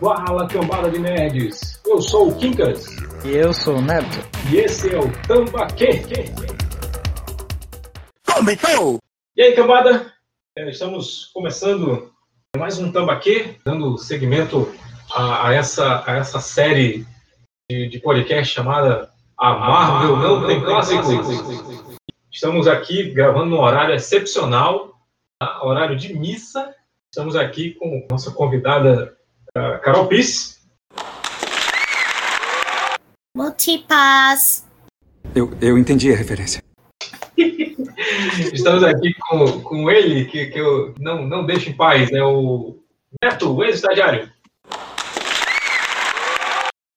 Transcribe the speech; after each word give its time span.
Fala, 0.00 0.48
cambada 0.48 0.90
de 0.90 0.98
nerds! 0.98 1.82
Eu 1.86 2.00
sou 2.00 2.30
o 2.30 2.34
Kinkas. 2.36 2.86
E 3.22 3.36
eu 3.36 3.52
sou 3.52 3.76
o 3.76 3.80
Neto. 3.82 4.18
E 4.50 4.56
esse 4.56 4.94
é 4.94 4.98
o 4.98 5.12
Tambaquê. 5.26 6.02
Começou! 8.24 8.98
E 9.36 9.42
aí, 9.42 9.52
cambada? 9.54 10.10
É, 10.56 10.70
estamos 10.70 11.26
começando 11.34 12.12
mais 12.56 12.78
um 12.78 12.90
Tambaquê, 12.90 13.56
dando 13.62 13.98
seguimento 13.98 14.72
a, 15.12 15.48
a, 15.48 15.54
essa, 15.54 16.02
a 16.06 16.16
essa 16.16 16.40
série 16.40 17.06
de, 17.70 17.88
de 17.88 17.98
podcast 17.98 18.54
chamada 18.54 19.10
A 19.36 19.52
Marvel 19.52 20.16
Não 20.16 20.46
Tem 20.46 20.62
Clássicos. 20.62 21.26
Estamos 22.32 22.66
aqui 22.66 23.10
gravando 23.10 23.46
num 23.46 23.60
horário 23.60 23.94
excepcional? 23.94 24.87
Horário 25.40 25.96
de 25.96 26.14
missa. 26.14 26.74
Estamos 27.10 27.36
aqui 27.36 27.74
com 27.74 28.06
nossa 28.10 28.30
convidada 28.30 29.16
uh, 29.56 29.80
Carol 29.82 30.08
Piss. 30.08 30.60
Multipass. 33.36 34.66
Eu, 35.34 35.56
eu 35.60 35.78
entendi 35.78 36.12
a 36.12 36.16
referência. 36.16 36.62
Estamos 38.52 38.82
aqui 38.82 39.14
com, 39.14 39.62
com 39.62 39.90
ele, 39.90 40.24
que, 40.24 40.46
que 40.46 40.58
eu 40.58 40.94
não, 40.98 41.24
não 41.24 41.46
deixo 41.46 41.70
em 41.70 41.76
paz, 41.76 42.10
né? 42.10 42.22
O 42.22 42.82
Neto, 43.22 43.54
o 43.54 43.64
ex-estagiário. 43.64 44.30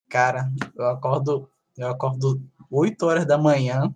Cara, 0.09 0.51
eu 0.76 0.87
acordo, 0.87 1.49
eu 1.77 1.87
acordo 1.87 2.41
8 2.70 3.05
horas 3.05 3.26
da 3.26 3.37
manhã 3.37 3.93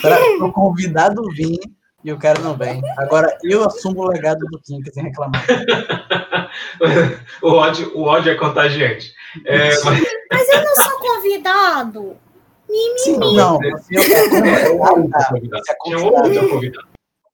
para 0.00 0.44
o 0.44 0.52
convidado 0.52 1.22
vir 1.30 1.60
e 2.04 2.12
o 2.12 2.18
cara 2.18 2.40
não 2.40 2.56
vem. 2.56 2.82
Agora 2.98 3.36
eu 3.42 3.64
assumo 3.64 4.02
o 4.02 4.08
legado 4.08 4.44
do 4.46 4.60
Kim, 4.60 4.82
sem 4.92 5.04
reclamar. 5.04 5.44
o, 7.42 7.52
ódio, 7.52 7.96
o 7.96 8.02
ódio 8.02 8.32
é 8.32 8.34
contagiante. 8.34 9.12
É, 9.46 9.68
mas... 9.84 10.02
mas 10.32 10.48
eu 10.48 10.64
não 10.64 10.74
sou 10.76 10.98
convidado. 10.98 12.16
Sim, 12.98 13.18
não, 13.18 13.58
você 13.58 13.98
é 13.98 14.28
convidado. 14.78 15.40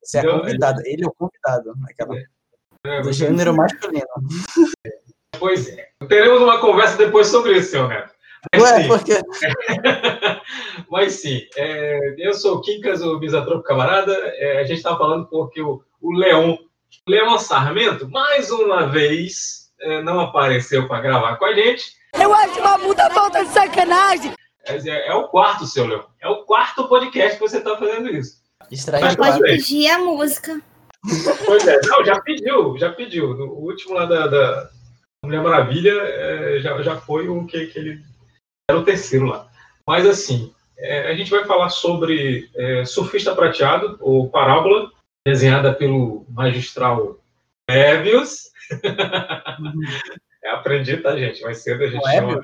Você 0.02 0.18
é 0.18 0.22
convidado. 0.22 0.82
Ele 0.84 1.04
é 1.04 1.06
o 1.06 1.12
convidado. 1.12 1.74
Aquela... 1.88 2.16
É, 2.84 3.02
do 3.02 3.12
gênero 3.12 3.54
masculino. 3.54 4.06
Pois 5.38 5.68
é. 5.68 5.88
Teremos 6.08 6.40
uma 6.42 6.60
conversa 6.60 6.96
depois 6.96 7.26
sobre 7.28 7.56
isso, 7.58 7.72
senhor 7.72 7.88
Neto. 7.88 8.12
Mas, 8.52 8.62
Ué, 8.62 8.82
sim. 8.82 8.88
por 8.88 9.04
quê? 9.04 9.20
Mas 10.90 11.12
sim, 11.14 11.40
é, 11.56 12.14
eu 12.18 12.32
sou 12.34 12.56
o 12.56 12.60
Quincas, 12.60 13.02
o 13.02 13.18
Misatropo 13.18 13.62
Camarada. 13.62 14.12
É, 14.36 14.60
a 14.60 14.64
gente 14.64 14.78
estava 14.78 14.98
falando 14.98 15.26
porque 15.26 15.60
o, 15.60 15.82
o 16.00 16.12
Leon, 16.12 16.56
Leon 17.06 17.38
Sarmento, 17.38 18.08
mais 18.08 18.50
uma 18.50 18.86
vez, 18.86 19.70
é, 19.80 20.02
não 20.02 20.20
apareceu 20.20 20.86
para 20.88 21.00
gravar 21.00 21.36
com 21.36 21.44
a 21.44 21.54
gente. 21.54 21.84
Eu 22.14 22.32
acho 22.32 22.60
uma 22.60 22.78
puta 22.78 23.10
falta 23.10 23.44
de 23.44 23.50
sacanagem! 23.50 24.32
É, 24.64 25.08
é, 25.08 25.14
o 25.14 25.28
quarto, 25.28 25.66
seu 25.66 25.86
Leon. 25.86 26.02
É 26.20 26.28
o 26.28 26.44
quarto 26.44 26.88
podcast 26.88 27.38
que 27.38 27.48
você 27.48 27.58
está 27.58 27.76
fazendo 27.76 28.10
isso. 28.10 28.38
Estranho. 28.70 29.16
Pode 29.16 29.40
pedir 29.40 29.90
a 29.90 29.98
música. 29.98 30.60
Pois 31.46 31.66
é, 31.66 31.80
não, 31.86 32.04
já 32.04 32.20
pediu, 32.20 32.76
já 32.76 32.90
pediu. 32.90 33.32
No 33.34 33.46
último 33.52 33.94
lá 33.94 34.04
da, 34.04 34.26
da 34.26 34.68
Mulher 35.24 35.42
Maravilha 35.42 35.92
é, 35.92 36.60
já, 36.60 36.82
já 36.82 36.96
foi 36.96 37.28
o 37.28 37.46
que, 37.46 37.66
que 37.66 37.78
ele. 37.78 38.02
Era 38.70 38.78
o 38.78 38.84
terceiro 38.84 39.26
lá. 39.26 39.48
Mas 39.86 40.06
assim, 40.06 40.52
é, 40.78 41.10
a 41.10 41.14
gente 41.14 41.30
vai 41.30 41.44
falar 41.46 41.70
sobre 41.70 42.50
é, 42.54 42.84
Surfista 42.84 43.34
Prateado, 43.34 43.96
ou 44.00 44.28
Parábola, 44.28 44.90
desenhada 45.26 45.72
pelo 45.72 46.26
magistral 46.28 47.18
Moebius. 47.68 48.50
Uhum. 48.72 49.80
é, 50.44 50.50
aprendi, 50.50 50.98
tá, 50.98 51.16
gente? 51.16 51.42
Mais 51.42 51.58
cedo 51.58 51.84
a 51.84 51.86
gente 51.86 52.02
Moebius? 52.02 52.30
chama. 52.30 52.42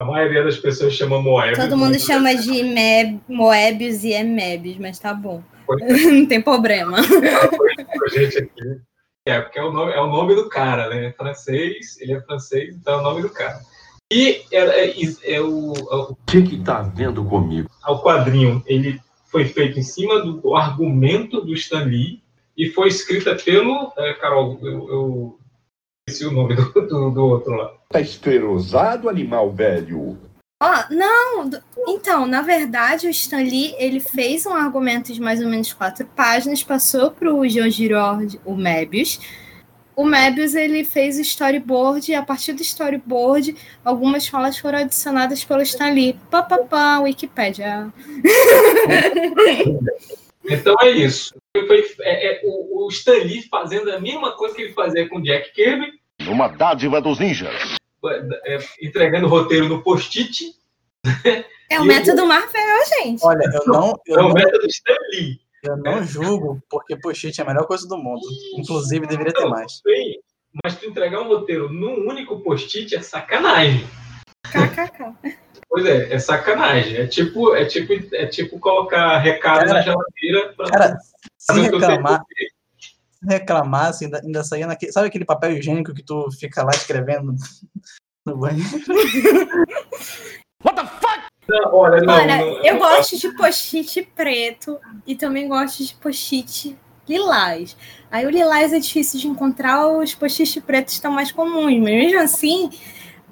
A 0.00 0.04
maioria 0.04 0.42
das 0.42 0.58
pessoas 0.58 0.92
chama 0.92 1.22
Moebius. 1.22 1.58
Todo 1.58 1.78
mundo 1.78 1.98
chama 1.98 2.34
de 2.34 2.62
Meb, 2.62 3.20
Moebius 3.26 4.04
e 4.04 4.12
é 4.12 4.22
Mebius, 4.22 4.76
mas 4.76 4.98
tá 4.98 5.14
bom. 5.14 5.42
Não 6.12 6.26
tem 6.26 6.42
problema. 6.42 6.98
A 6.98 8.08
gente 8.08 8.38
aqui. 8.38 8.80
É, 9.26 9.40
porque 9.40 9.58
é 9.58 9.62
o, 9.62 9.72
nome, 9.72 9.92
é 9.92 10.00
o 10.00 10.08
nome 10.08 10.34
do 10.34 10.50
cara, 10.50 10.90
né? 10.90 11.06
É 11.06 11.12
francês, 11.12 11.98
ele 11.98 12.12
é 12.12 12.20
francês, 12.20 12.76
então 12.76 12.94
é 12.94 12.96
o 12.98 13.02
nome 13.02 13.22
do 13.22 13.30
cara. 13.30 13.58
E 14.12 14.42
é, 14.52 14.86
é, 14.86 14.94
é 15.24 15.40
o. 15.40 15.72
O 15.72 16.16
que 16.26 16.42
que 16.42 16.62
tá 16.62 16.82
vendo 16.82 17.24
comigo? 17.24 17.68
O 17.86 17.98
quadrinho, 17.98 18.62
ele 18.66 19.00
foi 19.26 19.44
feito 19.46 19.78
em 19.78 19.82
cima 19.82 20.20
do 20.20 20.54
argumento 20.54 21.40
do 21.40 21.54
Stan 21.54 21.84
Lee 21.84 22.22
e 22.56 22.68
foi 22.68 22.88
escrita 22.88 23.34
pelo. 23.34 23.92
É, 23.96 24.14
Carol, 24.14 24.58
eu, 24.62 24.88
eu 24.88 25.38
esqueci 26.08 26.26
o 26.26 26.32
nome 26.32 26.54
do, 26.54 26.72
do, 26.72 27.10
do 27.10 27.24
outro 27.24 27.54
lá. 27.54 27.72
Tá 27.88 28.00
esterosado, 28.00 29.08
animal 29.08 29.50
velho. 29.50 30.18
Ó, 30.62 30.66
oh, 30.66 30.94
não, 30.94 31.50
então, 31.88 32.26
na 32.26 32.40
verdade, 32.40 33.06
o 33.06 33.10
Stan 33.10 33.38
Lee, 33.38 33.74
ele 33.76 34.00
fez 34.00 34.46
um 34.46 34.54
argumento 34.54 35.12
de 35.12 35.20
mais 35.20 35.40
ou 35.40 35.48
menos 35.48 35.72
quatro 35.72 36.06
páginas, 36.06 36.62
passou 36.62 37.10
para 37.10 37.34
o 37.34 37.46
Jean 37.46 37.70
Giraud, 37.70 38.40
o 38.44 38.54
Mebius. 38.54 39.18
O 39.96 40.04
Mebius, 40.04 40.54
ele 40.54 40.84
fez 40.84 41.18
o 41.18 41.22
storyboard, 41.22 42.10
e 42.10 42.14
a 42.14 42.22
partir 42.22 42.52
do 42.52 42.62
storyboard, 42.62 43.56
algumas 43.84 44.26
falas 44.26 44.58
foram 44.58 44.80
adicionadas 44.80 45.44
pelo 45.44 45.62
Stan 45.62 45.90
Lee. 45.90 46.16
Pá, 46.30 46.42
pá, 46.42 46.58
pá, 46.58 46.98
Wikipédia. 47.00 47.92
Então 50.46 50.76
é 50.82 50.90
isso. 50.90 51.34
Foi, 51.56 51.86
é, 52.02 52.32
é, 52.32 52.40
o, 52.44 52.84
o 52.84 52.88
Stan 52.88 53.12
Lee 53.12 53.48
fazendo 53.48 53.90
a 53.90 53.98
mesma 53.98 54.32
coisa 54.32 54.54
que 54.54 54.60
ele 54.60 54.72
fazia 54.74 55.08
com 55.08 55.22
Jack 55.22 55.54
Kirby. 55.54 55.92
Numa 56.20 56.48
dádiva 56.48 57.00
dos 57.00 57.18
ninjas 57.18 57.78
é, 58.44 58.58
entregando 58.82 59.28
roteiro 59.28 59.68
no 59.68 59.82
post-it. 59.82 60.54
É 61.70 61.80
o 61.80 61.84
método 61.84 62.20
eu... 62.20 62.26
Marvel, 62.26 62.86
gente. 62.98 63.24
Olha, 63.24 63.42
eu 63.52 63.66
não. 63.66 63.98
Eu 64.06 64.18
é 64.18 64.20
o 64.20 64.28
não, 64.28 64.34
método 64.34 64.66
Stanley. 64.66 65.40
Eu 65.64 65.76
não 65.78 66.04
julgo, 66.04 66.62
porque 66.68 66.94
post-it 66.96 67.40
é 67.40 67.44
a 67.44 67.46
melhor 67.46 67.66
coisa 67.66 67.88
do 67.88 67.96
mundo. 67.96 68.20
Inclusive, 68.58 69.06
deveria 69.06 69.32
ter 69.32 69.46
mais. 69.46 69.72
Sim, 69.86 70.20
mas 70.62 70.76
tu 70.76 70.86
entregar 70.86 71.20
um 71.20 71.28
roteiro 71.28 71.72
num 71.72 72.06
único 72.06 72.40
post-it 72.40 72.94
é 72.94 73.00
sacanagem. 73.00 73.86
KKK. 74.44 75.38
Pois 75.68 75.86
é, 75.86 76.12
é 76.12 76.18
sacanagem. 76.18 76.96
É 76.96 77.06
tipo, 77.06 77.54
é 77.54 77.64
tipo, 77.64 77.92
é 78.14 78.26
tipo 78.26 78.58
colocar 78.60 79.18
recado 79.18 79.66
cara, 79.66 79.72
na 79.72 79.80
geladeira 79.80 80.52
pra. 80.54 80.66
Cara, 80.70 80.98
se 81.38 81.60
reclamar, 81.60 82.22
reclamar, 83.22 83.86
assim, 83.86 84.04
ainda, 84.04 84.20
ainda 84.20 84.44
saía 84.44 84.66
naquele. 84.66 84.92
Sabe 84.92 85.08
aquele 85.08 85.24
papel 85.24 85.52
higiênico 85.56 85.94
que 85.94 86.04
tu 86.04 86.30
fica 86.38 86.62
lá 86.62 86.70
escrevendo 86.70 87.34
no 88.26 88.36
banheiro? 88.36 88.68
What 90.62 90.76
the 90.76 90.86
fuck? 90.86 91.23
Não, 91.48 91.74
olha, 91.74 92.00
não, 92.02 92.14
olha 92.14 92.36
não, 92.38 92.64
eu 92.64 92.78
gosto 92.78 93.18
de 93.18 93.30
post-it 93.36 94.08
preto 94.14 94.78
e 95.06 95.14
também 95.14 95.46
gosto 95.46 95.84
de 95.84 95.94
post-it 95.94 96.76
lilás. 97.08 97.76
Aí 98.10 98.26
o 98.26 98.30
lilás 98.30 98.72
é 98.72 98.78
difícil 98.78 99.20
de 99.20 99.28
encontrar, 99.28 99.86
os 99.86 100.14
post-it 100.14 100.60
pretos 100.62 100.94
estão 100.94 101.10
mais 101.10 101.30
comuns, 101.30 101.78
mas 101.78 101.82
mesmo 101.82 102.20
assim, 102.20 102.70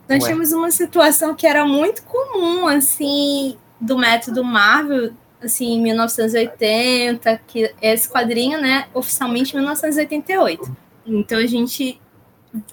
nós 0.09 0.23
Ué. 0.23 0.29
tínhamos 0.29 0.53
uma 0.53 0.71
situação 0.71 1.35
que 1.35 1.47
era 1.47 1.65
muito 1.65 2.03
comum, 2.03 2.67
assim, 2.67 3.57
do 3.81 3.97
método 3.97 4.45
Marvel, 4.45 5.13
assim, 5.43 5.73
em 5.73 5.83
1980, 5.83 7.41
que 7.47 7.75
esse 7.81 8.09
quadrinho, 8.09 8.61
né, 8.61 8.87
oficialmente 8.93 9.53
em 9.53 9.57
1988. 9.57 10.77
Então 11.07 11.39
a 11.39 11.47
gente 11.47 12.01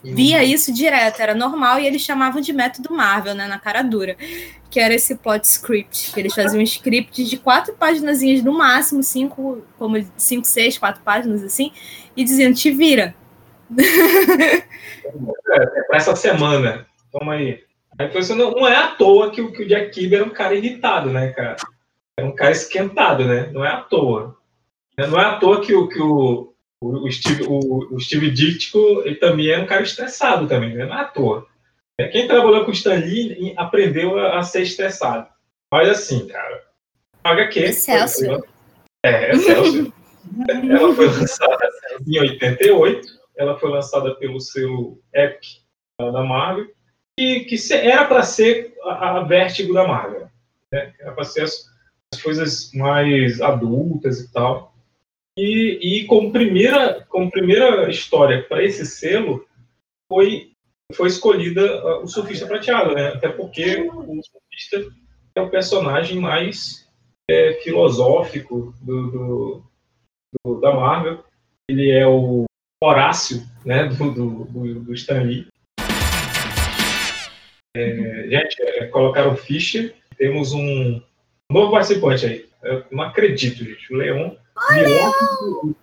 via 0.04 0.44
isso 0.44 0.74
direto, 0.74 1.22
era 1.22 1.34
normal, 1.34 1.80
e 1.80 1.88
eles 1.88 2.02
chamavam 2.02 2.42
de 2.42 2.52
método 2.52 2.94
Marvel, 2.94 3.34
né, 3.34 3.48
na 3.48 3.60
cara 3.60 3.82
dura, 3.82 4.16
que 4.70 4.80
era 4.80 4.94
esse 4.94 5.16
plot 5.16 5.46
script, 5.46 6.12
que 6.14 6.20
eles 6.20 6.34
faziam 6.34 6.60
um 6.60 6.64
script 6.64 7.24
de 7.24 7.38
quatro 7.38 7.74
páginas 7.74 8.22
no 8.44 8.58
máximo, 8.58 9.02
cinco, 9.02 9.64
como 9.78 9.96
cinco, 10.18 10.46
seis, 10.46 10.78
quatro 10.78 11.02
páginas, 11.02 11.44
assim, 11.44 11.72
e 12.16 12.24
diziam, 12.24 12.54
te 12.54 12.72
vira. 12.72 13.16
É, 15.52 15.80
é 15.80 15.84
para 15.84 15.98
essa 15.98 16.16
semana, 16.16 16.86
toma 17.12 17.34
aí. 17.34 17.64
Aí 17.98 18.10
não, 18.36 18.52
não 18.52 18.68
é 18.68 18.76
à 18.76 18.88
toa 18.90 19.32
que, 19.32 19.46
que 19.52 19.64
o 19.64 19.68
Jack 19.68 19.92
Kirby 19.92 20.16
era 20.16 20.24
um 20.24 20.30
cara 20.30 20.56
irritado, 20.56 21.10
né, 21.10 21.30
cara? 21.32 21.56
é 22.20 22.24
um 22.24 22.36
cara 22.36 22.52
esquentado, 22.52 23.26
né? 23.26 23.50
Não 23.52 23.66
é 23.66 23.70
à 23.70 23.78
toa. 23.78 24.38
Não 24.98 25.20
é 25.20 25.26
à 25.26 25.38
toa 25.38 25.62
que 25.62 25.74
o, 25.74 25.88
que 25.88 26.02
o, 26.02 26.54
o, 26.82 27.12
Steve, 27.12 27.44
o, 27.44 27.96
o 27.96 28.00
Steve 28.00 28.32
Ditko 28.32 29.04
ele 29.06 29.16
também 29.16 29.50
é 29.50 29.60
um 29.60 29.66
cara 29.66 29.84
estressado 29.84 30.48
também, 30.48 30.76
né? 30.76 30.86
não 30.86 30.98
é 30.98 31.02
à 31.02 31.06
toa. 31.06 31.46
É, 32.00 32.08
quem 32.08 32.28
trabalhou 32.28 32.64
com 32.64 32.72
o 32.72 32.74
Stan 32.74 32.96
Lee 32.96 33.54
aprendeu 33.58 34.18
a, 34.18 34.40
a 34.40 34.44
ser 34.44 34.62
estressado. 34.62 35.28
Mas 35.72 35.90
assim, 35.90 36.28
cara, 36.28 36.64
HQ... 37.24 37.60
Excelsior. 37.60 38.48
É, 39.06 39.32
Excelsior. 39.32 39.92
ela 40.70 40.96
foi 40.96 41.08
lançada 41.08 41.70
em 42.08 42.20
88, 42.20 43.08
ela 43.38 43.60
foi 43.60 43.70
lançada 43.70 44.16
pelo 44.16 44.40
selo 44.40 45.02
Epic 45.14 45.60
da 46.00 46.24
Marvel, 46.24 46.68
e 47.20 47.42
que 47.42 47.58
era 47.74 48.06
para 48.06 48.24
ser 48.24 48.74
a, 48.84 49.18
a 49.18 49.24
Vertigo 49.24 49.74
da 49.74 49.86
Marvel. 49.86 50.30
Né? 50.72 50.94
Era 51.00 51.12
para 51.12 51.26
ser 51.26 51.44
as 51.44 51.70
coisas 52.24 52.72
mais 52.74 53.42
adultas 53.42 54.22
e 54.22 54.32
tal. 54.32 54.69
E, 55.42 56.02
e 56.02 56.06
como, 56.06 56.34
primeira, 56.34 57.06
como 57.08 57.32
primeira 57.32 57.90
história 57.90 58.44
para 58.44 58.62
esse 58.62 58.86
selo 58.86 59.48
foi, 60.12 60.52
foi 60.94 61.08
escolhida 61.08 61.82
uh, 61.82 62.04
o 62.04 62.08
Surfista 62.08 62.46
Prateado, 62.46 62.94
né? 62.94 63.08
Até 63.08 63.30
porque 63.30 63.90
o 63.90 64.22
Surfista 64.22 64.94
é 65.34 65.42
o 65.42 65.50
personagem 65.50 66.20
mais 66.20 66.86
é, 67.32 67.54
filosófico 67.64 68.74
do, 68.82 69.12
do, 69.12 69.64
do, 70.44 70.60
da 70.60 70.74
Marvel. 70.74 71.24
Ele 71.70 71.90
é 71.90 72.06
o 72.06 72.44
Horácio 72.84 73.42
né, 73.64 73.86
do, 73.96 74.12
do, 74.12 74.80
do, 74.82 74.94
Stan 74.94 75.22
Lee. 75.22 75.48
É, 77.78 78.28
gente, 78.30 78.62
é, 78.62 78.88
colocaram 78.88 79.38
Fischer. 79.38 79.96
Temos 80.18 80.52
um 80.52 81.02
novo 81.50 81.72
participante 81.72 82.26
aí. 82.26 82.46
Eu 82.62 82.84
não 82.92 83.04
acredito, 83.06 83.64
gente. 83.64 83.94
O 83.94 83.96
Leon. 83.96 84.36
Milagre, 84.70 85.76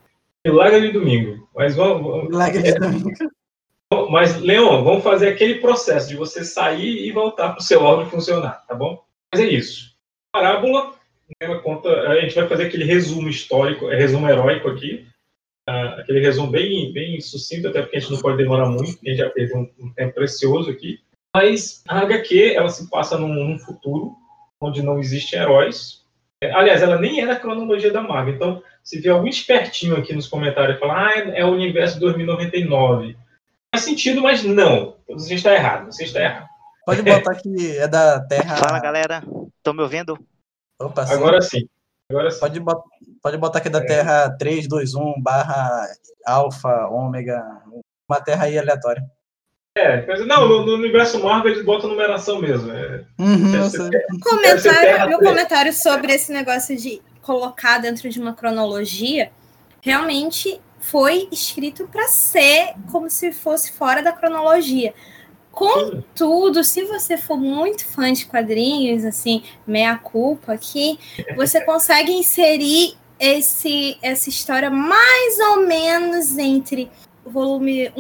Milagre 0.45 0.81
de 0.81 0.93
domingo. 0.93 1.49
Mas 1.55 1.75
vamos. 1.75 2.29
Milagre 2.29 2.63
de 2.63 2.75
domingo. 2.75 3.11
Mas, 4.11 4.41
Leon, 4.41 4.83
vamos 4.83 5.05
fazer 5.05 5.29
aquele 5.29 5.57
processo 5.57 6.09
de 6.09 6.17
você 6.17 6.45
sair 6.45 7.07
e 7.07 7.13
voltar 7.13 7.51
para 7.51 7.61
o 7.61 7.63
seu 7.63 7.83
órgão 7.83 8.11
funcionar, 8.11 8.65
tá 8.67 8.75
bom? 8.75 9.01
Mas 9.33 9.43
é 9.43 9.47
isso. 9.47 9.97
Parábola, 10.33 10.95
ela 11.41 11.61
conta. 11.61 11.89
A 11.89 12.21
gente 12.21 12.35
vai 12.35 12.49
fazer 12.49 12.67
aquele 12.67 12.85
resumo 12.85 13.29
histórico, 13.29 13.89
é 13.91 13.97
resumo 13.97 14.29
heróico 14.29 14.69
aqui. 14.69 15.07
Uh, 15.69 16.01
aquele 16.01 16.21
resumo 16.21 16.51
bem, 16.51 16.93
bem 16.93 17.21
sucinto, 17.21 17.69
até 17.69 17.83
porque 17.83 17.97
a 17.97 18.01
gente 18.01 18.13
não 18.13 18.21
pode 18.21 18.37
demorar 18.37 18.67
muito, 18.67 19.01
a 19.05 19.09
gente 19.09 19.19
já 19.19 19.31
teve 19.31 19.57
um, 19.57 19.69
um 19.81 19.93
tempo 19.93 20.15
precioso 20.15 20.71
aqui. 20.71 21.01
Mas 21.35 21.83
a 21.89 22.01
HQ, 22.01 22.55
ela 22.55 22.69
se 22.69 22.89
passa 22.89 23.19
num, 23.19 23.29
num 23.29 23.59
futuro 23.59 24.15
onde 24.61 24.81
não 24.83 24.99
existem 24.99 25.41
heróis. 25.41 26.05
É, 26.43 26.53
aliás, 26.53 26.83
ela 26.83 26.99
nem 26.99 27.21
é 27.21 27.27
da 27.27 27.37
cronologia 27.37 27.93
da 27.93 28.03
Marvel. 28.03 28.35
Então, 28.35 28.63
se 28.85 29.01
vier 29.01 29.15
algum 29.15 29.27
espertinho 29.27 29.97
aqui 29.97 30.13
nos 30.13 30.29
comentários 30.29 30.77
e 30.77 30.81
falar, 30.81 31.09
ah, 31.09 31.19
é 31.19 31.45
o 31.45 31.53
universo 31.53 31.99
2099. 31.99 33.17
Faz 33.75 33.85
sentido, 33.85 34.23
mas 34.23 34.43
não. 34.45 34.97
Você 35.09 35.35
está 35.35 35.55
errado. 35.55 35.87
Você 35.87 36.05
está 36.05 36.21
errado. 36.21 36.47
Pode 36.85 37.03
botar 37.03 37.35
que 37.35 37.79
é 37.79 37.89
da 37.89 38.21
Terra. 38.21 38.57
Fala, 38.57 38.81
galera. 38.81 39.23
Estão 39.57 39.75
me 39.75 39.83
ouvindo? 39.83 40.17
Opa, 40.79 41.07
sim. 41.07 41.15
Agora 41.15 41.41
sim. 41.41 41.69
Agora 42.09 42.31
sim. 42.31 42.39
Pode, 42.39 42.61
botar, 42.61 42.85
pode 43.23 43.39
botar 43.39 43.61
que 43.61 43.69
é 43.69 43.71
da 43.71 43.85
Terra 43.85 44.31
321 44.39 45.21
barra 45.21 45.87
Alfa, 46.25 46.87
Ômega. 46.89 47.43
Uma 48.09 48.21
Terra 48.21 48.45
aí 48.45 48.59
aleatória. 48.59 49.03
É, 49.77 50.07
mas 50.07 50.27
não, 50.27 50.49
no, 50.49 50.65
no, 50.65 50.75
universo 50.75 51.23
Marvel 51.23 51.53
eles 51.53 51.65
botam 51.65 51.91
numeração 51.91 52.41
mesmo. 52.41 52.73
É, 52.73 53.05
Uhum, 53.19 54.21
Comentário, 54.23 55.09
meu 55.09 55.19
comentário 55.19 55.73
sobre 55.73 56.15
esse 56.15 56.33
negócio 56.33 56.75
de 56.75 57.03
colocar 57.21 57.79
dentro 57.79 58.09
de 58.09 58.19
uma 58.19 58.33
cronologia 58.33 59.31
realmente 59.83 60.59
foi 60.81 61.29
escrito 61.31 61.87
para 61.89 62.09
ser 62.09 62.75
como 62.91 63.11
se 63.11 63.33
fosse 63.33 63.73
fora 63.73 64.03
da 64.03 64.13
cronologia. 64.13 64.95
Contudo, 65.51 66.65
se 66.65 66.85
você 66.85 67.19
for 67.19 67.37
muito 67.37 67.87
fã 67.87 68.13
de 68.13 68.27
quadrinhos, 68.27 69.05
assim, 69.05 69.43
meia 69.67 69.97
culpa 69.97 70.53
aqui, 70.53 70.99
você 71.35 71.61
consegue 71.63 72.13
inserir 72.13 72.97
esse, 73.19 73.99
essa 74.03 74.29
história 74.29 74.71
mais 74.71 75.39
ou 75.39 75.67
menos 75.67 76.37
entre 76.39 76.91
o 77.25 77.31
volume 77.31 77.91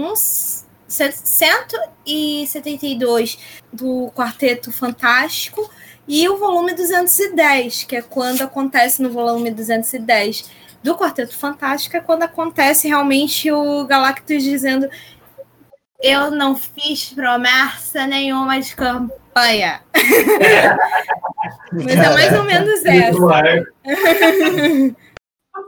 172 0.89 3.39
do 3.73 4.11
Quarteto 4.15 4.71
Fantástico 4.73 5.71
e 6.09 6.29
o 6.29 6.37
volume 6.37 6.75
210, 6.75 7.85
que 7.85 7.97
é 7.97 8.03
quando 8.03 8.43
acontece 8.43 9.03
no 9.03 9.11
volume 9.11 9.51
210 9.51 10.51
do 10.83 10.97
Quarteto 10.97 11.37
Fantástico, 11.37 11.97
é 11.97 12.01
quando 12.01 12.23
acontece 12.23 12.87
realmente 12.87 13.51
o 13.51 13.85
Galactus 13.87 14.43
dizendo 14.43 14.89
eu 16.01 16.31
não 16.31 16.57
fiz 16.57 17.13
promessa 17.13 18.07
nenhuma 18.07 18.61
de 18.61 18.77
campanha. 18.77 19.83
Mas 21.73 21.97
é 21.97 22.11
mais 22.11 22.39
ou 22.39 22.45
menos 22.45 22.85
essa. 22.85 23.19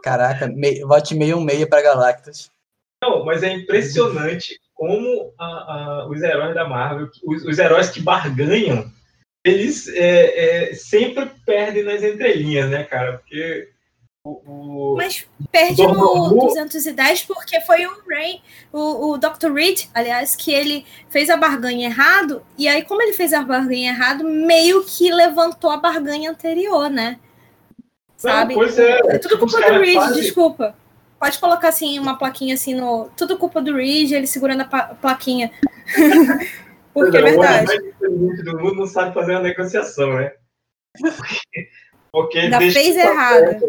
Caraca, 0.03 0.47
me, 0.47 0.85
vote 0.85 1.15
meio 1.15 1.39
um 1.39 1.41
meio 1.41 1.67
pra 1.69 1.83
Galactus. 1.83 2.51
Não, 3.03 3.25
mas 3.25 3.43
é 3.43 3.53
impressionante 3.53 4.61
como 4.79 5.35
a- 5.37 5.45
a- 5.45 6.09
os 6.09 6.23
heróis 6.23 6.55
da 6.55 6.67
Marvel, 6.69 7.09
os, 7.27 7.45
os 7.45 7.59
heróis 7.59 7.91
que 7.91 8.01
barganham, 8.01 8.89
eles 9.45 9.89
é, 9.89 10.69
é, 10.71 10.75
sempre 10.75 11.29
perdem 11.45 11.83
nas 11.83 12.01
entrelinhas, 12.03 12.71
né, 12.71 12.85
cara? 12.85 13.19
Porque 13.19 13.69
o, 14.25 14.93
o- 14.93 14.97
Mas 14.97 15.27
perde 15.51 15.83
no 15.83 15.93
Dormammu- 15.95 16.47
210 16.47 17.25
porque 17.25 17.61
foi 17.63 17.87
o 17.87 18.03
Ray, 18.09 18.41
o, 18.73 19.11
o 19.13 19.19
Dr. 19.19 19.53
Reed, 19.53 19.81
aliás, 19.93 20.37
que 20.37 20.53
ele 20.53 20.87
fez 21.11 21.29
a 21.29 21.37
barganha 21.37 21.89
errado, 21.89 22.43
e 22.57 22.69
aí, 22.69 22.83
como 22.85 23.03
ele 23.03 23.13
fez 23.15 23.33
a 23.33 23.43
barganha 23.43 23.91
errado, 23.91 24.23
meio 24.23 24.85
que 24.85 25.11
levantou 25.13 25.71
a 25.71 25.77
barganha 25.77 26.31
anterior, 26.31 26.89
né? 26.89 27.19
Sabe? 28.17 28.55
Não, 28.55 28.61
pois 28.61 28.79
é, 28.79 28.99
É 29.09 29.19
tudo 29.19 29.39
culpa 29.39 29.61
do 29.61 29.79
Reed, 29.81 29.95
fazem- 29.97 30.23
desculpa. 30.23 30.77
Pode 31.19 31.39
colocar 31.39 31.69
assim 31.69 31.99
uma 31.99 32.17
plaquinha 32.17 32.55
assim 32.55 32.75
no. 32.75 33.11
Tudo 33.17 33.37
culpa 33.39 33.61
do 33.61 33.75
Reed, 33.75 34.13
ele 34.13 34.27
segurando 34.27 34.63
a 34.63 34.95
plaquinha. 34.95 35.51
Porque 36.95 37.17
é 37.17 37.21
o 37.21 37.25
verdade. 37.25 37.67
mais 37.67 37.81
inteligente 37.85 38.43
do 38.45 38.59
mundo 38.59 38.75
não 38.77 38.87
sabe 38.87 39.15
fazer 39.15 39.33
uma 39.33 39.43
negociação, 39.43 40.15
né? 40.15 40.33
Porque 42.13 42.39
Ainda 42.39 42.59
fez 42.59 42.97
errado. 42.97 43.45
brecha- 43.59 43.67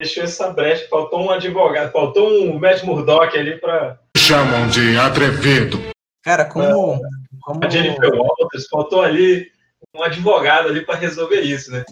Deixou 0.00 0.24
essa 0.24 0.50
brecha, 0.50 0.88
faltou 0.88 1.22
um 1.22 1.30
advogado, 1.30 1.92
faltou 1.92 2.28
um 2.28 2.58
Matt 2.58 2.82
Murdock 2.82 3.38
ali 3.38 3.60
para 3.60 4.00
Chamam 4.16 4.66
de 4.68 4.96
atrevido. 4.96 5.80
Cara, 6.24 6.44
como. 6.44 7.00
como 7.42 7.64
a 7.64 7.68
Jennifer 7.70 8.10
Walters, 8.12 8.66
faltou 8.68 9.00
ali 9.02 9.48
um 9.94 10.02
advogado 10.02 10.68
ali 10.68 10.84
para 10.84 10.96
resolver 10.96 11.40
isso, 11.42 11.70
né? 11.70 11.84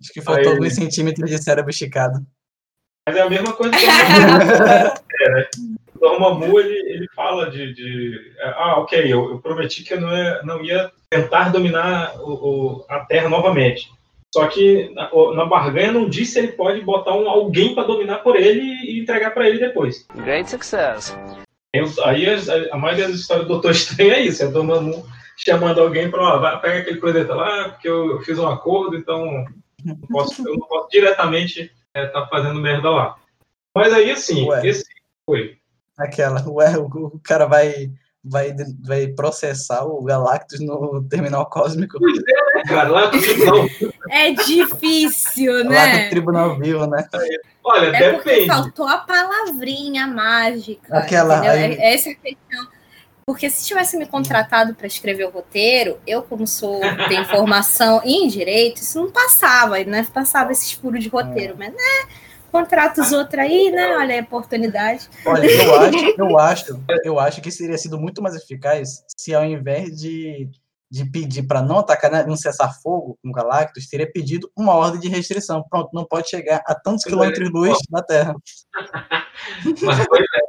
acho 0.00 0.12
que 0.12 0.22
faltou 0.22 0.44
Aí- 0.44 0.50
alguns 0.52 0.74
centímetros 0.74 1.28
de 1.28 1.42
cérebro 1.42 1.70
esticado. 1.70 2.24
Mas 3.08 3.16
é 3.16 3.22
a 3.22 3.30
mesma 3.30 3.52
coisa 3.54 3.72
Dormammu. 3.74 4.92
é, 5.20 5.30
né? 5.30 5.46
O 5.94 5.98
Dormammu, 5.98 6.60
ele, 6.60 6.92
ele 6.92 7.08
fala 7.16 7.50
de, 7.50 7.72
de- 7.72 8.32
Ah, 8.42 8.78
ok, 8.80 9.00
eu, 9.02 9.30
eu 9.30 9.38
prometi 9.38 9.82
que 9.82 9.94
eu 9.94 10.00
não 10.00 10.14
ia, 10.14 10.42
não 10.42 10.62
ia 10.62 10.90
tentar 11.08 11.48
dominar 11.50 12.12
o, 12.20 12.32
o- 12.32 12.84
a 12.88 13.00
Terra 13.00 13.30
novamente. 13.30 13.90
Só 14.34 14.46
que 14.46 14.92
na, 14.94 15.08
na 15.34 15.46
barganha 15.46 15.90
não 15.90 16.06
diz 16.06 16.28
se 16.28 16.38
ele 16.38 16.48
pode 16.48 16.82
botar 16.82 17.14
um, 17.14 17.30
alguém 17.30 17.74
para 17.74 17.84
dominar 17.86 18.18
por 18.18 18.36
ele 18.36 18.60
e 18.60 19.00
entregar 19.00 19.30
para 19.30 19.48
ele 19.48 19.58
depois. 19.58 20.06
Great 20.14 20.50
success. 20.50 21.16
Aí, 22.04 22.26
a, 22.28 22.74
a 22.74 22.76
maioria 22.78 23.08
das 23.08 23.16
histórias 23.20 23.46
do 23.46 23.54
Doutor 23.54 23.70
Estranho 23.70 24.12
é 24.12 24.20
isso, 24.20 24.42
é 24.42 24.46
o 24.48 24.52
Dormammu 24.52 25.02
chamando 25.38 25.80
alguém 25.80 26.10
para, 26.10 26.20
ó, 26.20 26.38
vai, 26.38 26.60
pega 26.60 26.80
aquele 26.80 27.00
planeta 27.00 27.34
lá, 27.34 27.70
porque 27.70 27.88
eu, 27.88 28.10
eu 28.12 28.20
fiz 28.20 28.38
um 28.38 28.46
acordo, 28.46 28.96
então 28.98 29.46
não 29.82 29.96
posso, 30.10 30.46
eu 30.46 30.56
não 30.58 30.66
posso 30.66 30.88
diretamente 30.90 31.70
estar 32.06 32.26
fazendo 32.28 32.60
merda 32.60 32.90
lá. 32.90 33.16
Mas 33.74 33.92
aí, 33.92 34.10
assim, 34.10 34.46
Ué. 34.48 34.66
esse 34.66 34.84
foi. 35.26 35.56
Aquela, 35.98 36.42
ué, 36.48 36.76
o, 36.78 37.18
cara 37.22 37.46
vai, 37.46 37.90
vai, 38.24 38.54
vai 38.84 39.08
processar 39.08 39.84
o 39.84 40.02
Galactus 40.02 40.60
no 40.60 41.02
terminal 41.08 41.46
cósmico. 41.50 41.98
Cara, 42.68 42.88
lá 42.88 43.10
no 43.10 43.18
É 44.10 44.30
difícil, 44.32 45.52
Lá 45.58 45.62
no 45.64 45.70
né? 45.70 46.08
tribunal 46.08 46.56
vivo, 46.58 46.86
né? 46.86 47.06
olha, 47.64 47.86
É 47.96 48.12
porque 48.14 48.30
depende. 48.30 48.46
faltou 48.48 48.86
a 48.88 48.98
palavrinha 48.98 50.06
mágica. 50.06 50.96
Aquela 50.98 51.38
entendeu? 51.38 51.52
aí- 51.52 51.74
É- 51.74 51.94
Essa 51.94 52.08
é 52.10 52.12
a 52.12 52.16
questão. 52.16 52.77
Porque 53.28 53.50
se 53.50 53.66
tivesse 53.66 53.98
me 53.98 54.06
contratado 54.06 54.74
para 54.74 54.86
escrever 54.86 55.26
o 55.26 55.30
roteiro, 55.30 55.98
eu, 56.06 56.22
como 56.22 56.46
sou 56.46 56.80
tenho 57.08 57.26
formação 57.26 58.00
em 58.02 58.26
direito, 58.26 58.78
isso 58.78 58.98
não 58.98 59.12
passava, 59.12 59.84
né? 59.84 60.02
Passava 60.14 60.50
esses 60.50 60.72
furos 60.72 61.02
de 61.02 61.10
roteiro, 61.10 61.54
mas 61.58 61.70
né? 61.70 62.08
Contrata 62.50 63.02
os 63.02 63.12
outros 63.12 63.38
aí, 63.38 63.70
né? 63.70 63.98
Olha 63.98 64.18
a 64.18 64.22
oportunidade. 64.22 65.10
Olha, 65.26 65.46
eu 65.46 65.76
acho, 65.76 66.14
eu 66.16 66.38
acho, 66.38 66.84
eu 67.04 67.20
acho 67.20 67.42
que 67.42 67.50
seria 67.50 67.76
sido 67.76 68.00
muito 68.00 68.22
mais 68.22 68.34
eficaz 68.34 69.04
se 69.14 69.34
ao 69.34 69.44
invés 69.44 69.94
de, 69.94 70.48
de 70.90 71.04
pedir 71.04 71.42
para 71.42 71.60
não 71.60 71.80
atacar, 71.80 72.10
né, 72.10 72.24
não 72.26 72.34
cessar 72.34 72.80
fogo 72.80 73.18
com 73.22 73.28
o 73.28 73.32
Galactus, 73.32 73.88
teria 73.88 74.10
pedido 74.10 74.50
uma 74.56 74.74
ordem 74.74 75.02
de 75.02 75.08
restrição. 75.10 75.62
Pronto, 75.68 75.90
não 75.92 76.06
pode 76.06 76.30
chegar 76.30 76.62
a 76.64 76.74
tantos 76.74 77.04
é. 77.04 77.10
quilômetros 77.10 77.50
luz 77.52 77.76
da 77.90 78.02
Terra. 78.02 78.34
Mas, 79.82 80.06
pois 80.08 80.22
é. 80.22 80.47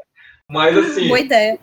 Mas, 0.49 0.75
assim, 0.77 1.07
Boa 1.07 1.19
ideia. 1.19 1.59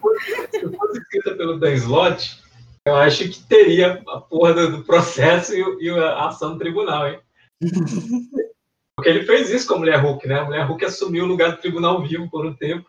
se 0.51 0.61
fosse 0.61 0.99
escrita 1.01 1.35
pelo 1.35 1.59
Dan 1.59 1.73
Slott, 1.75 2.41
eu 2.87 2.95
acho 2.95 3.29
que 3.29 3.43
teria 3.45 4.01
a 4.09 4.21
porra 4.21 4.55
do, 4.55 4.85
processo 4.85 5.53
e, 5.55 5.85
e 5.85 5.91
a 5.91 6.27
ação 6.27 6.53
do 6.53 6.59
tribunal, 6.59 7.09
hein? 7.09 7.19
Porque 8.97 9.11
ele 9.11 9.25
fez 9.27 9.51
isso 9.51 9.67
com 9.69 9.75
a 9.75 9.79
Mulher 9.79 9.97
Hulk, 10.01 10.27
né? 10.27 10.37
A 10.39 10.45
Mulher 10.45 10.65
Hulk 10.67 10.85
assumiu 10.85 11.25
o 11.25 11.29
lugar 11.29 11.51
do 11.51 11.61
tribunal 11.61 12.01
vivo 12.07 12.31
por 12.31 12.47
um 12.47 12.55
tempo 12.55 12.89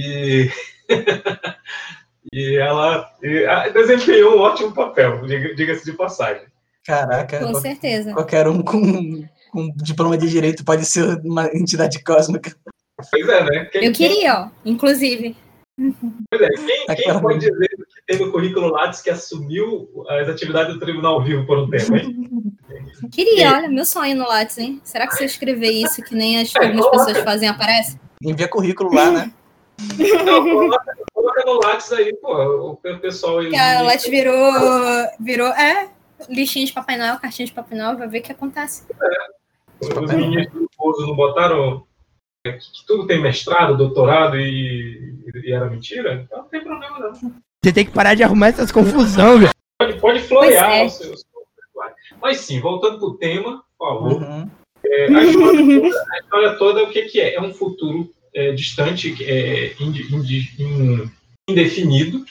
e, 0.00 0.48
e 2.32 2.56
ela 2.56 3.10
e, 3.22 3.70
desempenhou 3.72 4.36
um 4.36 4.40
ótimo 4.40 4.72
papel, 4.72 5.26
diga- 5.26 5.54
diga-se 5.54 5.84
de 5.84 5.92
passagem. 5.92 6.46
Caraca, 6.86 7.40
Com 7.40 7.50
qual- 7.50 7.60
certeza. 7.60 8.12
qualquer 8.14 8.48
um 8.48 8.62
com, 8.62 9.26
com 9.50 9.70
diploma 9.76 10.16
de 10.16 10.30
direito 10.30 10.64
pode 10.64 10.84
ser 10.86 11.20
uma 11.24 11.46
entidade 11.48 12.02
cósmica. 12.02 12.54
Pois 13.10 13.28
é, 13.28 13.44
né? 13.44 13.64
Quem, 13.66 13.84
Eu 13.84 13.92
queria, 13.92 14.34
ó, 14.40 14.48
inclusive. 14.64 15.36
Pois 16.30 16.40
é, 16.42 16.48
quem, 16.48 16.66
quem 16.66 16.84
Aquela- 16.88 17.20
pode 17.20 17.38
dizer 17.40 17.68
que 17.68 17.84
tem 18.06 18.24
no 18.24 18.30
currículo 18.30 18.68
Lattes 18.68 19.00
que 19.02 19.10
assumiu 19.10 19.88
as 20.08 20.28
atividades 20.28 20.74
do 20.74 20.80
tribunal 20.80 21.22
vivo 21.22 21.44
por 21.46 21.58
um 21.58 21.68
tempo, 21.68 21.96
hein? 21.96 22.30
Queria, 23.10 23.52
olha, 23.56 23.68
meu 23.68 23.84
sonho 23.84 24.16
no 24.16 24.26
Lattes, 24.26 24.56
hein? 24.58 24.80
Será 24.84 25.06
que 25.06 25.14
se 25.16 25.24
eu 25.24 25.26
escrever 25.26 25.70
isso, 25.70 26.02
que 26.02 26.14
nem 26.14 26.40
as 26.40 26.54
algumas 26.56 26.88
pessoas 26.90 27.18
fazem, 27.18 27.48
aparece? 27.48 27.98
Envia 28.22 28.48
currículo 28.48 28.94
lá, 28.94 29.10
né? 29.10 29.32
Não, 30.24 30.44
coloca, 31.12 31.44
no 31.44 31.54
Lattes 31.60 31.90
aí, 31.92 32.14
pô, 32.14 32.70
o 32.70 32.76
pessoal. 33.00 33.40
Que 33.40 33.56
a 33.56 33.82
Lattes 33.82 34.08
virou, 34.08 34.52
virou, 35.18 35.48
é, 35.48 35.88
listinha 36.28 36.64
de 36.64 36.72
Papai 36.72 36.96
Noel, 36.96 37.18
cartinha 37.18 37.46
de 37.46 37.52
Papai 37.52 37.76
Noel, 37.76 37.98
vai 37.98 38.06
ver 38.08 38.20
o 38.20 38.22
que 38.22 38.32
acontece. 38.32 38.84
Os 39.80 40.12
meninos 40.12 40.46
do 40.52 40.70
Pouso 40.76 41.04
não 41.06 41.16
botaram 41.16 41.84
é, 41.88 41.93
que, 42.44 42.52
que 42.52 42.86
tudo 42.86 43.06
tem 43.06 43.20
mestrado, 43.20 43.76
doutorado 43.76 44.38
e, 44.38 45.14
e 45.44 45.52
era 45.52 45.68
mentira? 45.68 46.22
Então 46.24 46.38
não 46.42 46.48
tem 46.48 46.62
problema, 46.62 46.98
não. 46.98 47.12
Você 47.12 47.72
tem 47.72 47.86
que 47.86 47.92
parar 47.92 48.14
de 48.14 48.22
arrumar 48.22 48.48
essas 48.48 48.70
confusão, 48.70 49.38
velho. 49.38 49.50
Pode, 49.78 50.00
pode 50.00 50.20
florear 50.20 50.70
é. 50.70 50.84
os 50.84 50.92
seus. 50.92 51.24
Mas 52.20 52.38
sim, 52.38 52.60
voltando 52.60 52.98
pro 52.98 53.14
tema, 53.14 53.64
por 53.78 53.88
favor. 53.88 54.22
Uhum. 54.22 54.50
É, 54.86 55.06
a, 55.06 55.24
história 55.24 55.80
toda, 55.80 56.04
a 56.12 56.18
história 56.18 56.54
toda, 56.56 56.82
o 56.84 56.90
que, 56.90 57.02
que 57.02 57.20
é? 57.20 57.34
É 57.34 57.40
um 57.40 57.52
futuro 57.52 58.10
é, 58.34 58.52
distante, 58.52 59.14
é, 59.24 59.74
indi- 59.80 60.14
indi- 60.14 60.50
in- 60.58 61.10
indefinido, 61.48 62.24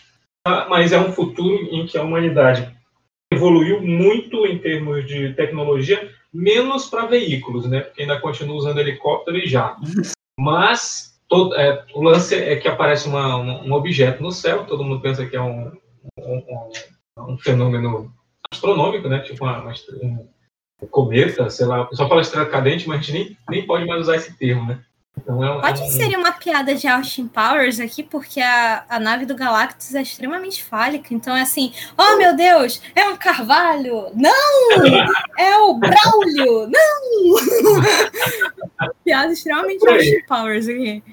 tá? 0.43 0.67
mas 0.69 0.91
é 0.91 0.99
um 0.99 1.11
futuro 1.11 1.67
em 1.71 1.85
que 1.85 1.97
a 1.97 2.03
humanidade 2.03 2.71
evoluiu 3.31 3.81
muito 3.81 4.45
em 4.45 4.59
termos 4.59 5.05
de 5.07 5.33
tecnologia, 5.33 6.11
menos 6.33 6.87
para 6.89 7.05
veículos, 7.05 7.65
né? 7.69 7.81
Porque 7.81 8.01
ainda 8.01 8.19
continua 8.19 8.55
usando 8.55 8.79
helicóptero 8.79 9.37
e 9.37 9.47
jato. 9.47 9.81
Mas 10.39 11.19
todo- 11.27 11.55
é, 11.55 11.85
o 11.93 12.01
lance 12.01 12.35
é 12.35 12.55
que 12.55 12.67
aparece 12.67 13.07
uma- 13.07 13.37
um, 13.37 13.67
um 13.69 13.73
objeto 13.73 14.21
no 14.23 14.31
céu, 14.31 14.65
todo 14.65 14.83
mundo 14.83 15.01
pensa 15.01 15.25
que 15.25 15.35
é 15.35 15.41
um, 15.41 15.71
um- 16.19 16.71
um- 17.17 17.37
fenômeno 17.37 18.11
astronômico, 18.51 19.07
né? 19.07 19.19
Tipo 19.19 19.45
uma, 19.45 19.59
uma 19.61 19.73
um 20.03 20.87
cometa, 20.87 21.49
sei 21.49 21.65
lá, 21.65 21.81
o 21.81 21.87
pessoal 21.87 22.09
fala 22.09 22.21
estrela 22.21 22.45
cadente, 22.49 22.87
mas 22.87 22.97
a 22.99 23.01
gente 23.01 23.13
nem, 23.13 23.37
nem 23.49 23.65
pode 23.65 23.85
mais 23.85 24.01
usar 24.01 24.15
esse 24.17 24.37
termo, 24.37 24.67
né? 24.67 24.83
Então 25.17 25.43
é, 25.43 25.61
Pode 25.61 25.81
é 25.81 25.87
ser 25.87 26.17
uma 26.17 26.31
piada 26.31 26.73
de 26.75 26.87
Austin 26.87 27.27
Powers 27.27 27.79
aqui, 27.79 28.03
porque 28.03 28.41
a, 28.41 28.83
a 28.89 28.99
nave 28.99 29.25
do 29.25 29.35
Galactus 29.35 29.93
é 29.95 30.01
extremamente 30.01 30.63
fálica. 30.63 31.13
Então 31.13 31.35
é 31.35 31.41
assim, 31.41 31.71
oh 31.97 32.17
meu 32.17 32.35
Deus, 32.35 32.81
é 32.95 33.07
um 33.07 33.15
carvalho! 33.15 34.07
Não! 34.15 34.73
É 35.37 35.57
o 35.57 35.75
Braulio! 35.75 36.69
Não! 36.69 37.35
piada 39.05 39.31
extremamente. 39.31 39.87
Austin 39.87 40.25
Powers 40.27 40.67
aqui. 40.67 41.03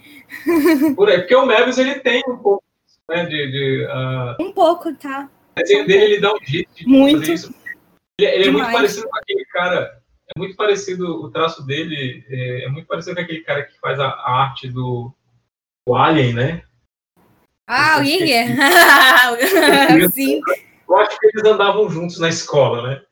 por 0.96 1.08
aí, 1.08 1.18
porque 1.18 1.34
o 1.34 1.46
Mebius 1.46 1.78
ele 1.78 1.96
tem 1.96 2.22
um 2.26 2.36
pouco 2.36 2.64
né, 3.08 3.24
de, 3.26 3.50
de 3.50 3.86
ah, 3.90 4.36
Um 4.40 4.52
pouco, 4.52 4.94
tá? 4.94 5.28
desenho 5.56 5.86
dele 5.86 6.04
ele 6.04 6.20
dá 6.20 6.32
um 6.32 6.38
jeito 6.44 6.74
de 6.74 6.86
Muito. 6.86 7.20
fazer 7.20 7.34
isso. 7.34 7.54
Ele, 8.18 8.30
ele 8.30 8.48
é 8.48 8.50
muito 8.50 8.72
parecido 8.72 9.08
com 9.08 9.16
aquele 9.16 9.44
cara, 9.46 9.99
é 10.34 10.38
muito 10.38 10.56
parecido 10.56 11.22
o 11.24 11.30
traço 11.30 11.64
dele, 11.66 12.24
é, 12.28 12.64
é 12.64 12.68
muito 12.68 12.86
parecido 12.86 13.16
com 13.16 13.22
aquele 13.22 13.40
cara 13.42 13.62
que 13.64 13.78
faz 13.80 13.98
a, 13.98 14.06
a 14.08 14.42
arte 14.42 14.68
do, 14.68 15.12
do 15.86 15.94
Alien, 15.94 16.34
né? 16.34 16.62
Ah, 17.66 17.98
o 18.00 18.04
Giger! 18.04 18.46
Sim. 20.12 20.40
Eu 20.88 20.96
acho 20.98 21.18
que 21.18 21.26
eles 21.28 21.44
andavam 21.44 21.88
juntos 21.88 22.18
na 22.18 22.28
escola, 22.28 22.88
né? 22.88 23.02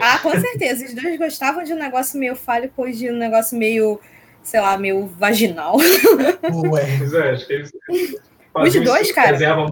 Ah, 0.00 0.18
com 0.20 0.30
certeza. 0.40 0.84
Os 0.86 0.94
dois 0.94 1.18
gostavam 1.18 1.64
de 1.64 1.72
um 1.74 1.78
negócio 1.78 2.18
meio 2.18 2.34
fálico 2.36 2.86
e 2.86 2.92
de 2.92 3.10
um 3.10 3.16
negócio 3.16 3.58
meio, 3.58 4.00
sei 4.42 4.60
lá, 4.60 4.78
meio 4.78 5.06
vaginal. 5.06 5.76
Ué. 5.76 6.98
Pois 6.98 7.12
é, 7.12 7.30
acho 7.32 7.46
que 7.46 7.52
eles 7.52 7.72
faziam 8.52 8.84
dois, 8.84 9.02
isso, 9.06 9.14
cara. 9.14 9.32
desenhavam 9.32 9.64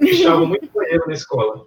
muito, 0.00 0.46
muito 0.48 0.70
banheiro 0.74 1.04
na 1.06 1.14
escola. 1.14 1.64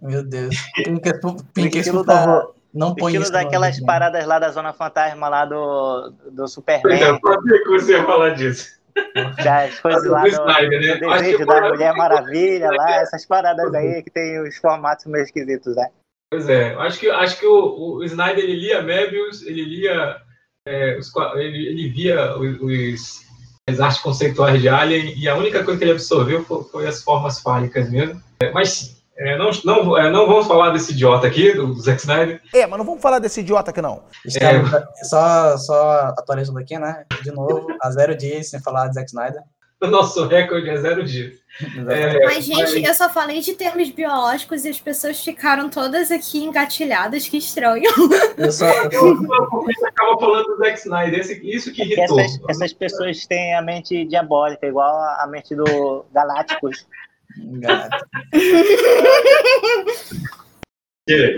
Meu 0.00 0.22
Deus. 0.22 0.54
Estilo 0.76 1.98
por 1.98 2.06
da- 2.06 2.24
favor, 2.24 2.54
não 2.72 2.94
põe 2.94 3.12
Estilo 3.12 3.24
isso. 3.24 3.32
daquelas 3.32 3.70
desenho. 3.70 3.86
paradas 3.86 4.26
lá 4.26 4.38
da 4.38 4.50
Zona 4.50 4.72
Fantasma, 4.72 5.28
lá 5.28 5.44
do, 5.44 6.12
do 6.30 6.48
Superman, 6.48 7.00
eu 7.00 7.18
sabia 7.24 7.62
que 7.62 7.68
você 7.68 7.92
ia 7.92 8.04
falar 8.04 8.30
disso. 8.30 8.80
das 9.42 9.78
coisas 9.80 10.04
lá 10.04 10.22
do 10.22 10.30
do, 10.30 10.36
Snyder, 10.36 10.80
né? 10.80 10.96
desejo 11.20 11.46
da 11.46 11.60
Mulher 11.68 11.94
Maravilha, 11.94 12.70
lá, 12.70 12.96
essas 13.00 13.24
paradas 13.26 13.72
aí 13.74 14.02
que 14.02 14.10
tem 14.10 14.40
os 14.42 14.56
formatos 14.56 15.06
meio 15.06 15.24
esquisitos, 15.24 15.74
né? 15.76 15.88
Pois 16.30 16.48
é, 16.48 16.74
acho 16.76 16.98
que, 16.98 17.10
acho 17.10 17.38
que 17.38 17.46
o, 17.46 17.96
o 17.96 18.04
Snyder 18.04 18.42
ele 18.42 18.56
lia 18.56 18.82
Mebius, 18.82 19.42
ele 19.42 19.64
lia, 19.64 20.16
é, 20.66 20.96
os 20.98 21.10
ele, 21.36 21.66
ele 21.68 21.88
via 21.90 22.36
os, 22.38 22.60
os- 22.60 23.32
as 23.68 23.80
artes 23.80 24.00
conceituais 24.00 24.60
de 24.60 24.68
Alien 24.68 25.14
e 25.18 25.28
a 25.28 25.36
única 25.36 25.62
coisa 25.62 25.78
que 25.78 25.84
ele 25.84 25.92
absorveu 25.92 26.42
foi, 26.44 26.64
foi 26.64 26.86
as 26.86 27.02
formas 27.02 27.40
fálicas 27.40 27.90
mesmo. 27.90 28.20
É, 28.42 28.50
mas 28.50 29.01
é, 29.16 29.36
não, 29.36 29.50
não, 29.64 29.98
é, 29.98 30.10
não 30.10 30.26
vamos 30.26 30.46
falar 30.46 30.70
desse 30.70 30.92
idiota 30.92 31.26
aqui, 31.26 31.52
do, 31.52 31.74
Zack 31.80 32.00
Snyder. 32.00 32.40
É, 32.54 32.66
mas 32.66 32.78
não 32.78 32.84
vamos 32.84 33.02
falar 33.02 33.18
desse 33.18 33.40
idiota 33.40 33.70
aqui, 33.70 33.80
não. 33.82 34.02
Estamos, 34.24 34.70
só, 35.08 35.56
só 35.58 35.92
atualizando 36.18 36.58
aqui, 36.58 36.78
né? 36.78 37.04
De 37.22 37.30
novo, 37.30 37.66
a 37.80 37.90
zero 37.90 38.16
dias 38.16 38.48
sem 38.50 38.60
falar 38.60 38.88
de 38.88 38.94
Zack 38.94 39.08
Snyder. 39.08 39.42
O 39.82 39.88
nosso 39.88 40.26
recorde 40.28 40.70
é 40.70 40.76
zero 40.76 41.02
dias. 41.04 41.34
É, 41.90 42.24
Mas, 42.24 42.44
gente, 42.44 42.84
eu 42.84 42.94
só 42.94 43.10
falei 43.10 43.40
de 43.40 43.52
termos 43.54 43.90
biológicos 43.90 44.64
e 44.64 44.68
as 44.68 44.78
pessoas 44.78 45.22
ficaram 45.22 45.68
todas 45.68 46.10
aqui 46.12 46.38
engatilhadas, 46.44 47.26
que 47.28 47.36
estranho. 47.36 47.90
Eu 48.38 48.52
só, 48.52 48.64
eu 48.66 49.18
acaba 49.86 50.18
falando 50.20 50.46
do 50.46 50.56
Zack 50.58 50.78
Snyder, 50.78 51.18
esse- 51.18 51.40
isso 51.44 51.72
que 51.72 51.82
irritou. 51.82 52.18
essas, 52.20 52.40
essas 52.48 52.72
pessoas 52.72 53.26
têm 53.26 53.54
a 53.56 53.60
mente 53.60 54.04
diabólica, 54.06 54.66
igual 54.66 54.94
a 54.96 55.24
a 55.24 55.26
mente 55.26 55.54
do 55.54 56.04
Galácticos. 56.14 56.86
É. 61.08 61.36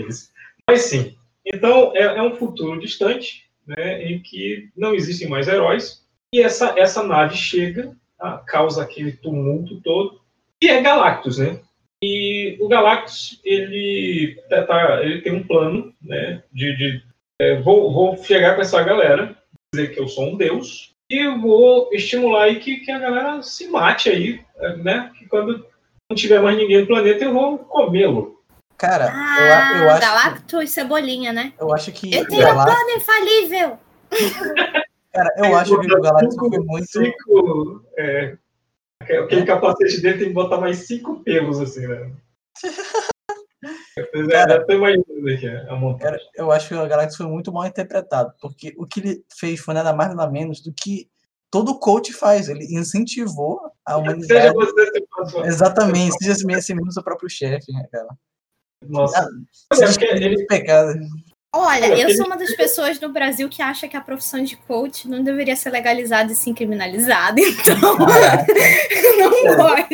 Mas 0.68 0.82
sim, 0.82 1.16
então 1.44 1.92
é, 1.94 2.02
é 2.02 2.22
um 2.22 2.36
futuro 2.36 2.78
distante, 2.78 3.44
né, 3.66 4.02
em 4.04 4.20
que 4.20 4.68
não 4.76 4.94
existem 4.94 5.28
mais 5.28 5.48
heróis, 5.48 6.04
e 6.32 6.40
essa, 6.40 6.74
essa 6.78 7.02
nave 7.02 7.36
chega, 7.36 7.94
tá, 8.18 8.38
causa 8.46 8.82
aquele 8.82 9.12
tumulto 9.12 9.80
todo, 9.80 10.20
e 10.62 10.68
é 10.68 10.80
Galactus, 10.80 11.38
né? 11.38 11.60
E 12.02 12.56
o 12.60 12.68
Galactus, 12.68 13.40
ele, 13.44 14.38
tá- 14.48 14.64
tá- 14.64 15.02
ele 15.02 15.22
tem 15.22 15.34
um 15.34 15.46
plano, 15.46 15.94
né, 16.02 16.42
de, 16.52 16.76
de 16.76 17.02
é, 17.40 17.60
vou, 17.60 17.92
vou 17.92 18.16
chegar 18.22 18.54
com 18.54 18.62
essa 18.62 18.82
galera, 18.82 19.36
dizer 19.74 19.94
que 19.94 20.00
eu 20.00 20.08
sou 20.08 20.32
um 20.32 20.36
deus, 20.36 20.94
e 21.10 21.26
vou 21.38 21.90
estimular 21.92 22.44
aí 22.44 22.60
que, 22.60 22.78
que 22.78 22.90
a 22.90 22.98
galera 22.98 23.42
se 23.42 23.68
mate 23.68 24.08
aí, 24.08 24.40
né, 24.82 25.10
que 25.18 25.26
quando 25.26 25.66
não 26.10 26.16
tiver 26.16 26.40
mais 26.40 26.56
ninguém 26.56 26.80
no 26.82 26.86
planeta, 26.86 27.24
eu 27.24 27.32
vou 27.32 27.58
comê-lo. 27.58 28.42
Cara, 28.76 29.04
eu, 29.06 29.10
Ah, 29.12 29.68
a- 29.70 29.78
eu, 29.78 29.90
acho, 29.90 30.00
Galactus 30.00 30.62
e 30.64 30.66
Cebolinha, 30.66 31.32
né? 31.32 31.52
eu 31.58 31.72
acho 31.72 31.92
que 31.92 32.14
Eu 32.14 32.26
tenho 32.26 32.42
um 32.42 32.44
Galactus, 32.44 32.74
plano 32.74 32.90
infalível. 32.96 33.78
cara, 35.12 35.30
eu 35.38 35.56
acho 35.56 35.80
que 35.80 35.92
o 35.94 36.00
Galactus 36.00 36.36
foi 36.36 36.48
muito. 36.58 36.86
Cinco, 36.86 37.84
é, 37.96 38.36
aquele 39.00 39.44
capacete 39.46 40.00
dele 40.00 40.18
tem 40.18 40.28
que 40.28 40.34
botar 40.34 40.58
mais 40.58 40.78
cinco 40.86 41.22
pelos, 41.22 41.60
assim, 41.60 41.86
né? 41.86 42.10
Eu 44.12 44.28
Cara- 44.28 44.56
até 44.56 44.74
imaginando 44.74 45.28
aqui 45.32 45.46
a 45.48 45.76
montagem. 45.76 46.18
Cara, 46.18 46.18
eu 46.36 46.50
acho 46.50 46.68
que 46.68 46.74
o 46.74 46.86
Galactus 46.86 47.16
foi 47.16 47.26
muito 47.26 47.50
mal 47.52 47.64
interpretado, 47.64 48.34
porque 48.40 48.74
o 48.76 48.84
que 48.86 49.00
ele 49.00 49.24
fez 49.38 49.58
foi 49.60 49.72
nada 49.72 49.92
mais 49.94 50.14
nada 50.14 50.30
menos 50.30 50.60
do 50.60 50.72
que 50.72 51.08
todo 51.54 51.78
coach 51.78 52.12
faz. 52.12 52.48
Ele 52.48 52.64
incentivou 52.76 53.60
a 53.86 53.92
Seja 53.92 54.02
humanidade. 54.02 54.54
você, 54.54 54.86
se 54.92 55.30
for- 55.30 55.46
Exatamente, 55.46 56.16
seja 56.18 56.32
assim 56.32 56.46
mesmo, 56.46 56.74
mesmo 56.76 56.92
seu 56.92 57.02
próprio 57.04 57.30
chefe, 57.30 57.70
né, 57.72 57.86
cara? 57.92 58.08
Nossa. 58.88 59.20
Ah, 59.72 59.76
É 59.80 59.86
porque 59.86 60.04
ele- 60.04 60.44
pecado. 60.46 60.98
Olha, 61.56 61.96
eu 61.96 62.12
sou 62.16 62.26
uma 62.26 62.36
das 62.36 62.52
pessoas 62.56 62.98
no 62.98 63.08
Brasil 63.12 63.48
que 63.48 63.62
acha 63.62 63.86
que 63.86 63.96
a 63.96 64.00
profissão 64.00 64.42
de 64.42 64.56
coach 64.56 65.08
não 65.08 65.22
deveria 65.22 65.54
ser 65.54 65.70
legalizada 65.70 66.32
e 66.32 66.34
sim 66.34 66.52
criminalizada. 66.52 67.36
Então, 67.40 67.78
não 69.18 69.56
gosto. 69.56 69.92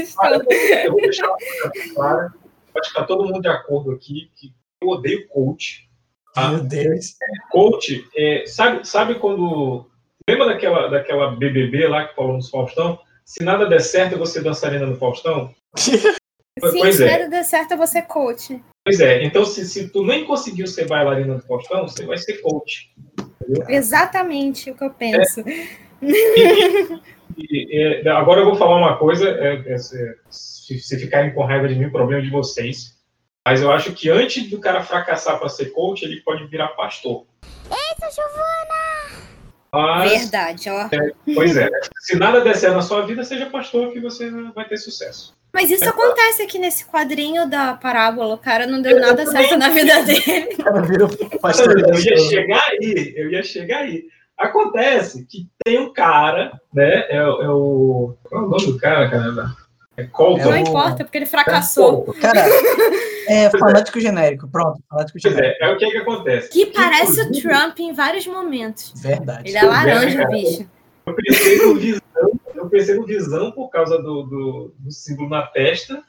Eu 0.83 0.93
vou 0.93 1.01
deixar 1.03 1.27
uma 1.29 1.37
coisa 1.37 1.95
clara. 1.95 2.35
Acho 2.79 2.91
que 2.93 2.97
tá 2.99 3.05
todo 3.05 3.25
mundo 3.27 3.43
de 3.43 3.49
acordo 3.49 3.91
aqui 3.93 4.31
que 4.37 4.55
eu 4.81 4.89
odeio 4.89 5.29
coach. 5.29 5.87
Ah. 6.35 6.49
Meu 6.53 6.65
Deus. 6.65 7.17
Coach, 7.51 8.09
é, 8.17 8.45
sabe, 8.47 8.89
sabe 8.89 9.17
quando. 9.19 9.87
Lembra 10.29 10.47
daquela, 10.47 10.89
daquela 10.89 11.37
BBB 11.37 11.89
lá 11.89 12.07
que 12.07 12.15
falou 12.15 12.35
no 12.35 12.49
Faustão? 12.49 12.99
Se 13.25 13.45
nada 13.45 13.67
der 13.67 13.81
certo, 13.81 14.19
você 14.19 14.41
dançarina 14.41 14.87
no 14.87 14.97
Faustão? 14.97 15.55
Sim, 15.77 15.99
Pois 16.61 16.97
se 16.97 17.05
é. 17.05 17.19
nada 17.19 17.29
der 17.31 17.45
certo, 17.45 17.73
eu 17.73 17.79
vou 17.79 17.87
ser 17.87 18.03
coach. 18.03 18.63
Pois 18.85 19.01
é, 19.01 19.23
então 19.23 19.45
se, 19.45 19.65
se 19.67 19.89
tu 19.89 20.05
nem 20.05 20.25
conseguiu 20.25 20.67
ser 20.67 20.87
bailarina 20.87 21.37
do 21.37 21.47
Faustão, 21.47 21.87
você 21.87 22.05
vai 22.05 22.19
ser 22.19 22.39
coach. 22.39 22.93
Exatamente 23.69 24.71
o 24.71 24.75
que 24.75 24.85
eu 24.85 24.91
penso. 24.91 25.43
E, 27.39 28.03
é, 28.05 28.09
agora 28.11 28.41
eu 28.41 28.45
vou 28.45 28.57
falar 28.57 28.77
uma 28.77 28.97
coisa, 28.99 29.29
é, 29.29 29.73
é, 29.73 29.79
se, 29.79 30.79
se 30.79 30.99
ficarem 30.99 31.33
com 31.33 31.45
raiva 31.45 31.69
de 31.69 31.77
mim, 31.77 31.87
o 31.87 31.93
problema 31.93 32.21
é 32.21 32.25
de 32.25 32.31
vocês. 32.31 32.99
Mas 33.47 33.63
eu 33.63 33.71
acho 33.71 33.93
que 33.93 34.11
antes 34.11 34.51
do 34.51 34.61
cara 34.61 34.83
fracassar 34.83 35.39
para 35.39 35.49
ser 35.49 35.67
coach, 35.67 36.05
ele 36.05 36.21
pode 36.21 36.47
virar 36.49 36.69
pastor. 36.69 37.27
Mas, 39.73 40.23
Verdade, 40.23 40.69
ó. 40.69 40.89
pois 41.35 41.57
é, 41.57 41.69
se 42.01 42.17
nada 42.17 42.41
der 42.41 42.57
certo 42.57 42.75
na 42.77 42.83
sua 42.83 43.07
vida, 43.07 43.23
seja 43.23 43.47
pastor 43.47 43.93
que 43.93 44.01
você 44.01 44.31
vai 44.55 44.65
ter 44.69 44.77
sucesso. 44.77 45.33
Mas 45.53 45.71
isso 45.71 45.85
acontece 45.89 46.43
aqui 46.43 46.59
nesse 46.59 46.85
quadrinho 46.87 47.49
da 47.49 47.75
parábola. 47.75 48.35
O 48.35 48.39
cara 48.39 48.67
não 48.67 48.81
deu 48.81 48.99
nada 49.01 49.27
certo 49.27 49.57
na 49.57 49.69
vida 49.69 50.03
dele. 50.05 50.49
Eu 51.89 51.99
ia 51.99 52.19
chegar 52.19 52.63
aí, 52.71 53.15
eu 53.17 53.31
ia 53.31 53.43
chegar 53.43 53.79
aí. 53.79 54.05
Acontece 54.39 55.27
que 55.27 55.47
tem 55.65 55.79
um 55.79 55.93
cara, 55.93 56.53
né? 56.73 57.05
É, 57.11 57.23
o- 57.27 57.43
é 57.43 57.49
o. 57.51 58.15
Qual 58.25 58.43
é 58.43 58.47
o 58.47 58.49
nome 58.49 58.67
do 58.67 58.79
cara, 58.79 59.11
cara? 59.11 59.53
É 59.97 60.05
Colton. 60.05 60.45
Não 60.45 60.55
É 60.55 60.61
importa, 60.61 61.05
porque 61.05 61.19
ele 61.19 61.27
fracassou. 61.27 62.05
Cara, 62.21 62.45
é 63.31 63.51
fanático 63.51 64.01
genérico. 64.01 64.49
Pronto, 64.49 64.83
fanático 64.89 65.19
Pois 65.21 65.35
genérico. 65.35 65.65
é, 65.65 65.69
é 65.69 65.73
o 65.73 65.79
que 65.79 65.91
que 65.91 65.97
acontece. 65.99 66.51
Que 66.51 66.67
parece 66.67 67.21
o 67.23 67.33
Trump 67.33 67.79
em 67.79 67.93
vários 67.93 68.27
momentos. 68.27 68.93
Verdade. 68.97 69.49
Ele 69.49 69.57
é 69.59 69.63
laranja, 69.63 70.19
cara. 70.19 70.29
bicho. 70.31 70.69
Eu 71.07 71.15
pensei 71.15 71.57
no 71.67 71.75
visão, 71.77 72.41
eu 72.55 72.69
pensei 72.69 72.95
no 72.95 73.07
visão 73.07 73.51
por 73.53 73.69
causa 73.71 73.99
do, 73.99 74.23
do, 74.23 74.75
do 74.79 74.91
símbolo 74.93 75.29
na 75.29 75.43
testa, 75.43 76.03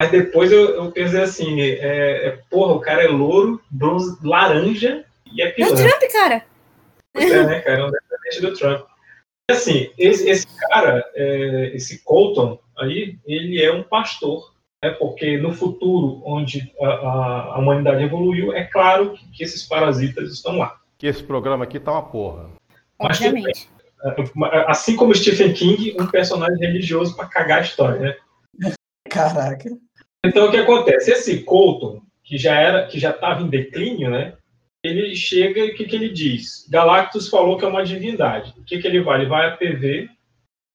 mas 0.00 0.10
depois 0.10 0.52
eu, 0.52 0.70
eu 0.76 0.92
pensei 0.92 1.20
assim, 1.20 1.60
é, 1.60 2.28
é, 2.28 2.38
porra, 2.50 2.74
o 2.74 2.80
cara 2.80 3.02
é 3.02 3.08
louro, 3.08 3.60
bronze, 3.70 4.16
laranja 4.22 5.04
e 5.32 5.42
é 5.42 5.54
É 5.58 5.66
o. 5.66 5.74
Trump, 5.74 6.02
cara. 6.12 6.44
Pois 7.12 7.30
é, 7.30 7.46
né, 7.46 7.60
cara? 7.60 7.80
É 7.80 7.84
um 7.84 7.90
descendente 7.90 8.40
do 8.42 8.58
Trump. 8.58 8.86
E 9.50 9.52
assim, 9.52 9.90
esse, 9.98 10.28
esse 10.28 10.46
cara, 10.58 11.04
é, 11.14 11.72
esse 11.74 12.02
Colton 12.04 12.58
aí, 12.78 13.18
ele 13.26 13.62
é 13.62 13.72
um 13.72 13.82
pastor, 13.82 14.52
né? 14.82 14.90
Porque 14.90 15.36
no 15.38 15.52
futuro, 15.52 16.22
onde 16.24 16.72
a, 16.80 16.86
a- 16.86 17.42
a 17.54 17.58
humanidade 17.58 18.02
evoluiu, 18.02 18.52
é 18.52 18.64
claro 18.64 19.12
que, 19.12 19.30
que 19.32 19.44
esses 19.44 19.62
parasitas 19.64 20.32
estão 20.32 20.58
lá. 20.58 20.76
Que 20.98 21.06
esse 21.06 21.22
programa 21.22 21.64
aqui 21.64 21.78
tá 21.78 21.92
uma 21.92 22.02
porra. 22.02 22.50
Mas 23.00 23.20
Obviamente. 23.20 23.68
Assim 24.66 24.94
como 24.94 25.14
Stephen 25.14 25.52
King, 25.52 25.96
um 25.98 26.06
personagem 26.06 26.58
religioso 26.58 27.16
para 27.16 27.26
cagar 27.26 27.58
a 27.58 27.62
história, 27.62 28.00
né? 28.00 28.16
Caraca. 29.10 29.70
Então 30.24 30.46
o 30.46 30.50
que 30.50 30.58
acontece? 30.58 31.10
Esse 31.10 31.42
Colton, 31.42 32.02
que 32.22 32.36
já 32.36 32.54
era, 32.54 32.86
que 32.86 32.98
já 32.98 33.10
estava 33.10 33.42
em 33.42 33.48
declínio, 33.48 34.10
né? 34.10 34.34
Ele 34.84 35.16
chega 35.16 35.60
e 35.60 35.70
o 35.72 35.74
que, 35.74 35.84
que 35.86 35.96
ele 35.96 36.10
diz? 36.10 36.66
Galactus 36.70 37.28
falou 37.28 37.56
que 37.56 37.64
é 37.64 37.68
uma 37.68 37.84
divindade. 37.84 38.54
O 38.58 38.64
que, 38.64 38.78
que 38.78 38.86
ele 38.86 39.00
vai? 39.00 39.20
Ele 39.20 39.28
vai 39.28 39.46
à 39.46 39.56
TV 39.56 40.08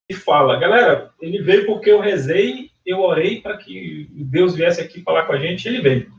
e 0.10 0.14
fala, 0.14 0.58
galera, 0.60 1.12
ele 1.22 1.42
veio 1.42 1.66
porque 1.66 1.90
eu 1.92 2.02
rezei, 2.02 2.71
eu 2.86 3.00
orei 3.00 3.42
para 3.42 3.58
que 3.58 4.08
Deus 4.12 4.56
viesse 4.56 4.82
aqui 4.82 5.02
falar 5.02 5.26
com 5.26 5.34
a 5.34 5.38
gente, 5.38 5.68
ele 5.68 5.82
veio. 5.82 6.12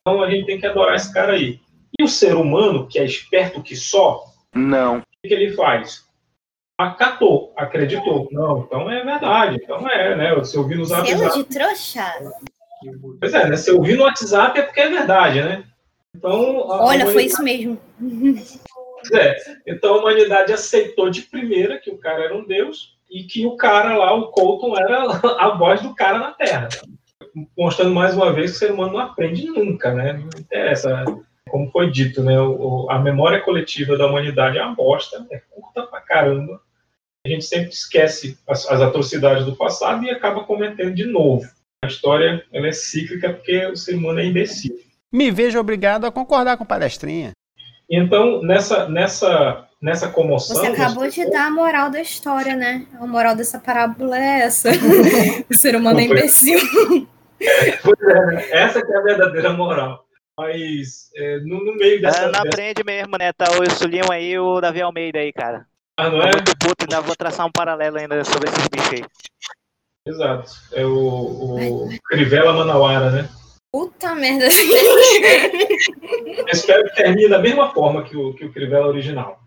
Então 0.00 0.22
a 0.22 0.30
gente 0.30 0.46
tem 0.46 0.58
que 0.58 0.66
adorar 0.66 0.96
esse 0.96 1.12
cara 1.12 1.32
aí. 1.32 1.60
E 1.98 2.02
o 2.02 2.08
ser 2.08 2.34
humano, 2.34 2.88
que 2.88 2.98
é 2.98 3.04
esperto 3.04 3.62
que 3.62 3.76
só, 3.76 4.24
Não. 4.54 4.98
o 4.98 5.02
que, 5.22 5.28
que 5.28 5.34
ele 5.34 5.52
faz? 5.52 6.04
Acatou, 6.78 7.52
acreditou. 7.56 8.28
Não, 8.32 8.60
então 8.60 8.90
é 8.90 9.04
verdade. 9.04 9.60
Então 9.62 9.88
é, 9.88 10.16
né? 10.16 10.44
Se 10.44 10.56
eu 10.56 10.66
vi 10.66 10.74
no 10.74 10.86
Selo 10.86 11.06
zap 11.06 11.34
de 11.36 11.44
trouxa. 11.44 12.12
Pois 13.20 13.32
é, 13.32 13.48
né? 13.48 13.56
Se 13.56 13.70
eu 13.70 13.80
vi 13.80 13.94
no 13.94 14.02
WhatsApp 14.02 14.58
é 14.58 14.62
porque 14.62 14.80
é 14.80 14.88
verdade, 14.88 15.42
né? 15.42 15.64
Então, 16.14 16.70
a 16.70 16.84
Olha, 16.84 17.06
foi 17.06 17.26
isso 17.26 17.42
mesmo. 17.42 17.78
é, 19.12 19.36
então 19.66 19.94
a 19.94 19.98
humanidade 19.98 20.52
aceitou 20.52 21.08
de 21.10 21.22
primeira 21.22 21.78
que 21.78 21.90
o 21.90 21.98
cara 21.98 22.24
era 22.24 22.36
um 22.36 22.44
deus 22.44 22.91
e 23.12 23.24
que 23.24 23.46
o 23.46 23.56
cara 23.56 23.96
lá, 23.96 24.14
o 24.14 24.28
Colton, 24.28 24.76
era 24.76 25.02
a 25.38 25.56
voz 25.56 25.80
do 25.82 25.94
cara 25.94 26.18
na 26.18 26.30
Terra. 26.32 26.68
Mostrando 27.56 27.94
mais 27.94 28.14
uma 28.16 28.32
vez 28.32 28.50
que 28.50 28.56
o 28.56 28.58
ser 28.60 28.72
humano 28.72 28.92
não 28.94 29.00
aprende 29.00 29.46
nunca, 29.46 29.92
né? 29.94 30.12
Não 30.14 30.28
interessa. 30.40 31.04
Como 31.48 31.70
foi 31.70 31.90
dito, 31.90 32.22
né? 32.22 32.40
O- 32.40 32.86
a 32.90 32.98
memória 32.98 33.40
coletiva 33.40 33.96
da 33.96 34.06
humanidade 34.06 34.58
é 34.58 34.64
uma 34.64 34.74
bosta, 34.74 35.26
é 35.30 35.40
curta 35.50 35.82
pra 35.82 36.00
caramba. 36.00 36.60
A 37.24 37.28
gente 37.28 37.44
sempre 37.44 37.70
esquece 37.70 38.38
as, 38.48 38.66
as 38.68 38.80
atrocidades 38.80 39.44
do 39.44 39.54
passado 39.54 40.04
e 40.04 40.10
acaba 40.10 40.44
cometendo 40.44 40.94
de 40.94 41.04
novo. 41.04 41.46
A 41.84 41.88
história 41.88 42.44
ela 42.52 42.66
é 42.66 42.72
cíclica 42.72 43.32
porque 43.32 43.66
o 43.66 43.76
ser 43.76 43.94
humano 43.94 44.20
é 44.20 44.26
imbecil. 44.26 44.74
Me 45.12 45.30
vejo 45.30 45.58
obrigado 45.58 46.04
a 46.06 46.10
concordar 46.12 46.56
com 46.56 46.64
palestrinha. 46.64 47.32
Então, 47.90 48.42
nessa, 48.42 48.88
nessa, 48.88 49.68
nessa 49.82 50.08
comoção. 50.08 50.56
Você 50.56 50.68
acabou 50.68 51.08
de 51.08 51.28
dar 51.28 51.48
a 51.48 51.50
moral 51.50 51.90
da 51.90 52.00
história, 52.00 52.54
né? 52.54 52.86
A 53.00 53.06
moral 53.06 53.34
dessa 53.34 53.58
parábola 53.58 54.16
é 54.16 54.42
essa. 54.42 54.70
o 55.50 55.56
ser 55.56 55.74
humano 55.74 55.98
é 55.98 56.04
imbecil. 56.04 56.60
Pois 57.82 57.98
é? 58.00 58.62
Essa 58.62 58.80
que 58.80 58.92
é 58.92 58.96
a 58.96 59.02
verdadeira 59.02 59.52
moral. 59.52 60.06
Mas 60.38 61.10
é, 61.16 61.40
no, 61.40 61.64
no 61.64 61.74
meio 61.74 62.00
dessa. 62.00 62.20
É, 62.20 62.26
não 62.26 62.30
dessa 62.30 62.46
aprende 62.46 62.84
mesmo, 62.84 63.16
né? 63.18 63.32
Tá 63.32 63.46
o 63.50 63.68
Sulinho 63.68 64.12
aí 64.12 64.30
e 64.30 64.38
o 64.38 64.60
Davi 64.60 64.80
Almeida 64.80 65.18
aí, 65.18 65.32
cara. 65.32 65.66
ah, 65.96 66.08
não 66.08 66.22
é? 66.22 66.30
muito 66.30 66.56
puto, 66.56 66.84
ainda 66.84 67.00
vou 67.00 67.16
traçar 67.16 67.44
um 67.44 67.50
paralelo 67.50 67.98
ainda 67.98 68.22
sobre 68.22 68.48
esses 68.48 68.68
bichos 68.68 68.92
aí. 68.92 69.04
Exato. 70.06 70.52
É 70.72 70.86
o, 70.86 70.96
o 70.96 71.88
Crivella 72.04 72.52
Manauara, 72.52 73.10
né? 73.10 73.28
Puta 73.72 74.14
merda. 74.14 74.44
Eu 74.48 74.50
espero 76.52 76.84
que 76.84 76.94
termine 76.94 77.28
da 77.28 77.40
mesma 77.40 77.74
forma 77.74 78.04
que 78.04 78.16
o, 78.16 78.34
que 78.34 78.44
o 78.44 78.52
Crivella 78.52 78.86
original. 78.86 79.42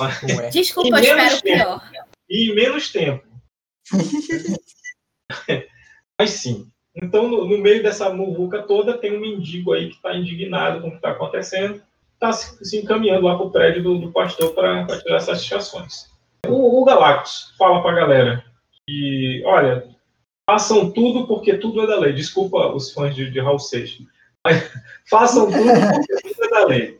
Ué. 0.00 0.50
Desculpa, 0.50 1.00
E 1.00 1.06
eu 1.08 1.18
espero 1.18 1.36
o 1.36 1.42
pior. 1.42 1.90
E 2.28 2.50
em 2.50 2.54
menos 2.54 2.92
tempo. 2.92 3.26
Mas 6.18 6.30
sim. 6.30 6.70
Então, 6.94 7.28
no, 7.28 7.44
no 7.44 7.58
meio 7.58 7.82
dessa 7.82 8.10
muvuca 8.12 8.62
toda, 8.62 8.98
tem 8.98 9.16
um 9.16 9.20
mendigo 9.20 9.72
aí 9.72 9.88
que 9.88 9.96
está 9.96 10.14
indignado 10.14 10.80
com 10.80 10.88
o 10.88 10.90
que 10.90 10.96
está 10.96 11.10
acontecendo, 11.12 11.82
está 12.14 12.32
se, 12.32 12.64
se 12.64 12.78
encaminhando 12.78 13.26
lá 13.26 13.36
para 13.36 13.46
o 13.46 13.50
prédio 13.50 13.82
do, 13.82 13.98
do 13.98 14.12
pastor 14.12 14.54
para 14.54 14.86
tirar 14.86 15.16
essas 15.16 15.38
satisfações. 15.38 16.10
O, 16.46 16.82
o 16.82 16.84
Galactus 16.84 17.54
fala 17.56 17.82
para 17.82 17.92
a 17.92 17.94
galera 17.94 18.44
que, 18.86 19.42
olha, 19.46 19.88
façam 20.48 20.90
tudo 20.90 21.26
porque 21.26 21.54
tudo 21.54 21.82
é 21.82 21.86
da 21.86 21.98
lei. 21.98 22.12
Desculpa 22.12 22.68
os 22.68 22.92
fãs 22.92 23.14
de, 23.14 23.30
de 23.30 23.40
Raul 23.40 23.58
Seixas. 23.58 24.06
Façam 25.08 25.50
tudo 25.50 25.64
porque 25.64 26.28
tudo 26.28 26.44
é 26.44 26.48
da 26.48 26.66
lei. 26.66 26.99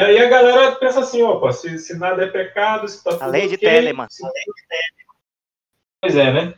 E 0.00 0.02
aí 0.02 0.18
a 0.18 0.28
galera 0.30 0.72
pensa 0.76 1.00
assim, 1.00 1.22
opa, 1.22 1.52
se, 1.52 1.78
se 1.78 1.94
nada 1.98 2.22
é 2.24 2.26
pecado, 2.26 2.88
se 2.88 3.04
tá 3.04 3.10
tudo 3.10 3.22
A 3.22 3.26
lei 3.26 3.48
de 3.48 3.56
ok, 3.56 3.68
Telemann. 3.68 4.06
se- 4.08 4.22
Pois 6.00 6.16
é, 6.16 6.32
né? 6.32 6.54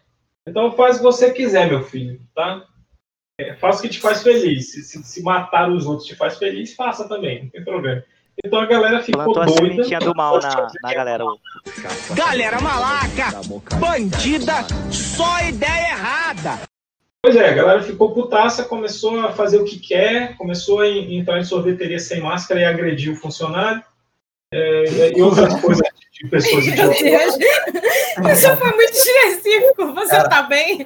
Então 0.47 0.71
faz 0.73 0.95
o 0.95 0.99
que 0.99 1.05
você 1.05 1.33
quiser, 1.33 1.69
meu 1.69 1.83
filho, 1.83 2.21
tá? 2.35 2.65
É, 3.41 3.55
faça 3.57 3.81
o 3.81 3.83
que 3.83 3.89
te 3.89 3.99
faz 4.01 4.23
feliz. 4.23 4.71
Se, 4.71 4.83
se, 4.85 5.03
se 5.03 5.23
matar 5.25 5.69
os 5.71 5.87
outros 5.87 6.07
te 6.07 6.15
faz 6.15 6.39
feliz, 6.39 6.75
faça 6.77 7.09
também, 7.09 7.43
não 7.43 7.51
tem 7.51 7.65
problema. 7.65 8.05
Então 8.45 8.61
a 8.61 8.67
galera 8.67 9.03
ficou 9.03 9.25
Plantou 9.25 9.43
a 9.43 9.47
doida. 9.47 9.61
sementinha 9.73 9.99
do 9.99 10.15
mal 10.15 10.39
na, 10.41 10.73
na 10.81 10.95
galera. 10.95 11.25
Galera 12.15 12.61
malaca, 12.61 13.31
bandida, 13.81 14.55
só 14.93 15.41
ideia 15.41 15.91
errada. 15.91 16.61
Pois 17.25 17.37
é, 17.37 17.49
a 17.51 17.55
galera 17.55 17.83
ficou 17.83 18.13
putaça, 18.13 18.65
começou 18.65 19.21
a 19.21 19.33
fazer 19.33 19.59
o 19.59 19.65
que 19.65 19.79
quer, 19.79 20.37
começou 20.37 20.81
a 20.81 20.89
en- 20.89 21.19
entrar 21.19 21.39
em 21.39 21.45
sorveteria 21.45 21.99
sem 22.01 22.21
máscara 22.21 22.61
e 22.61 22.65
agredir 22.65 23.13
o 23.13 23.17
funcionário. 23.17 23.81
é, 24.53 25.17
e 25.17 25.23
outras 25.23 25.55
coisas 25.61 25.87
de 26.13 26.29
pessoas 26.29 26.67
Meu 26.67 26.73
idiotas. 26.93 27.01
Deus. 27.01 27.37
Isso 28.39 28.57
foi 28.57 28.71
muito 28.73 28.93
específico. 28.93 29.93
Você 29.95 30.11
Cara. 30.11 30.29
tá 30.29 30.43
bem? 30.43 30.85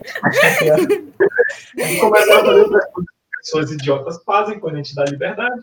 E 1.77 1.97
começaram 1.99 2.41
a 2.41 2.45
fazer 2.45 2.61
outras 2.61 2.85
coisas 2.93 3.11
que 3.11 3.37
pessoas 3.39 3.73
idiotas 3.73 4.23
fazem 4.25 4.61
quando 4.61 4.75
a 4.75 4.79
gente 4.79 4.95
dá 4.95 5.05
liberdade. 5.05 5.63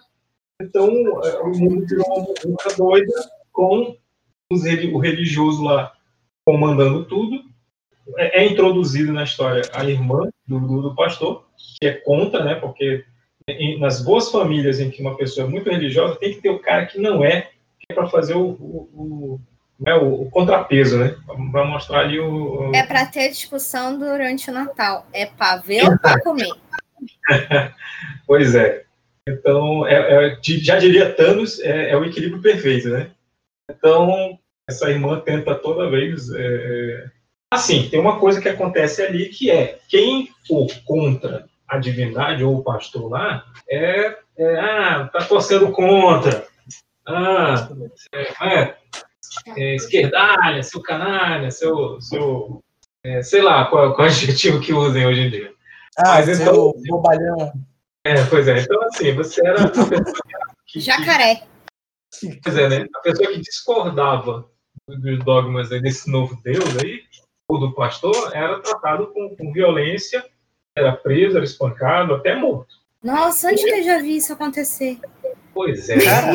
Então, 0.62 0.90
é, 1.24 1.40
o 1.42 1.50
mundo 1.50 1.86
virou 1.86 2.06
uma 2.08 2.26
muvuca 2.44 2.74
doida 2.76 3.14
com 3.52 3.96
os 4.52 4.64
o 4.64 4.98
religioso 4.98 5.64
lá 5.64 5.94
comandando 6.46 7.06
tudo. 7.06 7.42
É, 8.17 8.41
é 8.43 8.45
introduzido 8.45 9.12
na 9.13 9.23
história 9.23 9.63
a 9.73 9.84
irmã 9.86 10.30
do, 10.47 10.60
do, 10.82 10.95
pastor, 10.95 11.45
que 11.80 11.88
é 11.88 11.93
contra, 11.93 12.43
né? 12.43 12.56
Porque 12.56 13.04
em- 13.47 13.80
nas 13.80 14.02
boas 14.02 14.30
famílias 14.32 14.80
em 14.80 14.89
que 14.89 15.02
uma 15.02 15.17
pessoa 15.17 15.47
é 15.47 15.49
muito 15.49 15.69
religiosa, 15.69 16.15
tem 16.19 16.34
que 16.34 16.41
ter 16.41 16.49
o 16.49 16.60
cara 16.60 16.86
que 16.86 16.99
não 16.99 17.23
é, 17.23 17.41
que 17.80 17.88
é 17.89 17.93
para 17.93 18.08
fazer 18.08 18.36
o, 18.36 18.41
o, 18.52 18.89
o, 18.93 19.39
né, 19.80 19.93
o, 19.95 20.23
o 20.23 20.30
contrapeso, 20.32 20.97
né? 20.97 21.15
Para 21.52 21.65
mostrar 21.65 21.99
ali 22.02 22.19
o, 22.19 22.69
o- 22.69 22.76
É 22.76 22.84
pra 22.86 23.06
ter 23.06 23.30
discussão 23.30 23.97
durante 23.97 24.49
o 24.49 24.54
Natal. 24.54 25.06
É 25.13 25.26
pra 25.26 25.58
ver 25.58 25.84
ou 25.89 25.97
pra 25.97 26.19
comer? 26.21 26.49
Pois 28.26 28.56
é. 28.56 28.84
Então, 29.28 29.86
é- 29.88 30.28
é- 30.34 30.38
já 30.41 30.78
diria 30.78 31.13
Thanos, 31.13 31.60
é, 31.62 31.91
é 31.91 31.97
o 31.97 32.04
equilíbrio 32.06 32.41
perfeito, 32.41 32.89
né? 32.89 33.12
Então, 33.69 34.38
essa 34.69 34.89
irmã 34.89 35.19
tenta 35.19 35.56
toda 35.56 35.89
vez. 35.89 36.30
é, 36.32 36.39
é, 36.45 37.06
Assim, 37.54 37.88
tem 37.88 38.00
uma 38.00 38.20
coisa 38.20 38.42
que 38.42 38.50
acontece 38.50 39.02
ali 39.02 39.30
que 39.30 39.52
é 39.52 39.80
quem 39.88 40.30
for 40.48 40.68
contra 40.86 41.46
a 41.68 41.78
divindade 41.78 42.44
ou 42.44 42.58
o 42.58 42.63
pastor 42.63 43.10
lá 43.10 43.46
é, 43.70 44.18
é 44.38 44.60
ah, 44.60 45.10
tá 45.12 45.24
torcendo 45.26 45.72
contra. 45.72 46.48
Ah, 47.08 47.70
é, 48.13 48.22
é, 48.48 48.76
é, 49.58 49.76
esquerdalha, 49.76 50.63
seu 50.63 50.82
canalha, 50.82 51.52
seu, 51.52 52.02
seu 52.02 52.63
é, 53.04 53.22
sei 53.22 53.42
lá 53.42 53.66
qual, 53.66 53.94
qual 53.94 54.08
adjetivo 54.08 54.60
que 54.60 54.74
usem 54.74 55.06
hoje 55.06 55.22
em 55.22 55.30
dia. 55.30 55.54
Ah, 55.98 56.16
Mas 56.16 56.38
seu 56.38 56.74
bobalhão. 56.88 57.54
É, 58.04 58.24
pois 58.26 58.48
é. 58.48 58.62
Então, 58.62 58.82
assim, 58.84 59.13
você 59.13 59.46
era 59.46 59.63
a 59.63 59.70
pessoa 59.70 60.04
que, 60.04 60.13
que, 60.66 60.80
Jacaré. 60.80 61.44
Pois 62.44 62.58
é, 62.58 62.70
né? 62.70 62.86
A 62.96 63.00
pessoa 63.00 63.32
que 63.32 63.42
discordava 63.42 64.50
dos 64.88 65.20
dogmas 65.24 65.72
aí 65.72 65.82
desse 65.82 66.10
novo 66.10 66.38
Deus 66.44 66.78
aí, 66.78 67.02
ou 67.54 67.60
do 67.60 67.74
pastor, 67.74 68.32
era 68.34 68.60
tratado 68.60 69.08
com, 69.13 69.36
com 69.36 69.52
violência, 69.52 70.24
era 70.76 70.96
preso, 70.96 71.38
era 71.38 71.46
espancado, 71.46 72.16
até 72.16 72.36
morto. 72.36 72.76
Nossa, 73.04 73.50
onde 73.50 73.63
que 73.63 73.70
eu 73.70 73.84
já 73.84 74.00
vi 74.00 74.18
isso 74.18 74.34
acontecer? 74.34 74.98
Pois 75.54 75.88
é. 75.89 76.00
Cara, 76.00 76.34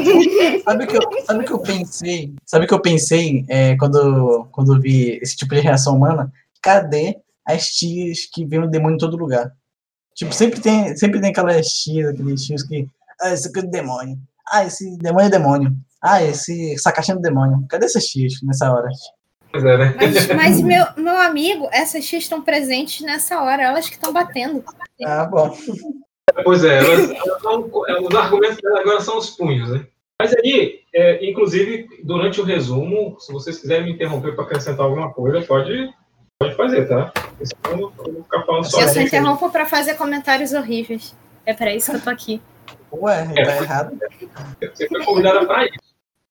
sabe 0.65 0.85
o 0.85 0.87
que 0.87 0.97
eu, 0.97 1.25
sabe 1.25 1.45
que 1.45 1.53
eu 1.53 1.59
pensei? 1.59 2.35
Sabe 2.45 2.65
o 2.65 2.69
que 2.69 2.75
eu 2.75 2.81
pensei 2.81 3.45
é, 3.49 3.77
quando, 3.77 4.47
quando 4.53 4.81
vi 4.81 5.19
esse 5.23 5.37
tipo 5.37 5.55
de 5.55 5.61
reação 5.61 5.97
humana? 5.97 6.33
Cadê 6.63 7.17
as 7.47 7.67
tias 7.67 8.27
que 8.33 8.45
vêem 8.45 8.63
o 8.63 8.71
demônio 8.71 8.95
em 8.95 8.99
todo 8.99 9.17
lugar? 9.17 9.53
Tipo, 10.15 10.33
sempre 10.33 10.61
tem, 10.61 10.97
sempre 10.97 11.21
tem 11.21 11.31
aquelas 11.31 11.67
tias, 11.69 12.11
aqueles 12.11 12.45
tios 12.45 12.63
que. 12.63 12.89
Ah, 13.21 13.33
esse 13.33 13.49
aqui 13.49 13.61
é 13.61 13.63
demônio. 13.63 14.19
Ah, 14.51 14.65
esse 14.65 14.97
demônio 14.99 15.27
é 15.27 15.31
demônio. 15.31 15.73
Ah, 16.03 16.23
esse 16.23 16.75
essa 16.75 16.93
caixinha 16.93 17.15
é 17.15 17.19
do 17.19 17.23
demônio. 17.23 17.65
Cadê 17.69 17.87
essas 17.87 18.05
tias 18.07 18.35
nessa 18.43 18.71
hora? 18.73 18.89
Pois 19.51 19.65
é, 19.65 19.79
né? 19.79 19.95
Mas, 19.97 20.27
mas 20.35 20.61
meu, 20.61 20.85
meu 20.97 21.17
amigo, 21.17 21.69
essas 21.73 22.05
tias 22.07 22.25
estão 22.25 22.43
presentes 22.43 23.01
nessa 23.05 23.43
hora, 23.43 23.63
elas 23.63 23.89
que 23.89 23.95
estão 23.95 24.13
batendo. 24.13 24.63
Ah, 25.05 25.25
bom. 25.25 25.57
Pois 26.45 26.63
é, 26.65 26.79
elas, 26.79 27.11
elas 27.11 27.43
são- 27.43 27.71
é, 27.89 28.01
os 28.01 28.15
argumentos 28.15 28.59
dela 28.59 28.81
agora 28.81 29.01
são 29.01 29.17
os 29.19 29.31
punhos, 29.31 29.71
né? 29.71 29.87
Mas 30.21 30.35
aí, 30.35 30.81
é, 30.95 31.25
inclusive, 31.31 31.87
durante 32.05 32.41
o 32.41 32.45
resumo, 32.45 33.17
se 33.21 33.33
vocês 33.33 33.59
quiserem 33.59 33.87
me 33.87 33.93
interromper 33.93 34.35
para 34.35 34.45
acrescentar 34.45 34.85
alguma 34.85 35.13
coisa, 35.13 35.41
pode, 35.47 35.89
pode 36.39 36.55
fazer, 36.57 36.87
tá? 36.89 37.13
Senão 37.43 37.81
eu 37.81 38.13
vou 38.13 38.23
ficar 38.25 38.43
falando 38.45 38.65
só. 38.65 38.81
Eu 38.83 38.89
só 38.89 39.01
interrompo 39.01 39.49
pra 39.51 39.65
fazer 39.65 39.95
comentários 39.95 40.53
horríveis. 40.53 41.17
É 41.47 41.55
pra 41.55 41.73
isso 41.75 41.91
que 41.91 41.97
eu 41.97 42.01
tô 42.03 42.11
aqui. 42.11 42.43
Ué, 42.93 43.29
É, 43.37 43.45
tá 43.45 43.53
foi- 43.53 43.65
errado. 43.65 43.99
Você 44.75 44.89
foi 44.89 45.05
convidada 45.05 45.47
para 45.47 45.65
isso. 45.67 45.79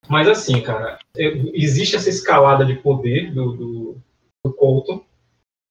Mas 0.10 0.28
assim, 0.28 0.62
cara, 0.62 1.00
é, 1.18 1.28
existe 1.54 1.96
essa 1.96 2.10
escalada 2.10 2.66
de 2.66 2.76
poder 2.76 3.34
do, 3.34 3.52
do, 3.54 3.98
do 4.46 4.54
Colton 4.54 5.04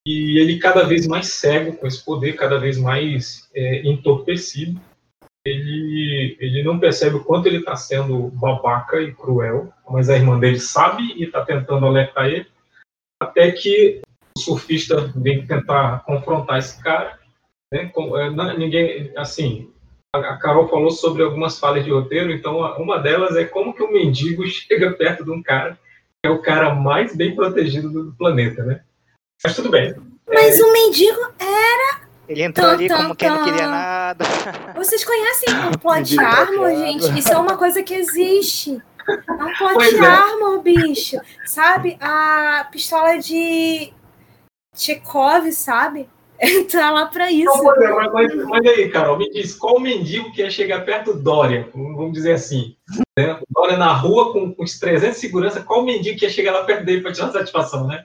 e 0.07 0.39
ele 0.39 0.59
cada 0.59 0.85
vez 0.85 1.07
mais 1.07 1.29
cego 1.29 1.77
com 1.77 1.87
esse 1.87 2.05
poder, 2.05 2.35
cada 2.35 2.59
vez 2.59 2.79
mais 2.79 3.49
é, 3.55 3.83
entorpecido. 3.89 4.81
Ele, 5.45 6.37
ele 6.41 6.63
não 6.63 6.79
percebe 6.79 7.17
o 7.17 7.25
quanto 7.25 7.47
ele 7.47 7.59
está 7.59 7.77
sendo 7.77 8.29
babaca 8.31 9.01
e 9.01 9.15
cruel, 9.15 9.73
mas 9.89 10.09
a 10.09 10.17
irmã 10.17 10.39
dele 10.39 10.59
sabe 10.59 11.03
e 11.17 11.25
está 11.25 11.45
tentando 11.45 11.87
alertar 11.87 12.27
ele, 12.27 12.47
até 13.21 13.51
que 13.53 14.03
o 14.37 14.41
surfista 14.41 15.13
vem 15.17 15.47
tentar 15.47 16.05
confrontar 16.05 16.59
esse 16.59 16.83
cara. 16.83 17.19
Né? 17.73 17.91
É, 17.97 18.59
ninguém, 18.59 19.13
assim, 19.17 19.73
a 20.17 20.37
Carol 20.37 20.69
falou 20.69 20.91
sobre 20.91 21.23
algumas 21.23 21.59
falhas 21.59 21.85
de 21.85 21.91
roteiro, 21.91 22.31
então 22.33 22.59
uma 22.81 22.99
delas 22.99 23.37
é 23.37 23.45
como 23.45 23.75
que 23.75 23.83
o 23.83 23.93
mendigo 23.93 24.47
chega 24.49 24.93
perto 24.93 25.25
de 25.25 25.31
um 25.31 25.43
cara 25.43 25.79
que 26.23 26.29
é 26.29 26.31
o 26.31 26.43
cara 26.43 26.75
mais 26.75 27.15
bem 27.15 27.35
protegido 27.35 27.91
do 27.91 28.13
planeta, 28.17 28.63
né? 28.65 28.81
Mas 29.43 29.55
tudo 29.55 29.71
bem. 29.71 29.95
Mas 30.27 30.59
o 30.61 30.73
mendigo, 30.73 31.21
Ele 32.29 32.43
entrou 32.43 32.69
ali 32.69 32.89
Tum, 32.89 32.97
como 32.97 33.17
quem 33.17 33.31
não 33.31 33.45
queria 33.45 33.69
nada. 33.69 34.25
vocês 34.75 35.05
conhecem 35.05 35.55
o 35.73 35.79
plot 35.79 36.19
armor, 36.19 36.71
gente? 36.71 37.19
Isso 37.19 37.33
é 37.33 37.37
uma 37.37 37.57
coisa 37.57 37.83
que 37.83 37.95
existe. 37.95 38.83
É 39.09 39.45
um 39.45 39.55
plot 39.55 39.75
Pois 39.75 39.95
é. 39.95 40.05
armor, 40.05 40.63
bicho. 40.63 41.17
Sabe? 41.45 41.97
A 42.01 42.67
pistola 42.73 43.19
de 43.19 43.93
Chekhov, 44.75 45.53
sabe? 45.53 46.09
Tá 46.71 46.91
lá 46.91 47.07
pra 47.07 47.31
isso. 47.31 47.63
Não, 47.63 47.73
é, 47.83 47.91
mas, 48.11 48.13
mas- 48.13 48.35
mas 48.49 48.67
aí, 48.67 48.89
Carol, 48.91 49.19
me 49.19 49.31
diz, 49.31 49.55
qual 49.55 49.81
mendigo 49.81 50.33
que 50.33 50.43
ia 50.43 50.51
chegar 50.51 50.85
perto 50.85 51.15
do 51.15 51.23
Dória? 51.23 51.69
Vamos 51.75 52.13
dizer 52.13 52.33
assim. 52.33 52.77
Né? 53.19 53.33
O 53.35 53.45
Dória 53.51 53.77
na 53.77 53.93
rua 53.93 54.33
com, 54.33 54.55
com 54.55 54.63
os 54.65 54.79
300 54.79 55.15
de 55.17 55.21
segurança, 55.21 55.63
qual 55.63 55.83
mendigo 55.85 56.19
que 56.19 56.25
ia 56.25 56.31
chegar 56.31 56.53
lá 56.53 56.65
perto 56.65 56.85
dele 56.85 57.01
para 57.03 57.13
tirar 57.13 57.31
satisfação, 57.33 57.87
né? 57.87 58.05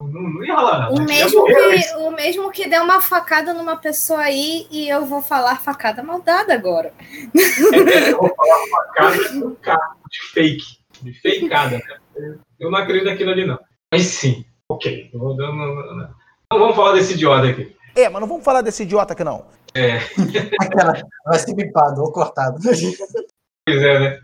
Não, 0.00 0.08
não 0.10 0.44
ia 0.44 0.54
rolar, 0.54 0.90
não. 0.90 0.96
O 0.96 1.02
mesmo, 1.06 1.40
morrer, 1.40 1.82
que, 1.82 1.94
o 1.96 2.10
mesmo 2.10 2.50
que 2.50 2.68
deu 2.68 2.82
uma 2.82 3.00
facada 3.00 3.54
numa 3.54 3.76
pessoa 3.76 4.20
aí 4.20 4.66
e 4.70 4.88
eu 4.88 5.06
vou 5.06 5.22
falar 5.22 5.56
facada 5.62 6.02
maldada 6.02 6.52
agora. 6.52 6.92
Eu 7.32 8.18
vou 8.18 8.34
falar 8.36 8.64
uma 8.64 8.84
casa 8.92 9.28
de 9.30 9.38
um 9.44 9.54
carro 9.54 9.96
de 10.10 10.18
fake, 10.32 10.64
de 11.02 11.12
fakeada, 11.20 11.78
né? 12.16 12.38
Eu 12.60 12.70
não 12.70 12.78
acredito 12.78 13.06
naquilo 13.08 13.30
ali, 13.30 13.46
não. 13.46 13.58
Mas 13.92 14.02
sim, 14.02 14.44
ok. 14.68 15.10
Não, 15.14 15.34
não- 15.34 15.54
não- 15.54 16.25
não- 16.58 16.66
vamos 16.66 16.76
falar 16.76 16.92
desse 16.92 17.14
idiota 17.14 17.48
aqui. 17.48 17.76
É, 17.94 18.08
mas 18.08 18.20
não 18.20 18.28
vamos 18.28 18.44
falar 18.44 18.60
desse 18.62 18.82
idiota 18.82 19.12
aqui 19.12 19.24
não. 19.24 19.46
Aquela, 20.60 20.92
vai 21.24 21.38
ser 21.38 21.54
bipado 21.54 22.02
ou 22.02 22.12
cortado. 22.12 22.58
Pois 22.62 23.82
é, 23.82 23.98
né? 23.98 24.20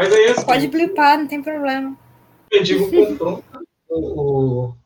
Mas 0.00 0.12
aí 0.12 0.26
assim, 0.26 0.44
Pode 0.46 0.68
blipar, 0.68 1.18
não 1.18 1.26
tem 1.26 1.42
problema. 1.42 1.90
o 1.90 2.56
mendigo 2.56 2.90
confronta 2.90 3.60
o, 3.88 4.20
o, 4.68 4.76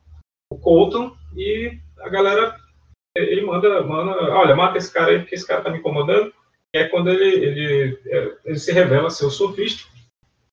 o 0.50 0.59
Colton 0.59 1.12
e 1.37 1.78
a 2.00 2.09
galera 2.09 2.56
ele 3.16 3.42
manda, 3.42 3.82
manda, 3.82 4.12
olha, 4.35 4.54
mata 4.54 4.78
esse 4.78 4.92
cara 4.92 5.11
aí 5.12 5.20
porque 5.20 5.35
esse 5.35 5.46
cara 5.46 5.62
tá 5.62 5.70
me 5.70 5.78
incomodando. 5.78 6.32
E 6.74 6.78
é 6.78 6.88
quando 6.88 7.09
ele, 7.11 7.24
ele, 7.24 8.00
é, 8.06 8.32
ele 8.44 8.59
se 8.59 8.72
revela 8.72 9.09
ser 9.11 9.24
o 9.26 9.30
sofista. 9.30 9.88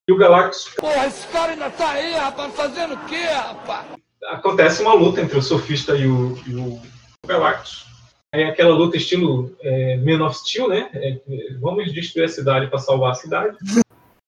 E 0.08 0.12
o 0.12 0.17
Galactus 0.17 0.69
Porra, 0.75 1.08
esse 1.08 1.25
cara 1.27 1.53
ainda 1.53 1.69
tá 1.69 1.91
aí, 1.91 2.13
rapaz, 2.13 2.53
fazendo 2.56 2.93
o 2.95 3.06
quê, 3.06 3.23
rapaz? 3.23 3.86
Acontece 4.29 4.81
uma 4.81 4.93
luta 4.93 5.21
entre 5.21 5.38
o 5.38 5.41
sofista 5.41 5.95
e 5.95 6.07
o, 6.07 6.38
e 6.47 6.55
o 6.55 6.79
Galactus. 7.27 7.86
É 8.33 8.45
aquela 8.45 8.73
luta 8.75 8.97
estilo 8.97 9.55
é, 9.62 9.97
Man 9.97 10.25
of 10.25 10.36
Steel, 10.38 10.67
né? 10.67 10.89
É, 10.93 11.19
vamos 11.59 11.91
destruir 11.93 12.25
a 12.25 12.29
cidade 12.29 12.67
para 12.67 12.79
salvar 12.79 13.12
a 13.12 13.15
cidade. 13.15 13.55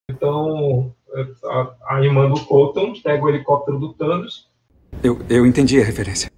Então, 0.10 0.94
é, 1.14 1.26
a, 1.46 1.74
a 1.96 2.02
irmã 2.04 2.30
do 2.30 2.40
Colton 2.46 2.94
pega 3.02 3.24
o 3.24 3.30
helicóptero 3.30 3.80
do 3.80 3.94
Thanos. 3.94 4.48
Eu, 5.04 5.20
eu 5.30 5.46
entendi 5.46 5.82
a 5.82 5.84
referência. 5.84 6.30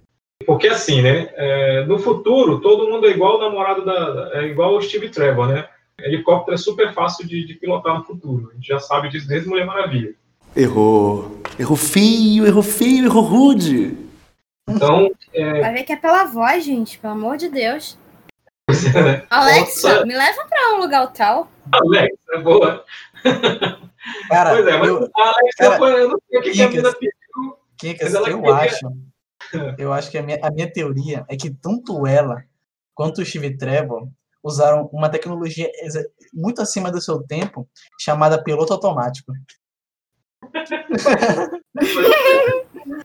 Porque 0.46 0.68
assim, 0.68 1.02
né? 1.02 1.28
é, 1.34 1.84
no 1.84 1.98
futuro, 1.98 2.60
todo 2.60 2.88
mundo 2.88 3.06
é 3.06 3.10
igual 3.10 3.36
o 3.36 3.40
namorado 3.40 3.84
da. 3.84 4.10
da- 4.10 4.40
É 4.40 4.44
igual 4.46 4.76
o 4.76 4.80
Steve 4.82 5.10
Trevor, 5.10 5.48
né? 5.48 5.68
Helicóptero 6.00 6.54
é 6.54 6.58
super 6.58 6.94
fácil 6.94 7.26
de, 7.26 7.44
de 7.44 7.54
pilotar 7.54 7.98
no 7.98 8.04
futuro. 8.04 8.50
A 8.50 8.54
gente 8.54 8.68
já 8.68 8.78
sabe 8.78 9.08
disso 9.08 9.26
desde 9.28 9.48
Mulher 9.48 9.66
Maravilha. 9.66 10.14
Errou. 10.56 11.40
Errou 11.58 11.76
feio, 11.76 12.46
errou 12.46 12.62
feio, 12.62 13.06
errou 13.06 13.22
rude. 13.22 13.96
Então, 14.68 15.10
é, 15.32 15.60
Vai 15.60 15.72
ver 15.72 15.82
que 15.84 15.92
é 15.92 15.96
pela 15.96 16.24
voz, 16.24 16.64
gente, 16.64 16.98
pelo 16.98 17.14
amor 17.14 17.36
de 17.36 17.48
Deus. 17.48 17.98
Alexa, 19.30 19.88
Nossa. 19.94 20.06
me 20.06 20.14
leva 20.14 20.44
pra 20.46 20.74
um 20.74 20.80
lugar 20.80 21.06
tal. 21.12 21.50
Alex, 21.72 22.14
é 22.34 22.38
boa. 22.40 22.84
Cara, 24.28 24.50
Pois 24.50 24.66
é, 24.66 24.76
mas 24.78 24.88
eu, 24.88 24.96
a 25.16 25.22
Alex, 25.28 25.54
cara, 25.56 25.84
eu 25.86 26.08
não 26.10 26.18
sei 26.28 26.38
o 26.38 26.42
que, 26.42 26.50
que 26.52 26.62
a 26.62 26.68
mina 26.68 26.92
pediu. 26.92 27.12
Kikas, 27.78 28.14
ela 28.14 28.28
eu 28.28 28.40
queria- 28.42 28.54
acho. 28.56 28.86
Eu 29.78 29.92
acho 29.92 30.10
que 30.10 30.18
a 30.18 30.22
minha, 30.22 30.38
a 30.42 30.50
minha 30.50 30.70
teoria 30.70 31.24
é 31.28 31.36
que 31.36 31.48
tanto 31.50 32.06
ela 32.06 32.42
quanto 32.94 33.22
o 33.22 33.24
Steve 33.24 33.56
Trevor 33.56 34.08
usaram 34.44 34.88
uma 34.92 35.08
tecnologia 35.08 35.70
muito 36.34 36.60
acima 36.60 36.90
do 36.90 37.00
seu 37.00 37.22
tempo, 37.22 37.66
chamada 37.98 38.42
piloto 38.42 38.72
automático. 38.74 39.32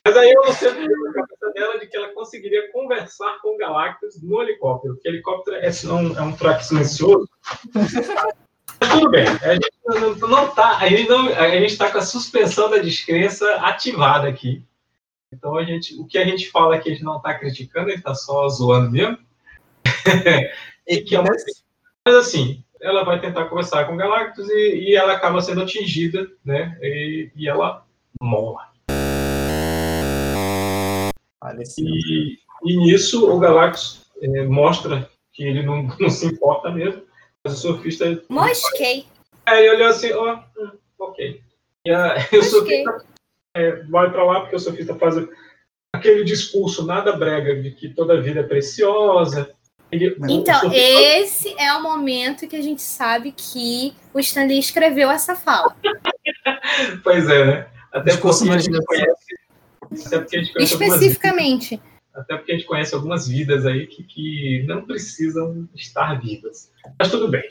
Mas 0.05 0.17
aí 0.17 0.31
eu 0.31 0.41
não 0.43 0.53
sei 0.53 0.69
na 0.71 1.13
cabeça 1.13 1.51
dela 1.53 1.79
de 1.79 1.87
que 1.87 1.97
ela 1.97 2.13
conseguiria 2.13 2.71
conversar 2.71 3.39
com 3.41 3.55
o 3.55 3.57
Galactus 3.57 4.21
no 4.21 4.41
helicóptero. 4.41 4.95
Porque 4.95 5.07
helicóptero 5.07 5.57
é, 5.57 5.69
um, 5.91 6.17
é 6.17 6.21
um 6.21 6.35
traque 6.35 6.65
silencioso. 6.65 7.29
Mas 7.73 8.89
tudo 8.89 9.09
bem. 9.09 9.25
A 9.27 9.53
gente 9.53 9.71
não, 9.85 10.15
não 10.15 10.53
tá, 10.53 10.77
a 10.77 10.87
gente 10.87 11.09
não, 11.09 11.27
a 11.27 11.49
gente 11.49 11.77
tá 11.77 11.91
com 11.91 11.97
a 11.97 12.01
suspensão 12.01 12.69
da 12.69 12.77
descrença 12.77 13.49
ativada 13.57 14.27
aqui. 14.27 14.65
Então 15.31 15.57
a 15.57 15.63
gente, 15.63 15.99
o 15.99 16.05
que 16.05 16.17
a 16.17 16.25
gente 16.25 16.49
fala 16.51 16.77
que 16.77 16.89
a 16.89 16.91
gente 16.93 17.03
não 17.03 17.17
está 17.17 17.33
criticando, 17.33 17.87
a 17.87 17.89
gente 17.89 17.99
está 17.99 18.13
só 18.13 18.47
zoando 18.49 18.91
mesmo. 18.91 19.17
e 20.87 21.01
que 21.01 21.15
é 21.15 21.19
uma, 21.19 21.31
mas 22.05 22.15
assim, 22.15 22.63
ela 22.83 23.05
vai 23.05 23.19
tentar 23.19 23.45
conversar 23.45 23.85
com 23.85 23.93
o 23.93 23.97
Galactus 23.97 24.49
e, 24.49 24.89
e 24.89 24.95
ela 24.95 25.13
acaba 25.13 25.41
sendo 25.41 25.61
atingida, 25.61 26.29
né? 26.43 26.77
E, 26.81 27.31
e 27.33 27.47
ela 27.47 27.85
morre. 28.21 28.67
E, 31.77 32.37
e 32.65 32.77
nisso 32.77 33.31
o 33.31 33.39
Galactus 33.39 34.05
eh, 34.21 34.43
mostra 34.43 35.09
que 35.31 35.43
ele 35.43 35.63
não, 35.63 35.83
não 35.97 36.09
se 36.09 36.25
importa 36.25 36.69
mesmo. 36.71 37.01
Mas 37.43 37.53
o 37.53 37.57
surfista. 37.57 38.21
Mosquei. 38.29 39.05
Aí 39.45 39.65
ele 39.65 39.75
olhou 39.75 39.87
assim, 39.87 40.11
ó, 40.11 40.39
hum, 40.57 40.71
ok. 40.99 41.41
E 41.85 41.91
a, 41.91 42.15
e 42.33 42.37
o 42.37 42.43
surfista 42.43 43.05
eh, 43.55 43.83
vai 43.89 44.11
pra 44.11 44.25
lá 44.25 44.41
porque 44.41 44.57
o 44.57 44.59
surfista 44.59 44.95
faz 44.95 45.15
aquele 45.95 46.25
discurso 46.25 46.85
nada 46.85 47.13
brega 47.13 47.61
de 47.61 47.71
que 47.71 47.89
toda 47.89 48.21
vida 48.21 48.41
é 48.41 48.43
preciosa. 48.43 49.55
Ele- 49.93 50.15
Então, 50.27 50.71
esse 50.73 51.53
é 51.59 51.71
o 51.73 51.83
momento 51.83 52.47
que 52.47 52.55
a 52.55 52.61
gente 52.61 52.81
sabe 52.81 53.31
que 53.31 53.93
o 54.13 54.19
Stanley 54.19 54.57
escreveu 54.59 55.11
essa 55.11 55.35
fala. 55.35 55.75
Pois 57.03 57.29
é, 57.29 57.45
né? 57.45 57.67
Até 57.91 58.17
porque, 58.17 58.49
a 58.49 58.57
gente 58.57 58.85
conhece, 58.85 60.05
até 60.07 60.19
porque 60.19 60.37
a 60.37 60.39
gente 60.39 60.53
conhece 60.53 60.73
Especificamente. 60.73 61.81
Até 62.13 62.35
porque 62.37 62.51
a 62.51 62.55
gente 62.55 62.67
conhece 62.67 62.95
algumas 62.95 63.27
vidas 63.27 63.65
aí 63.65 63.85
que, 63.85 64.03
que 64.03 64.63
não 64.67 64.85
precisam 64.85 65.67
estar 65.75 66.19
vivas. 66.19 66.71
Mas 66.97 67.11
tudo 67.11 67.27
bem. 67.27 67.43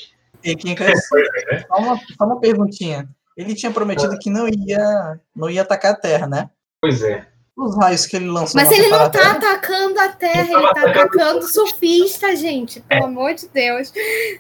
E 0.43 0.57
quem 0.57 0.75
quer... 0.75 0.97
só, 0.97 1.77
uma, 1.79 1.97
só 1.97 2.25
uma 2.25 2.41
perguntinha. 2.41 3.09
Ele 3.37 3.55
tinha 3.55 3.71
prometido 3.73 4.19
que 4.19 4.31
não 4.31 4.49
ia, 4.49 5.21
não 5.35 5.49
ia 5.49 5.63
atacar 5.63 5.93
a 5.93 5.97
Terra, 5.97 6.27
né? 6.27 6.51
Pois 6.81 7.03
é. 7.03 7.27
Os 7.55 7.77
raios 7.77 8.07
que 8.07 8.17
ele 8.17 8.29
lançou. 8.31 8.59
Mas 8.59 8.71
ele 8.73 8.89
não 8.89 9.11
tá 9.11 9.33
atacando 9.33 10.01
a 10.01 10.09
Terra, 10.09 10.41
Ele 10.41 10.51
tá 10.53 10.71
atacando 10.71 10.91
atacando 11.01 11.43
surfista, 11.53 12.35
gente. 12.35 12.81
Pelo 12.81 13.05
amor 13.05 13.35
de 13.35 13.47
Deus. 13.49 13.93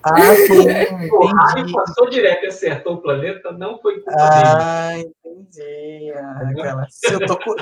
Ah, 0.02 0.16
sim, 0.46 1.10
O 1.12 1.26
raio 1.26 1.58
entendi. 1.58 1.72
passou 1.74 2.08
direto 2.08 2.44
e 2.44 2.46
acertou 2.48 2.94
o 2.94 3.02
planeta, 3.02 3.52
não 3.52 3.78
foi 3.80 3.96
culpa. 4.00 4.12
Ah, 4.18 4.98
entendi. 4.98 6.10
Ah, 6.16 6.40
aquela- 6.50 6.86
Se, 6.88 7.12
eu 7.12 7.26
tô 7.26 7.38
com- 7.38 7.54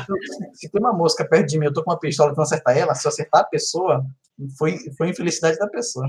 se, 0.55 0.71
tem 0.71 0.81
uma 0.81 0.93
mosca 0.93 1.25
perto 1.29 1.49
de 1.49 1.59
mim, 1.59 1.67
eu 1.67 1.73
tô 1.73 1.83
com 1.83 1.91
uma 1.91 1.99
pistola 1.99 2.31
tentando 2.31 2.45
acertar 2.45 2.79
ela, 2.79 2.95
se 2.95 3.07
eu 3.07 3.11
acertar 3.11 3.41
a 3.41 3.45
pessoa, 3.45 4.05
foi, 4.57 4.79
foi 4.97 5.09
infelicidade 5.09 5.59
da 5.59 5.67
pessoa. 5.67 6.07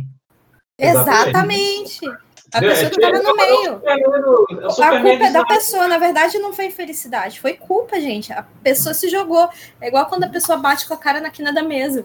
Exatamente. 0.78 2.06
Exatamente. 2.06 2.31
A 2.54 2.60
pessoa 2.60 2.90
que 2.90 3.00
tava 3.00 3.22
no 3.22 3.36
meio. 3.36 3.82
É 3.86 3.96
o 3.96 4.84
A 4.84 5.02
culpa 5.02 5.26
é 5.26 5.32
da 5.32 5.46
pessoa, 5.46 5.88
na 5.88 5.98
verdade 5.98 6.38
não 6.40 6.54
foi 6.54 6.66
infelicidade, 6.66 7.40
foi 7.40 7.54
culpa, 7.54 8.00
gente. 8.00 8.34
A 8.34 8.46
pessoa 8.64 8.94
se 8.94 9.10
jogou. 9.10 9.50
É 9.80 9.88
igual 9.88 10.06
quando 10.08 10.26
a 10.26 10.30
pessoa 10.30 10.58
bate 10.58 10.88
com 10.88 10.94
a 10.94 10.98
cara 10.98 11.22
na 11.22 11.30
quina 11.30 11.54
da 11.54 11.64
mesa. 11.64 12.04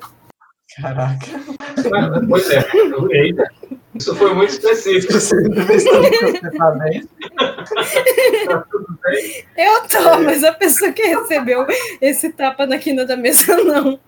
Caraca. 0.81 1.27
Pois 2.29 2.51
é. 2.51 2.65
Isso 3.95 4.15
foi 4.17 4.35
muito 4.35 4.51
específico. 4.51 5.13
Você 5.13 5.37
tá? 6.59 6.75
Eu 9.57 9.89
tô, 9.89 10.23
mas 10.23 10.45
a 10.45 10.53
pessoa 10.53 10.93
que 10.93 11.03
recebeu 11.03 11.67
esse 12.01 12.33
tapa 12.33 12.67
na 12.67 12.79
quina 12.79 13.07
da 13.07 13.17
mesa, 13.17 13.57
não. 13.65 13.99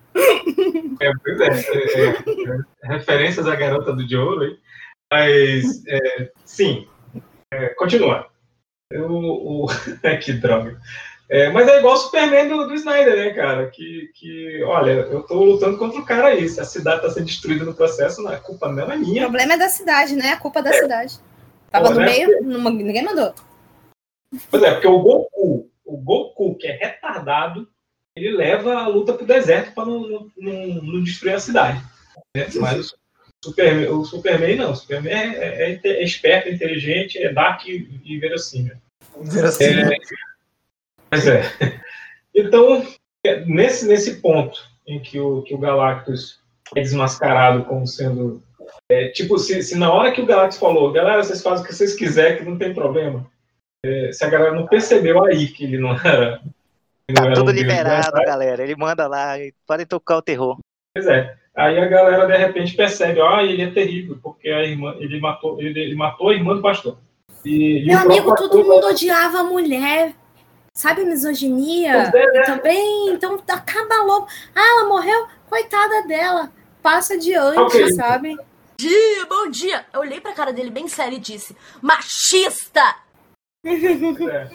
É, 1.01 1.13
pois 1.25 1.41
é, 1.41 1.49
é, 1.49 2.09
é, 2.09 2.65
referências 2.83 3.47
à 3.47 3.55
garota 3.55 3.93
do 3.93 4.07
de 4.07 4.17
ouro, 4.17 4.45
hein? 4.45 4.59
Mas, 5.13 5.85
é, 5.87 6.31
sim, 6.45 6.87
é, 7.53 7.69
continua. 7.71 8.29
O, 8.93 9.65
o, 9.65 9.69
que 10.23 10.33
droga. 10.33 10.81
É, 11.31 11.51
mas 11.51 11.69
é 11.69 11.79
igual 11.79 11.95
o 11.95 11.99
Superman 11.99 12.49
do, 12.49 12.67
do 12.69 12.75
Snyder, 12.75 13.17
né, 13.17 13.31
cara? 13.35 13.69
Que, 13.71 14.11
que, 14.15 14.63
olha, 14.65 14.93
eu 14.93 15.23
tô 15.25 15.45
lutando 15.45 15.77
contra 15.77 16.01
o 16.01 16.05
cara 16.05 16.29
aí. 16.29 16.49
Se 16.49 16.59
a 16.61 16.65
cidade 16.65 17.03
tá 17.03 17.11
sendo 17.11 17.27
destruída 17.27 17.65
no 17.67 17.75
processo, 17.75 18.23
não, 18.23 18.33
a 18.33 18.39
culpa 18.39 18.69
não 18.73 18.91
é 18.91 18.97
O 18.97 18.99
minha. 18.99 19.23
problema 19.23 19.55
é 19.55 19.59
da 19.59 19.69
cidade, 19.69 20.17
né? 20.17 20.33
A 20.33 20.39
culpa 20.39 20.61
é 20.61 20.63
da 20.63 20.73
cidade. 20.73 21.19
Tava 21.71 21.89
Pô, 21.89 21.95
no 21.95 22.01
né? 22.01 22.07
meio, 22.07 22.43
não- 22.43 22.71
ninguém 22.71 23.05
mandou. 23.05 23.35
Pois 24.51 24.63
é, 24.63 24.73
porque 24.73 24.87
o 24.87 24.99
Goku, 25.01 25.71
o 25.85 25.97
Goku, 25.99 26.55
que 26.57 26.67
é 26.67 26.73
retardado, 26.73 27.69
ele 28.17 28.35
leva 28.35 28.75
a 28.75 28.89
luta 28.89 29.13
pro 29.13 29.27
deserto 29.27 29.75
para 29.75 29.85
não, 29.85 30.01
não, 30.09 30.31
não, 30.37 30.83
não 30.83 31.03
destruir 31.05 31.35
a 31.35 31.41
cidade. 31.41 31.79
né? 32.35 32.47
Mas 32.57 32.93
o 32.93 32.97
Superman, 33.45 33.89
o 33.89 34.05
Superman 34.05 34.57
não. 34.57 34.73
O 34.73 34.77
Superman 34.77 35.13
é, 35.13 35.37
é- 35.37 35.73
é 35.73 35.81
é 35.85 36.03
esperto, 36.05 36.49
é 36.49 36.53
inteligente, 36.53 37.19
é 37.19 37.33
dark 37.33 37.67
e, 37.67 38.01
e 38.05 38.19
verossímil. 38.19 38.75
Verossímil. 39.21 39.91
Pois 41.11 41.27
é. 41.27 41.43
Então, 42.35 42.87
é, 43.25 43.45
nesse, 43.47 43.87
nesse 43.87 44.17
ponto 44.21 44.61
em 44.87 45.01
que 45.01 45.19
o, 45.19 45.43
que 45.43 45.55
o 45.55 45.59
Galactus 45.59 46.41
é 46.77 46.81
desmascarado 46.83 47.65
como 47.65 47.87
sendo. 47.87 48.43
é, 48.91 49.09
tipo, 49.09 49.39
se, 49.39 49.63
se 49.63 49.77
na 49.79 49.93
hora 49.93 50.13
que 50.13 50.21
o 50.21 50.27
Galactus 50.27 50.59
falou, 50.59 50.93
galera, 50.93 51.23
vocês 51.23 51.43
fazem 51.43 51.65
o 51.65 51.69
que 51.69 51.75
vocês 51.75 51.95
quiserem, 51.95 52.39
que 52.39 52.45
não 52.45 52.59
tem 52.59 52.75
problema. 52.75 53.27
é, 53.85 54.13
se 54.13 54.25
a 54.25 54.29
galera 54.31 54.53
não 54.55 54.67
percebeu 54.67 55.25
aí 55.25 55.49
que 55.49 55.65
ele 55.65 55.79
não 55.79 55.93
era. 55.93 56.39
que 57.07 57.15
não 57.15 57.23
Tá 57.23 57.27
era 57.27 57.35
tudo 57.35 57.51
um 57.51 57.55
de 57.55 57.63
liberado, 57.63 58.13
galera. 58.25 58.63
Ele 58.63 58.77
manda 58.77 59.07
lá, 59.07 59.39
e 59.39 59.53
podem 59.67 59.87
tocar 59.87 60.17
o 60.19 60.23
terror. 60.23 60.59
Pois 60.95 61.07
é. 61.07 61.37
Aí 61.59 61.79
a 61.79 61.87
galera 61.89 62.25
de 62.27 62.37
repente 62.37 62.77
percebe, 62.77 63.21
ah, 63.21 63.43
ele 63.43 63.63
é 63.63 63.71
terrível, 63.71 64.17
porque 64.23 64.49
a 64.49 64.63
irmã, 64.63 64.95
ele 65.01 65.21
matou, 65.21 65.61
ele, 65.61 65.79
ele 65.81 65.95
matou 65.97 66.29
a 66.29 66.35
irmã 66.35 66.55
do 66.55 66.63
pastor. 66.63 66.99
E, 67.45 67.83
e 67.83 67.87
Meu 67.87 67.97
próprio 67.99 68.13
amigo, 68.13 68.37
todo 68.37 68.49
pastor- 68.51 68.65
mundo 68.65 68.87
odiava 68.87 69.39
a 69.41 69.45
mulher. 69.45 70.15
Sabe 70.73 71.03
a 71.03 71.05
misoginia? 71.05 71.93
É, 71.93 72.11
né? 72.33 72.43
Também, 72.47 73.09
então 73.11 73.43
acaba 73.49 74.05
logo. 74.05 74.29
Ah, 74.55 74.61
ela 74.79 74.89
morreu? 74.89 75.27
Coitada 75.51 76.07
dela. 76.07 76.53
Passa 76.81 77.15
adiante, 77.15 77.59
Ok. 77.59 77.93
sabe? 77.95 78.37
dia, 78.79 79.27
bom 79.29 79.51
dia. 79.51 79.85
Eu 79.93 80.01
olhei 80.01 80.21
pra 80.21 80.33
cara 80.33 80.53
dele 80.53 80.71
bem 80.71 80.87
sério 80.87 81.17
e 81.17 81.21
disse: 81.21 81.57
Machista! 81.83 82.95
É. 83.65 84.49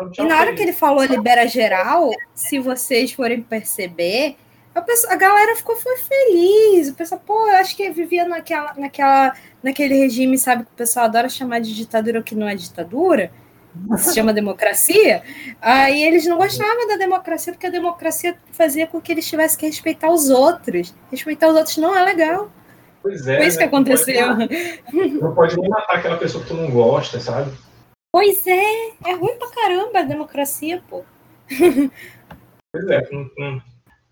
É 0.00 0.02
um 0.02 0.10
E 0.18 0.22
na 0.26 0.40
hora 0.40 0.54
que 0.54 0.62
ele 0.62 0.72
falou 0.72 1.04
libera 1.04 1.46
geral, 1.46 2.10
se 2.34 2.58
vocês 2.58 3.12
forem 3.12 3.42
perceber, 3.42 4.36
a, 4.74 4.80
pessoa- 4.80 5.12
a 5.12 5.16
galera 5.16 5.54
ficou 5.56 5.76
foi 5.76 5.96
feliz. 5.98 6.88
O 6.88 6.94
pessoal, 6.94 7.20
pô, 7.24 7.46
eu 7.48 7.56
acho 7.56 7.76
que 7.76 7.90
vivia 7.90 8.26
naquela, 8.26 8.74
naquela, 8.74 9.34
naquele 9.62 9.94
regime, 9.96 10.38
sabe, 10.38 10.64
que 10.64 10.70
o 10.72 10.76
pessoal 10.76 11.06
adora 11.06 11.28
chamar 11.28 11.60
de 11.60 11.74
ditadura 11.74 12.20
o 12.20 12.22
que 12.22 12.34
não 12.34 12.48
é 12.48 12.54
ditadura, 12.54 13.30
se 13.98 14.14
chama 14.14 14.32
democracia. 14.32 15.22
Aí 15.60 16.02
eles 16.04 16.26
não 16.26 16.36
gostavam 16.36 16.86
da 16.88 16.96
democracia, 16.96 17.52
porque 17.52 17.66
a 17.66 17.70
democracia 17.70 18.36
fazia 18.52 18.86
com 18.86 19.00
que 19.00 19.12
eles 19.12 19.26
tivessem 19.28 19.58
que 19.58 19.66
respeitar 19.66 20.10
os 20.10 20.30
outros. 20.30 20.94
Respeitar 21.10 21.48
os 21.48 21.56
outros 21.56 21.76
não 21.78 21.96
é 21.96 22.02
legal. 22.04 22.50
Pois 23.02 23.26
é, 23.26 23.36
Foi 23.38 23.46
isso 23.46 23.58
que 23.58 23.64
né? 23.66 23.70
Não 23.72 23.82
pode 23.84 23.92
aconteceu. 23.94 25.20
Não 25.20 25.34
pode 25.34 25.56
nem 25.58 25.68
matar 25.68 25.96
aquela 25.96 26.16
pessoa 26.18 26.42
que 26.44 26.48
tu 26.50 26.54
não 26.54 26.70
gosta, 26.70 27.18
sabe? 27.18 27.50
Pois 28.14 28.46
é, 28.46 28.90
é 29.06 29.14
ruim 29.14 29.36
pra 29.38 29.50
caramba 29.50 29.98
a 30.00 30.02
democracia, 30.02 30.82
pô. 30.88 31.02
Pois 31.48 32.88
é. 32.88 33.08
não- 33.10 33.30
não- 33.38 33.62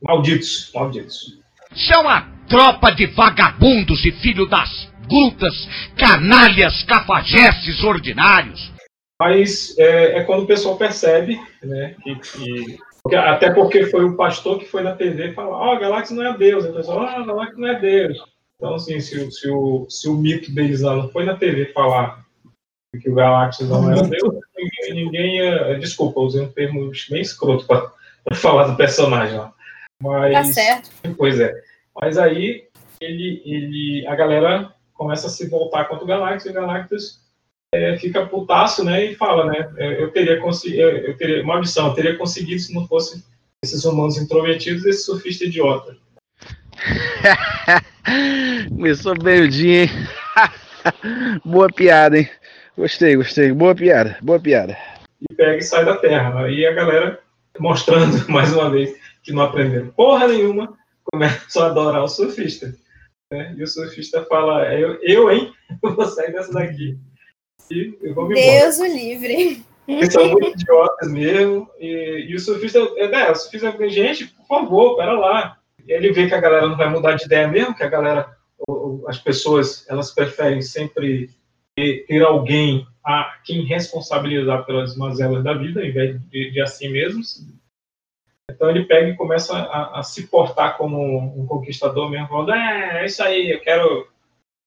Malditos, 0.02 0.70
malditos. 0.74 1.38
São 1.74 2.08
a 2.08 2.22
tropa 2.48 2.90
de 2.90 3.06
vagabundos 3.06 4.04
e 4.04 4.12
filho 4.12 4.46
das 4.46 4.90
putas, 5.08 5.68
canalhas, 5.96 6.82
cafajestes 6.84 7.82
ordinários. 7.84 8.72
Mas 9.20 9.76
é, 9.78 10.18
é 10.18 10.24
quando 10.24 10.44
o 10.44 10.46
pessoal 10.46 10.76
percebe, 10.76 11.38
né? 11.62 11.94
Que, 12.02 12.14
que- 12.16 12.78
até 13.16 13.50
porque 13.52 13.86
foi 13.86 14.04
o 14.04 14.16
pastor 14.16 14.58
que 14.58 14.66
foi 14.66 14.82
na 14.82 14.94
TV 14.94 15.32
falar, 15.32 15.56
ó, 15.56 15.72
a 15.74 15.78
Galáxia 15.78 16.14
não 16.16 16.24
é 16.26 16.36
Deus. 16.36 16.64
O 16.64 16.72
pessoal, 16.72 17.00
ah, 17.00 17.16
a 17.20 17.26
Galáxia 17.26 17.56
não 17.58 17.68
é 17.68 17.78
Deus. 17.78 18.18
Então, 18.56 18.74
assim, 18.74 19.00
se, 19.00 19.18
o- 19.18 19.30
se, 19.30 19.50
o, 19.50 19.86
se 19.88 20.08
o 20.08 20.14
mito 20.16 20.52
deles 20.54 20.80
lá 20.82 20.94
não 20.96 21.08
foi 21.10 21.24
na 21.24 21.34
TV 21.36 21.66
falar 21.72 22.24
que 23.00 23.08
o 23.10 23.14
Galáxia 23.14 23.66
não 23.66 23.90
era 23.90 24.02
Deus, 24.08 24.34
ninguém, 24.56 25.04
ninguém 25.04 25.36
ia. 25.38 25.78
Desculpa, 25.78 26.20
usei 26.20 26.42
um 26.42 26.52
termo 26.52 26.90
bem 27.10 27.20
escroto 27.20 27.66
para 27.66 27.90
falar 28.34 28.64
do 28.64 28.76
personagem 28.76 29.36
lá. 29.38 29.52
Mas, 30.02 30.32
Tá 30.32 30.44
certo. 30.44 30.90
Pois 31.16 31.38
é. 31.38 31.52
Mas 32.00 32.16
aí 32.18 32.64
ele, 33.00 33.42
ele, 33.44 34.06
a 34.06 34.14
galera 34.14 34.72
começa 34.94 35.26
a 35.26 35.30
se 35.30 35.48
voltar 35.48 35.86
contra 35.86 36.04
o 36.04 36.06
Galactus 36.06 36.46
e 36.46 36.50
o 36.50 36.52
Galactus 36.52 37.20
é, 37.74 37.96
fica 37.98 38.26
putaço, 38.26 38.84
né? 38.84 39.04
E 39.06 39.14
fala, 39.14 39.46
né? 39.46 39.72
é, 39.76 40.02
Eu 40.02 40.10
teria 40.10 40.40
conseguido, 40.40 40.82
eu 40.82 41.16
teria, 41.16 41.42
maldição, 41.42 41.88
eu 41.88 41.94
teria 41.94 42.16
conseguido 42.16 42.60
se 42.60 42.74
não 42.74 42.86
fosse 42.86 43.24
esses 43.64 43.84
humanos 43.84 44.18
intrometidos 44.18 44.84
e 44.84 44.90
esse 44.90 45.04
surfista 45.04 45.44
idiota. 45.44 45.96
Começou 48.68 49.16
bem 49.18 49.42
o 49.42 49.48
dia, 49.48 49.84
hein? 49.84 49.90
Boa 51.44 51.68
piada, 51.68 52.18
hein? 52.18 52.28
Gostei, 52.76 53.16
gostei. 53.16 53.52
Boa 53.52 53.74
piada, 53.74 54.16
boa 54.22 54.40
piada. 54.40 54.76
E 55.30 55.34
pega 55.34 55.58
e 55.58 55.62
sai 55.62 55.84
da 55.84 55.96
Terra. 55.96 56.44
Aí 56.44 56.64
a 56.64 56.72
galera, 56.72 57.20
mostrando 57.58 58.24
mais 58.30 58.54
uma 58.54 58.70
vez 58.70 58.96
que 59.22 59.32
não 59.32 59.42
aprenderam 59.42 59.90
porra 59.90 60.28
nenhuma, 60.28 60.76
começam 61.04 61.62
a 61.62 61.66
adorar 61.66 62.02
o 62.02 62.08
surfista. 62.08 62.74
né? 63.30 63.54
E 63.56 63.62
o 63.62 63.66
surfista 63.66 64.24
fala, 64.24 64.72
eu, 64.74 64.98
eu 65.02 65.30
hein? 65.30 65.52
Eu 65.82 65.94
vou 65.94 66.04
sair 66.04 66.32
dessa 66.32 66.52
daqui. 66.52 66.98
E 67.70 67.96
eu 68.02 68.12
vou 68.12 68.26
me 68.26 68.38
embora. 68.38 68.60
Deus 68.60 68.78
o 68.80 68.84
livre. 68.86 69.64
Eles 69.86 70.12
são 70.12 70.28
muito 70.28 70.60
idiotas 70.60 71.10
mesmo. 71.10 71.68
E, 71.78 72.26
e 72.28 72.34
o 72.34 72.40
surfista, 72.40 72.78
é, 72.96 73.08
né, 73.08 73.30
o 73.30 73.34
surfista 73.34 73.70
fica, 73.72 73.88
gente, 73.88 74.26
por 74.26 74.46
favor, 74.46 74.96
pera 74.96 75.12
lá. 75.12 75.58
E 75.86 75.92
ele 75.92 76.12
vê 76.12 76.26
que 76.26 76.34
a 76.34 76.40
galera 76.40 76.66
não 76.66 76.76
vai 76.76 76.88
mudar 76.88 77.14
de 77.14 77.24
ideia 77.24 77.46
mesmo, 77.48 77.74
que 77.74 77.82
a 77.82 77.88
galera, 77.88 78.36
as 79.06 79.18
pessoas, 79.18 79.88
elas 79.88 80.12
preferem 80.12 80.60
sempre 80.60 81.30
ter, 81.76 82.04
ter 82.06 82.22
alguém 82.22 82.86
a 83.04 83.38
quem 83.44 83.64
responsabilizar 83.64 84.64
pelas 84.66 84.96
mazelas 84.96 85.42
da 85.42 85.54
vida, 85.54 85.80
ao 85.80 85.86
invés 85.86 86.20
de, 86.30 86.50
de 86.50 86.60
a 86.60 86.66
si 86.66 86.88
mesmos. 86.88 87.46
Então 88.54 88.70
ele 88.70 88.84
pega 88.84 89.08
e 89.08 89.16
começa 89.16 89.56
a, 89.56 90.00
a 90.00 90.02
se 90.02 90.26
portar 90.26 90.76
como 90.76 90.96
um 91.18 91.46
conquistador 91.46 92.10
mesmo, 92.10 92.28
falando, 92.28 92.52
é, 92.52 93.02
é 93.02 93.06
isso 93.06 93.22
aí, 93.22 93.50
eu 93.50 93.60
quero, 93.60 94.06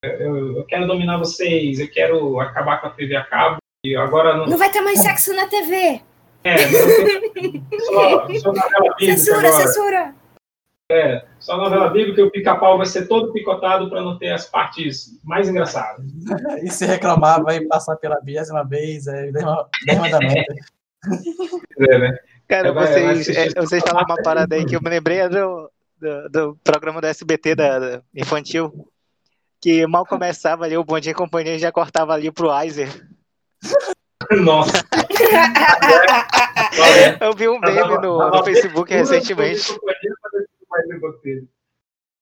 eu, 0.03 0.57
eu 0.57 0.63
quero 0.65 0.87
dominar 0.87 1.17
vocês, 1.17 1.79
eu 1.79 1.89
quero 1.89 2.39
acabar 2.39 2.79
com 2.81 2.87
a 2.87 2.91
TV 2.91 3.15
a 3.15 3.23
cabo, 3.23 3.57
e 3.85 3.95
agora 3.95 4.35
não, 4.37 4.45
Não 4.47 4.57
vai 4.57 4.71
ter 4.71 4.81
mais 4.81 5.01
sexo 5.01 5.33
na 5.33 5.47
TV. 5.47 6.01
é, 6.43 6.55
não 6.71 7.29
tem- 7.33 7.63
só, 7.79 8.27
só 8.39 8.53
novela 8.53 8.95
bíblica 8.97 9.17
Censura, 9.17 9.47
agora. 9.47 9.67
censura. 9.67 10.15
É, 10.91 11.25
só 11.39 11.57
novela 11.57 11.89
bíblica 11.89 12.21
e 12.21 12.23
o 12.23 12.29
pica-pau 12.31 12.77
vai 12.77 12.85
ser 12.85 13.07
todo 13.07 13.31
picotado 13.33 13.89
para 13.89 14.01
não 14.01 14.17
ter 14.17 14.31
as 14.31 14.45
partes 14.45 15.19
mais 15.23 15.49
engraçadas. 15.49 16.05
E 16.61 16.69
se 16.69 16.85
reclamar, 16.85 17.41
vai 17.41 17.61
passar 17.61 17.95
pela 17.95 18.19
vigésima 18.21 18.63
vez, 18.63 19.07
é 19.07 19.31
derrama 19.31 19.67
mandamento. 19.99 20.53
É, 21.89 21.97
né? 21.97 22.17
Cara, 22.47 22.71
vocês, 22.73 23.29
é, 23.29 23.49
vocês 23.61 23.83
falaram 23.83 24.05
uma 24.05 24.21
parada 24.21 24.55
aí 24.55 24.65
que 24.65 24.75
eu 24.75 24.81
me 24.81 24.89
lembrei 24.89 25.19
é 25.19 25.29
do, 25.29 25.71
do, 25.97 26.29
do 26.29 26.57
programa 26.63 27.01
do 27.01 27.07
SBT 27.07 27.55
da, 27.55 27.79
da 27.79 28.01
infantil, 28.13 28.87
que 29.61 29.87
mal 29.87 30.05
começava 30.05 30.65
ali 30.65 30.77
o 30.77 30.83
Bom 30.83 30.99
Dia 30.99 31.11
e 31.11 31.15
Companhia 31.15 31.57
já 31.57 31.71
cortava 31.71 32.13
ali 32.13 32.31
pro 32.31 32.51
Aizer. 32.51 32.89
Nossa. 34.43 34.85
Eu 37.19 37.33
vi 37.33 37.47
um 37.47 37.59
meme 37.59 37.97
no, 38.01 38.29
no 38.29 38.43
Facebook 38.43 38.93
recentemente. 38.93 39.77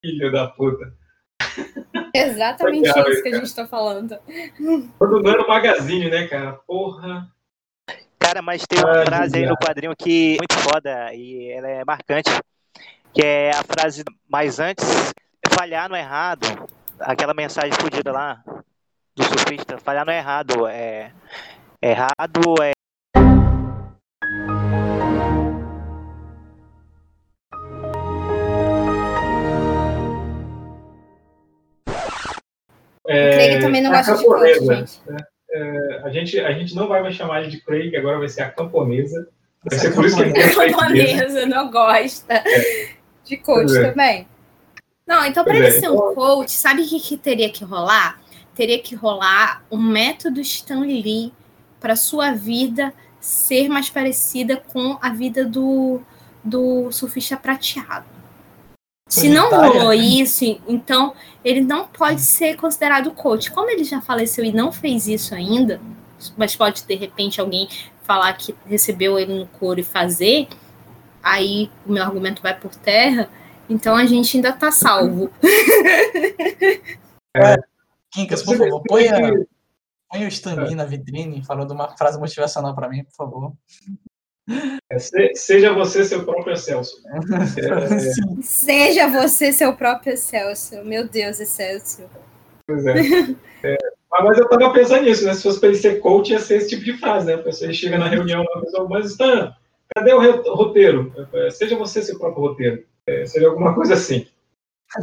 Filho 0.02 0.32
da 0.32 0.48
puta. 0.48 0.94
Exatamente 2.14 2.88
Legal, 2.88 3.10
isso 3.10 3.24
que 3.24 3.30
a 3.30 3.38
gente 3.38 3.56
tá 3.56 3.68
falando. 3.68 4.18
Quando 4.98 5.22
não 5.22 5.32
era 5.32 5.44
o 5.44 5.48
Magazine, 5.48 6.10
né, 6.10 6.28
cara? 6.28 6.54
Porra. 6.54 7.28
Cara, 8.22 8.40
mas 8.42 8.62
tem 8.68 8.80
uma 8.80 9.00
Ai, 9.00 9.06
frase 9.06 9.36
aí 9.36 9.46
no 9.48 9.58
quadrinho 9.58 9.96
que 9.98 10.36
é 10.36 10.38
muito 10.38 10.58
foda 10.60 11.12
e 11.14 11.52
ela 11.52 11.68
é 11.68 11.84
marcante, 11.84 12.30
que 13.12 13.22
é 13.26 13.50
a 13.50 13.64
frase 13.64 14.04
mais 14.30 14.60
antes, 14.60 14.86
falhar 15.58 15.90
no 15.90 15.96
errado, 15.96 16.46
aquela 17.00 17.34
mensagem 17.34 17.74
fodida 17.74 18.12
lá 18.12 18.44
do 19.16 19.24
surfista, 19.24 19.80
falhar 19.80 20.06
no 20.06 20.12
errado, 20.12 20.68
é 20.68 21.12
errado 21.82 22.42
é 22.62 22.72
É, 33.08 33.32
Craig 33.32 33.60
também 33.60 33.82
não 33.82 33.92
a 33.92 33.98
gosta 33.98 34.16
de 34.16 34.24
coach, 34.24 34.66
gente. 34.66 35.02
né? 35.06 35.18
É, 35.20 35.41
a, 36.04 36.10
gente, 36.10 36.40
a 36.40 36.52
gente 36.52 36.76
não 36.76 36.88
vai 36.88 37.02
mais 37.02 37.16
chamar 37.16 37.42
ele 37.42 37.52
de 37.52 37.62
Craig, 37.62 37.96
agora 37.96 38.20
vai 38.20 38.30
ser 38.30 38.42
a 38.42 38.50
camponesa. 38.50 39.28
Vai 39.70 39.80
ser 39.80 39.94
por 39.94 40.06
isso 40.06 40.18
que 40.18 40.26
mesmo. 40.26 40.70
Japonesa 40.70 41.46
não 41.46 41.70
gosta 41.70 42.44
de 43.24 43.38
coach 43.38 43.76
é. 43.76 43.90
também. 43.90 44.28
Não, 45.06 45.26
então 45.26 45.44
para 45.44 45.56
ele 45.56 45.68
é, 45.68 45.72
ser 45.72 45.90
um 45.90 46.14
coach, 46.14 46.52
sabe 46.52 46.84
o 46.84 46.88
que, 46.88 47.00
que 47.00 47.18
teria 47.18 47.50
que 47.50 47.64
rolar? 47.64 48.22
Teria 48.56 48.80
que 48.80 48.96
rolar 48.96 49.64
um 49.70 49.82
método 49.82 50.40
Stan 50.40 50.82
Lee 50.82 51.34
para 51.80 51.96
sua 51.96 52.32
vida 52.32 52.94
ser 53.20 53.68
mais 53.68 53.90
parecida 53.90 54.58
com 54.58 54.98
a 55.02 55.10
vida 55.10 55.46
do, 55.46 56.02
do 56.44 56.92
surfista 56.92 57.36
prateado. 57.38 58.06
Se 59.12 59.28
não 59.28 59.50
Solitária. 59.50 59.80
rolou 59.80 59.94
isso, 59.94 60.46
então 60.66 61.14
ele 61.44 61.60
não 61.60 61.86
pode 61.86 62.22
ser 62.22 62.56
considerado 62.56 63.12
coach. 63.12 63.52
Como 63.52 63.70
ele 63.70 63.84
já 63.84 64.00
faleceu 64.00 64.46
e 64.46 64.54
não 64.54 64.72
fez 64.72 65.06
isso 65.06 65.36
ainda, 65.36 65.82
mas 66.38 66.56
pode 66.56 66.86
de 66.86 66.96
repente 66.96 67.42
alguém 67.42 67.68
falar 68.04 68.32
que 68.34 68.56
recebeu 68.66 69.20
ele 69.20 69.38
no 69.38 69.46
couro 69.48 69.82
e 69.82 69.84
fazer, 69.84 70.48
aí 71.22 71.70
o 71.86 71.92
meu 71.92 72.02
argumento 72.02 72.42
vai 72.42 72.58
por 72.58 72.74
terra, 72.74 73.30
então 73.70 73.98
a 73.98 74.06
gente 74.06 74.38
ainda 74.38 74.54
tá 74.54 74.72
salvo. 74.72 75.30
Quincas, 78.12 78.44
por 78.44 78.58
favor, 78.58 78.82
põe, 78.88 79.10
a, 79.10 79.20
põe 80.10 80.24
o 80.24 80.30
Stan 80.30 80.56
Lee 80.56 80.74
na 80.74 80.86
vitrine 80.86 81.44
falando 81.44 81.72
uma 81.72 81.98
frase 81.98 82.18
motivacional 82.18 82.74
pra 82.74 82.88
mim, 82.88 83.04
por 83.04 83.14
favor. 83.14 83.52
É, 84.92 85.00
se- 85.00 85.36
seja 85.36 85.74
você 85.74 86.04
seu 86.04 86.24
próprio 86.26 86.58
Celso. 86.58 87.02
É. 87.08 88.42
Seja 88.42 89.08
você 89.08 89.54
seu 89.54 89.74
próprio 89.76 90.14
Excelsior. 90.14 90.84
Meu 90.84 91.08
Deus, 91.08 91.40
Excelsior. 91.40 92.10
pois 92.68 92.86
é. 92.86 92.96
É, 93.64 93.78
mas 94.10 94.38
eu 94.38 94.50
tava 94.50 94.74
pensando 94.74 95.04
nisso, 95.04 95.24
né? 95.26 95.34
Se 95.34 95.44
fosse 95.44 95.60
para 95.60 95.70
ele 95.70 95.78
ser 95.78 96.00
coach, 96.00 96.32
ia 96.32 96.40
ser 96.40 96.58
esse 96.58 96.70
tipo 96.70 96.84
de 96.84 96.98
frase, 96.98 97.28
né? 97.28 97.36
A 97.36 97.38
pessoa 97.44 97.72
chega 97.72 97.98
na 97.98 98.08
reunião, 98.10 98.44
a 98.56 98.60
pessoa, 98.62 98.90
mas 98.90 99.12
Stan, 99.12 99.56
cadê 99.96 100.14
o 100.14 100.54
roteiro? 100.56 101.14
É, 101.34 101.50
Seja 101.52 101.78
você 101.78 102.02
seu 102.02 102.18
próprio 102.18 102.48
roteiro. 102.48 102.84
É, 103.08 103.26
seria 103.26 103.48
alguma 103.48 103.74
coisa 103.74 103.94
assim. 103.94 104.28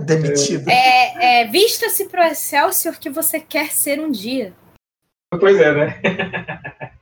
Demitido. 0.04 0.68
É, 0.68 1.42
é, 1.42 1.46
Vista-se 1.46 2.06
pro 2.06 2.22
Excelsior 2.22 2.98
que 2.98 3.08
você 3.08 3.40
quer 3.40 3.70
ser 3.70 3.98
um 4.00 4.10
dia. 4.10 4.52
Pois 5.40 5.58
é, 5.58 5.72
né? 5.72 6.00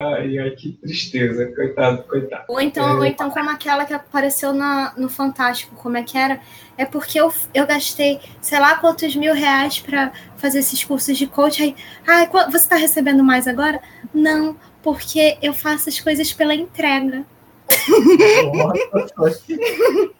Ai, 0.00 0.38
ai, 0.38 0.50
que 0.52 0.74
tristeza. 0.74 1.52
Coitado, 1.56 2.04
coitado. 2.04 2.44
Ou 2.46 2.60
então, 2.60 2.98
ou 2.98 3.04
então 3.04 3.28
como 3.32 3.50
aquela 3.50 3.84
que 3.84 3.92
apareceu 3.92 4.52
na, 4.52 4.94
no 4.96 5.08
Fantástico, 5.08 5.74
como 5.74 5.96
é 5.96 6.04
que 6.04 6.16
era? 6.16 6.40
É 6.76 6.84
porque 6.86 7.18
eu, 7.20 7.32
eu 7.52 7.66
gastei, 7.66 8.20
sei 8.40 8.60
lá, 8.60 8.76
quantos 8.76 9.16
mil 9.16 9.34
reais 9.34 9.80
para 9.80 10.12
fazer 10.36 10.60
esses 10.60 10.84
cursos 10.84 11.18
de 11.18 11.26
coach. 11.26 11.60
Aí, 11.60 11.74
ah, 12.06 12.24
qu- 12.28 12.48
você 12.48 12.58
está 12.58 12.76
recebendo 12.76 13.24
mais 13.24 13.48
agora? 13.48 13.82
Não, 14.14 14.56
porque 14.84 15.36
eu 15.42 15.52
faço 15.52 15.88
as 15.88 15.98
coisas 15.98 16.32
pela 16.32 16.54
entrega. 16.54 17.24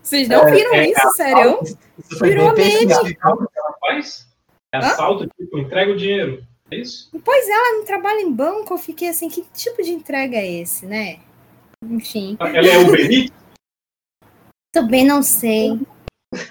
Vocês 0.00 0.28
não 0.28 0.46
É, 0.46 0.50
viram 0.52 0.74
é, 0.74 0.88
isso, 0.88 1.04
a- 1.06 1.10
sério? 1.10 1.58
Isso 1.64 1.76
foi 2.16 2.28
Virou 2.28 2.54
meme. 2.54 2.92
Ela 2.92 3.74
faz 3.80 4.28
é 4.72 4.76
assalto, 4.78 5.26
tipo, 5.36 5.58
entrega 5.58 5.90
o 5.92 5.96
dinheiro. 5.96 6.46
É 6.70 6.76
isso? 6.76 7.10
Pois 7.24 7.48
é, 7.48 7.52
ela 7.52 7.78
não 7.78 7.84
trabalha 7.84 8.20
em 8.20 8.32
banco, 8.32 8.74
eu 8.74 8.78
fiquei 8.78 9.08
assim, 9.08 9.28
que 9.28 9.42
tipo 9.54 9.82
de 9.82 9.90
entrega 9.90 10.36
é 10.36 10.60
esse, 10.60 10.86
né? 10.86 11.20
Enfim, 11.82 12.36
Ela 12.40 12.66
é 12.66 12.78
Uber 12.78 13.10
Eats? 13.10 13.32
também 14.72 15.04
não 15.04 15.22
sei. 15.22 15.78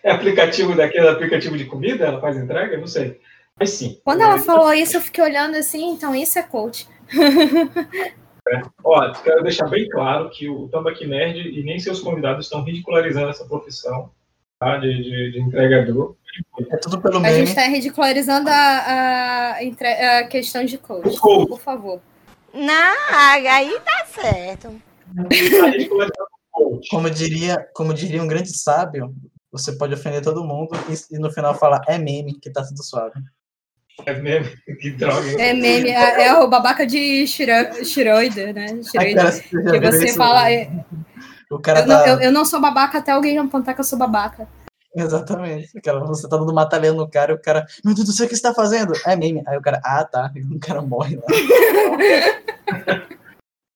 É 0.00 0.12
aplicativo 0.12 0.76
daquele 0.76 1.08
aplicativo 1.08 1.58
de 1.58 1.66
comida? 1.66 2.06
Ela 2.06 2.20
faz 2.20 2.36
entrega? 2.36 2.78
Não 2.78 2.86
sei. 2.86 3.20
Mas 3.58 3.70
sim. 3.70 4.00
Quando 4.04 4.22
ela 4.22 4.38
falou 4.38 4.72
isso, 4.72 4.96
eu 4.96 5.00
fiquei 5.00 5.22
olhando 5.22 5.56
assim, 5.56 5.90
então 5.90 6.14
isso 6.14 6.38
é 6.38 6.42
coach. 6.42 6.88
Ó, 8.84 9.12
quero 9.12 9.42
deixar 9.42 9.68
bem 9.68 9.88
claro 9.88 10.30
que 10.30 10.48
o 10.48 10.68
Tambaqui 10.68 11.04
Nerd 11.04 11.40
e 11.40 11.64
nem 11.64 11.80
seus 11.80 12.00
convidados 12.00 12.46
estão 12.46 12.62
ridicularizando 12.62 13.28
essa 13.28 13.44
profissão 13.44 14.10
tá, 14.60 14.78
de, 14.78 15.02
de, 15.02 15.32
de 15.32 15.40
entregador. 15.40 16.16
É 16.70 16.76
tudo 16.76 17.00
pelo 17.00 17.18
A 17.18 17.20
meme. 17.20 17.46
gente 17.46 17.54
tá 17.54 17.62
ridicularizando 17.62 18.48
a, 18.50 18.54
a, 18.54 19.58
a 20.18 20.24
questão 20.24 20.64
de 20.64 20.78
coach. 20.78 21.18
Por 21.20 21.60
favor. 21.60 22.00
Não, 22.54 22.94
aí 23.50 23.78
tá 23.80 24.06
certo. 24.06 24.80
Como 26.90 27.08
diria, 27.10 27.66
como 27.74 27.94
diria 27.94 28.22
um 28.22 28.26
grande 28.26 28.56
sábio, 28.56 29.14
você 29.52 29.72
pode 29.72 29.94
ofender 29.94 30.22
todo 30.22 30.44
mundo 30.44 30.70
e, 30.88 31.16
e 31.16 31.18
no 31.18 31.30
final 31.30 31.54
falar 31.54 31.80
é 31.88 31.98
meme, 31.98 32.38
que 32.40 32.50
tá 32.50 32.62
tudo 32.64 32.82
suave. 32.82 33.20
É 34.06 34.14
mesmo? 34.14 34.52
Que 34.80 34.90
droga. 34.90 35.28
É 35.42 35.52
meme, 35.52 35.90
é, 35.90 36.26
é 36.28 36.34
o 36.34 36.48
babaca 36.48 36.86
de 36.86 37.26
Shiroide, 37.26 38.52
né? 38.52 38.66
Ai, 38.96 39.14
cara, 39.14 39.32
Que 39.32 39.80
você 39.80 40.14
fala. 40.14 40.50
é, 40.52 40.70
O 41.50 41.58
cara 41.58 41.80
Eu 41.80 41.86
não, 41.86 41.96
tá. 42.04 42.08
eu, 42.08 42.20
eu 42.20 42.32
não 42.32 42.44
sou 42.44 42.60
babaca 42.60 42.98
até 42.98 43.10
alguém 43.12 43.38
apontar 43.38 43.74
que 43.74 43.80
eu 43.80 43.84
sou 43.84 43.98
babaca. 43.98 44.46
Exatamente. 44.94 45.76
Aquela, 45.78 46.00
você 46.04 46.28
tá 46.28 46.36
dando 46.36 46.52
mata-leão 46.52 46.96
no 46.96 47.08
cara 47.08 47.32
e 47.32 47.34
o 47.34 47.38
cara, 47.40 47.66
meu 47.84 47.94
Deus 47.94 48.06
do 48.06 48.12
céu, 48.12 48.26
o 48.26 48.28
que 48.28 48.34
você 48.36 48.42
tá 48.42 48.54
fazendo? 48.54 48.92
É 49.06 49.14
meme. 49.16 49.42
Aí 49.46 49.56
o 49.56 49.62
cara, 49.62 49.80
ah, 49.84 50.04
tá. 50.04 50.30
E 50.34 50.40
o 50.42 50.58
cara 50.58 50.82
morre 50.82 51.16
lá. 51.16 51.22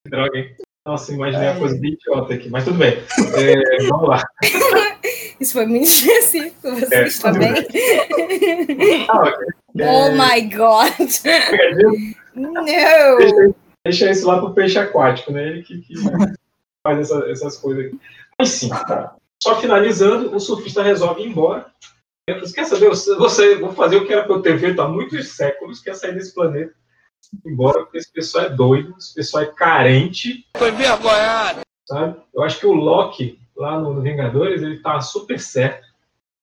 Droga, 0.09 0.38
hein? 0.38 0.55
Nossa, 0.85 1.12
imaginei 1.12 1.48
a 1.48 1.59
coisa 1.59 1.79
bem 1.79 1.92
idiota 1.92 2.35
aqui. 2.35 2.51
Mas 2.51 2.64
tudo 2.64 2.79
bem. 2.79 2.98
É, 3.37 3.87
vamos 3.88 4.09
lá. 4.09 4.22
Isso 5.38 5.53
foi 5.55 5.66
muito 5.66 5.85
específico. 5.85 6.70
Você 6.77 6.94
É, 6.94 7.33
bem? 7.38 9.07
Ah, 9.09 9.22
ok. 9.22 9.46
Oh 9.75 10.11
my 10.12 10.42
god! 10.51 10.92
Não! 12.35 12.62
Deixa, 13.16 13.55
deixa 13.87 14.11
isso 14.11 14.27
lá 14.27 14.38
pro 14.38 14.53
peixe 14.53 14.79
aquático, 14.79 15.33
né? 15.33 15.48
Ele 15.48 15.62
que, 15.62 15.81
que 15.81 15.94
faz 16.87 16.98
essa- 17.01 17.25
essas 17.31 17.57
coisas 17.57 17.87
aqui. 17.87 17.98
Mas 18.38 18.51
sim, 18.51 18.68
só 19.42 19.61
finalizando, 19.61 20.35
o 20.35 20.38
surfista 20.38 20.83
resolve 20.83 21.22
ir 21.22 21.26
embora. 21.26 21.66
Ele 22.28 22.38
fala, 22.38 22.52
Quer 22.52 22.64
saber? 22.64 22.88
Você, 22.88 23.14
você- 23.16 23.57
vou 23.57 23.72
fazer 23.72 23.96
o 23.96 24.07
que 24.07 24.12
era 24.12 24.22
pra 24.24 24.37
eu 24.37 24.42
ter 24.42 24.57
feito 24.59 24.81
há 24.81 24.87
muitos 24.88 25.28
séculos, 25.31 25.81
que 25.81 25.90
é 25.90 25.94
sair 25.94 26.14
desse 26.14 26.33
planeta. 26.33 26.72
Embora, 27.44 27.81
porque 27.81 27.98
esse 27.98 28.12
pessoal 28.12 28.44
é 28.44 28.50
doido, 28.50 28.94
esse 28.98 29.14
pessoal 29.14 29.42
é 29.42 29.46
carente. 29.46 30.46
Tô 30.57 30.66
envergonhado. 30.66 31.61
sabe? 31.88 32.20
Eu 32.33 32.42
acho 32.42 32.61
que 32.61 32.66
o 32.66 32.72
Loki, 32.72 33.40
lá 33.57 33.81
no 33.81 34.00
Vingadores, 34.00 34.62
ele 34.62 34.78
tá 34.78 35.00
super 35.00 35.40
certo. 35.40 35.85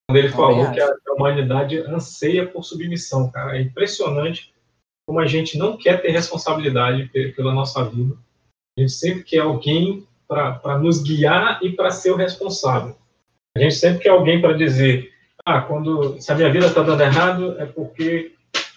Quando 0.10 0.18
ele 0.18 0.30
falou 0.30 0.72
que 0.74 0.82
a, 0.82 0.88
que 0.88 1.10
a 1.10 1.14
humanidade 1.14 1.78
anseia 1.80 2.46
por 2.48 2.64
submissão, 2.64 3.32
cara. 3.32 3.58
É 3.58 3.62
impressionante 3.62 4.54
como 5.08 5.19
a 5.19 5.28
gente 5.28 5.58
não 5.58 5.78
quer 5.78 6.02
ter 6.02 6.12
responsabilidade 6.12 7.06
pe- 7.13 7.32
pela 7.32 7.54
nossa 7.54 7.82
vida. 7.86 8.17
A 8.78 8.82
gente 8.82 8.92
sempre 8.94 9.23
quer 9.23 9.40
alguém 9.40 10.06
para 10.30 10.77
nos 10.77 11.02
guiar 11.02 11.60
e 11.63 11.71
para 11.71 11.90
ser 11.90 12.12
o 12.12 12.15
responsável. 12.15 12.96
A 13.58 13.60
gente 13.60 13.75
sempre 13.75 14.04
quer 14.04 14.10
alguém 14.10 14.40
para 14.40 14.54
dizer, 14.54 15.12
ah, 15.44 15.60
quando 15.62 16.21
se 16.21 16.32
a 16.32 16.36
minha 16.36 16.52
vida 16.52 16.67
está 16.67 16.84
dando 16.84 17.02
errado 17.02 17.60
é 17.60 17.65
porque 17.65 18.34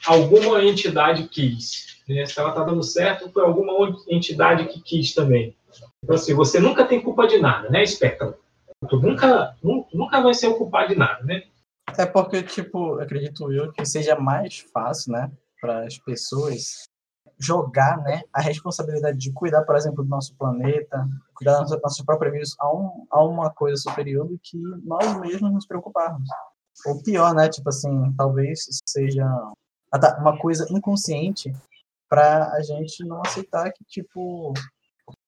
alguma 0.06 0.64
entidade 0.64 1.28
quis. 1.28 2.00
né? 2.08 2.24
Se 2.24 2.40
ela 2.40 2.48
está 2.48 2.64
dando 2.64 2.82
certo, 2.82 3.30
foi 3.30 3.44
alguma 3.44 3.94
entidade 4.08 4.64
que 4.66 4.80
quis 4.80 5.12
também. 5.14 5.54
Então, 6.02 6.16
assim, 6.16 6.32
você 6.34 6.58
nunca 6.58 6.86
tem 6.86 7.02
culpa 7.02 7.26
de 7.28 7.38
nada, 7.38 7.68
né, 7.68 7.84
Spectrum? 7.84 8.32
Tu 8.88 8.96
nunca, 8.98 9.54
nu- 9.62 9.86
nunca 9.92 10.20
vai 10.22 10.34
ser 10.34 10.48
o 10.48 10.54
culpado 10.56 10.88
de 10.88 10.96
nada, 10.98 11.22
né? 11.22 11.42
É 11.98 12.06
porque, 12.06 12.42
tipo, 12.42 12.98
acredito 12.98 13.52
eu 13.52 13.70
que 13.72 13.84
seja 13.84 14.16
mais 14.16 14.58
fácil, 14.72 15.12
né, 15.12 15.30
para 15.60 15.84
as 15.84 15.98
pessoas 15.98 16.84
jogar, 17.42 17.98
né, 18.02 18.22
a 18.32 18.40
responsabilidade 18.40 19.18
de 19.18 19.32
cuidar, 19.32 19.62
por 19.62 19.76
exemplo, 19.76 20.02
do 20.04 20.08
nosso 20.08 20.34
planeta, 20.36 21.06
cuidar 21.34 21.60
dos 21.62 21.70
nossos 21.82 22.04
próprios 22.04 22.32
vírus 22.32 22.54
a, 22.58 22.72
um, 22.72 23.06
a 23.10 23.24
uma 23.24 23.50
coisa 23.50 23.76
superior 23.76 24.26
do 24.28 24.38
que 24.42 24.56
nós 24.84 25.18
mesmos 25.20 25.52
nos 25.52 25.66
preocuparmos. 25.66 26.28
Ou 26.86 27.02
pior, 27.02 27.34
né, 27.34 27.48
tipo 27.48 27.68
assim, 27.68 28.12
talvez 28.16 28.66
seja 28.88 29.26
uma 30.18 30.38
coisa 30.38 30.66
inconsciente 30.70 31.52
para 32.08 32.52
a 32.52 32.62
gente 32.62 33.04
não 33.04 33.20
aceitar 33.24 33.70
que, 33.72 33.84
tipo, 33.84 34.52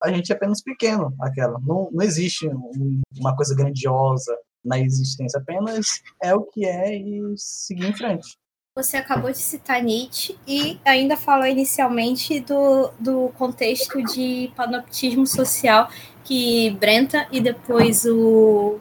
a 0.03 0.11
gente 0.13 0.33
é 0.33 0.37
apenas 0.37 0.63
pequeno, 0.63 1.15
aquela. 1.21 1.59
Não, 1.61 1.91
não 1.93 2.03
existe 2.03 2.49
um- 2.49 3.01
uma 3.19 3.35
coisa 3.35 3.55
grandiosa 3.55 4.37
na 4.65 4.79
existência, 4.79 5.39
apenas 5.41 5.87
é 6.23 6.35
o 6.35 6.43
que 6.43 6.65
é 6.65 6.95
e 6.97 7.35
seguir 7.37 7.87
em 7.89 7.97
frente. 7.97 8.39
Você 8.77 8.97
acabou 8.97 9.31
de 9.31 9.39
citar 9.39 9.81
Nietzsche 9.81 10.37
e 10.49 10.81
ainda 10.85 11.17
falou 11.17 11.47
inicialmente 11.47 12.41
do, 12.41 12.91
do 12.99 13.29
contexto 13.39 14.03
de 14.03 14.51
panoptismo 14.57 15.25
social 15.29 15.89
que 16.25 16.73
Brenta 16.81 17.25
e 17.31 17.41
depois 17.41 18.05
o 18.05 18.81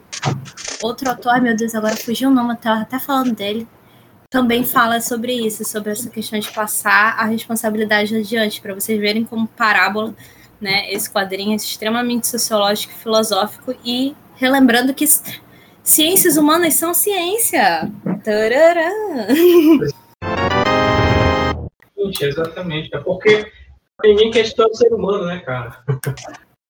outro 0.82 1.08
autor, 1.08 1.40
meu 1.40 1.54
Deus, 1.54 1.76
agora 1.76 1.96
fugiu 1.96 2.28
o 2.28 2.32
nome, 2.34 2.54
eu 2.54 2.56
tava 2.56 2.80
até 2.80 2.98
falando 2.98 3.36
dele, 3.36 3.68
também 4.28 4.64
fala 4.64 5.00
sobre 5.00 5.32
isso, 5.32 5.64
sobre 5.64 5.92
essa 5.92 6.10
questão 6.10 6.40
de 6.40 6.50
passar 6.50 7.16
a 7.16 7.24
responsabilidade 7.26 8.16
adiante, 8.16 8.60
para 8.60 8.74
vocês 8.74 8.98
verem 8.98 9.22
como 9.22 9.46
parábola, 9.46 10.12
né, 10.60 10.92
esse 10.92 11.08
quadrinho 11.08 11.52
é 11.52 11.54
extremamente 11.54 12.26
sociológico 12.26 12.92
e 12.92 12.96
filosófico 12.96 13.72
e 13.84 14.16
relembrando 14.34 14.92
que 14.92 15.04
ciências 15.84 16.36
humanas 16.36 16.74
são 16.74 16.94
ciência. 16.94 17.92
Tarará. 18.24 18.90
Gente, 21.96 22.24
exatamente. 22.24 22.94
É 22.94 22.98
porque 22.98 23.52
ninguém 24.02 24.30
quer 24.30 24.40
estudar 24.40 24.68
o 24.68 24.74
ser 24.74 24.92
humano, 24.92 25.26
né, 25.26 25.40
cara? 25.40 25.84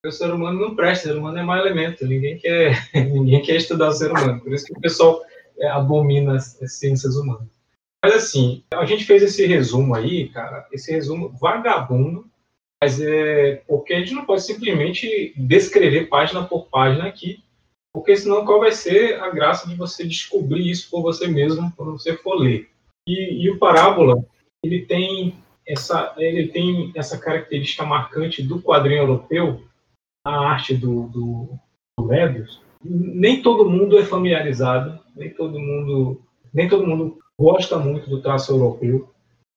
O 0.04 0.10
ser 0.10 0.30
humano 0.30 0.60
não 0.60 0.76
presta, 0.76 1.08
o 1.08 1.12
ser 1.12 1.18
humano 1.18 1.38
é 1.38 1.42
mau 1.42 1.56
elemento. 1.56 2.06
Ninguém 2.06 2.36
quer, 2.36 2.90
ninguém 2.92 3.40
quer 3.40 3.56
estudar 3.56 3.88
o 3.88 3.92
ser 3.92 4.10
humano. 4.10 4.40
Por 4.40 4.52
isso 4.52 4.66
que 4.66 4.72
o 4.72 4.80
pessoal 4.80 5.22
é, 5.58 5.68
abomina 5.68 6.34
as, 6.34 6.60
as 6.60 6.74
ciências 6.74 7.16
humanas. 7.16 7.48
Mas 8.04 8.16
assim, 8.16 8.62
a 8.74 8.84
gente 8.84 9.04
fez 9.04 9.22
esse 9.22 9.46
resumo 9.46 9.94
aí, 9.94 10.28
cara, 10.28 10.66
esse 10.70 10.92
resumo 10.92 11.30
vagabundo, 11.40 12.26
mas 12.82 13.00
é 13.00 13.62
porque 13.66 13.94
a 13.94 13.98
gente 13.98 14.12
não 14.12 14.26
pode 14.26 14.42
simplesmente 14.42 15.32
descrever 15.38 16.10
página 16.10 16.44
por 16.44 16.66
página 16.66 17.06
aqui, 17.06 17.42
porque 17.94 18.16
senão 18.16 18.44
qual 18.44 18.58
vai 18.58 18.72
ser 18.72 19.20
a 19.20 19.30
graça 19.30 19.68
de 19.68 19.76
você 19.76 20.04
descobrir 20.04 20.68
isso 20.68 20.90
por 20.90 21.00
você 21.00 21.28
mesmo 21.28 21.72
quando 21.76 21.92
você 21.92 22.16
for 22.16 22.34
ler? 22.34 22.68
E, 23.08 23.44
e 23.44 23.50
o 23.50 23.58
Parábola, 23.58 24.24
ele 24.64 24.84
tem 24.84 25.36
essa 25.66 26.12
ele 26.18 26.48
tem 26.48 26.92
essa 26.94 27.16
característica 27.16 27.86
marcante 27.86 28.42
do 28.42 28.60
quadrinho 28.60 29.02
europeu, 29.02 29.62
a 30.26 30.36
arte 30.36 30.74
do, 30.74 31.08
do, 31.08 31.48
do 31.98 32.06
Möbius. 32.06 32.60
Nem 32.82 33.40
todo 33.40 33.70
mundo 33.70 33.96
é 33.96 34.04
familiarizado, 34.04 34.98
nem 35.14 35.30
todo 35.30 35.58
mundo 35.60 36.20
nem 36.52 36.68
todo 36.68 36.86
mundo 36.86 37.18
gosta 37.38 37.78
muito 37.78 38.10
do 38.10 38.20
traço 38.20 38.52
europeu, 38.52 39.08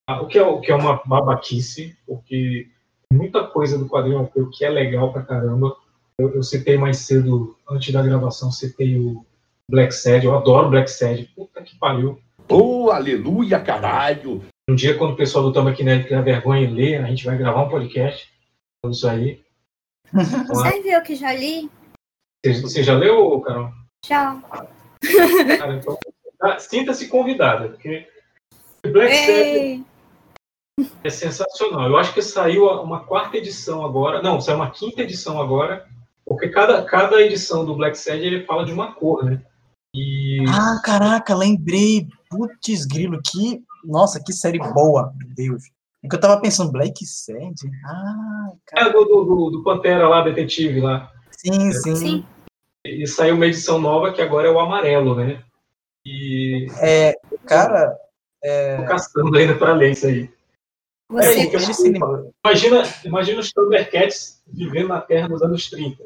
Ah, 0.08 0.22
o 0.22 0.28
que 0.28 0.38
é, 0.38 0.44
o 0.44 0.62
que 0.62 0.72
é 0.72 0.76
uma 0.76 1.02
babaquice, 1.06 1.98
porque 2.06 2.68
muita 3.12 3.46
coisa 3.46 3.78
do 3.78 3.88
quadrinho 3.88 4.18
europeu 4.18 4.50
que 4.50 4.64
é 4.64 4.70
legal 4.70 5.12
pra 5.12 5.24
caramba. 5.24 5.76
Eu, 6.20 6.34
eu 6.34 6.42
citei 6.42 6.78
mais 6.78 6.98
cedo, 6.98 7.56
antes 7.70 7.94
da 7.94 8.02
gravação, 8.02 8.52
citei 8.52 8.98
o 8.98 9.24
Black 9.70 9.94
Sad, 9.94 10.26
eu 10.26 10.36
adoro 10.36 10.70
Black 10.70 10.90
Sad, 10.90 11.26
puta 11.36 11.62
que 11.62 11.78
pariu. 11.78 12.20
Oh, 12.50 12.90
aleluia, 12.90 13.60
caralho! 13.60 14.44
Um 14.68 14.74
dia, 14.74 14.98
quando 14.98 15.14
o 15.14 15.16
pessoal 15.16 15.44
do 15.44 15.54
Tamba 15.54 15.72
Nerd 15.72 16.06
tiver 16.06 16.24
vergonha 16.24 16.66
em 16.66 16.74
ler, 16.74 17.04
a 17.04 17.08
gente 17.08 17.24
vai 17.24 17.38
gravar 17.38 17.64
um 17.64 17.70
podcast 17.70 18.28
sobre 18.84 18.98
isso 18.98 19.08
aí. 19.08 19.44
Você 20.48 20.82
viu 20.82 21.02
que 21.04 21.16
já 21.16 21.34
li? 21.34 21.70
Você, 22.44 22.62
você 22.62 22.84
já 22.84 22.98
leu, 22.98 23.40
Carol? 23.42 23.72
Já. 24.06 24.42
Cara, 25.58 25.76
então, 25.76 25.98
ah, 26.42 26.60
Sinta-se 26.60 27.08
convidada, 27.10 27.70
porque 27.70 28.08
Black 28.84 29.14
Sad 29.14 29.32
Ei, 29.32 29.86
é 31.04 31.10
sensacional. 31.10 31.90
Eu 31.90 31.98
acho 31.98 32.14
que 32.14 32.22
saiu 32.22 32.66
uma 32.82 33.02
quarta 33.02 33.38
edição 33.38 33.86
agora. 33.86 34.22
Não, 34.22 34.40
saiu 34.40 34.58
uma 34.58 34.72
quinta 34.72 35.02
edição 35.02 35.42
agora. 35.42 35.88
Porque 36.28 36.50
cada, 36.50 36.84
cada 36.84 37.22
edição 37.22 37.66
do 37.66 37.76
Black 37.76 37.98
Sad 37.98 38.20
ele 38.26 38.44
fala 38.46 38.66
de 38.66 38.74
uma 38.74 38.94
cor, 38.94 39.24
né? 39.24 39.42
E 39.96 40.44
Ah, 40.50 40.80
caraca, 40.84 41.34
lembrei. 41.34 42.08
Putz, 42.30 42.86
grilo, 42.86 43.20
que. 43.26 43.64
Nossa, 43.86 44.22
que 44.22 44.34
série 44.34 44.60
boa, 44.60 45.14
meu 45.18 45.30
Deus. 45.34 45.64
É 46.04 46.08
que 46.10 46.16
eu 46.16 46.20
tava 46.20 46.40
pensando, 46.42 46.72
Black 46.72 47.06
Sad? 47.06 47.56
Ah, 47.86 48.52
é 48.74 48.90
do, 48.92 49.06
do, 49.06 49.24
do- 49.24 49.50
do 49.52 49.64
Pantera 49.64 50.08
lá, 50.08 50.22
detetive 50.22 50.82
lá. 50.82 51.12
sim, 51.32 51.72
sim. 51.72 51.96
sim. 51.96 52.26
E 52.86 53.08
saiu 53.08 53.36
uma 53.36 53.48
edição 53.48 53.80
nova 53.80 54.14
que 54.14 54.22
agora 54.22 54.48
é 54.48 54.52
o 54.52 54.60
amarelo, 54.60 55.16
né? 55.16 55.42
E 56.06 56.68
É, 56.82 57.14
cara, 57.46 57.98
é, 58.44 58.78
tô 58.78 58.86
caçando 58.86 59.38
ainda 59.38 59.56
pra 59.56 59.74
ler 59.74 59.92
isso 59.92 60.08
aí. 60.08 60.30
Você, 61.10 61.40
É. 61.40 62.32
Imagina, 62.46 62.84
imagina 63.06 63.40
os 63.40 63.52
Thundercats 63.52 64.42
vivendo 64.48 64.90
na 64.90 65.02
Terra 65.02 65.28
nos 65.30 65.42
anos 65.42 65.70
30. 65.70 66.04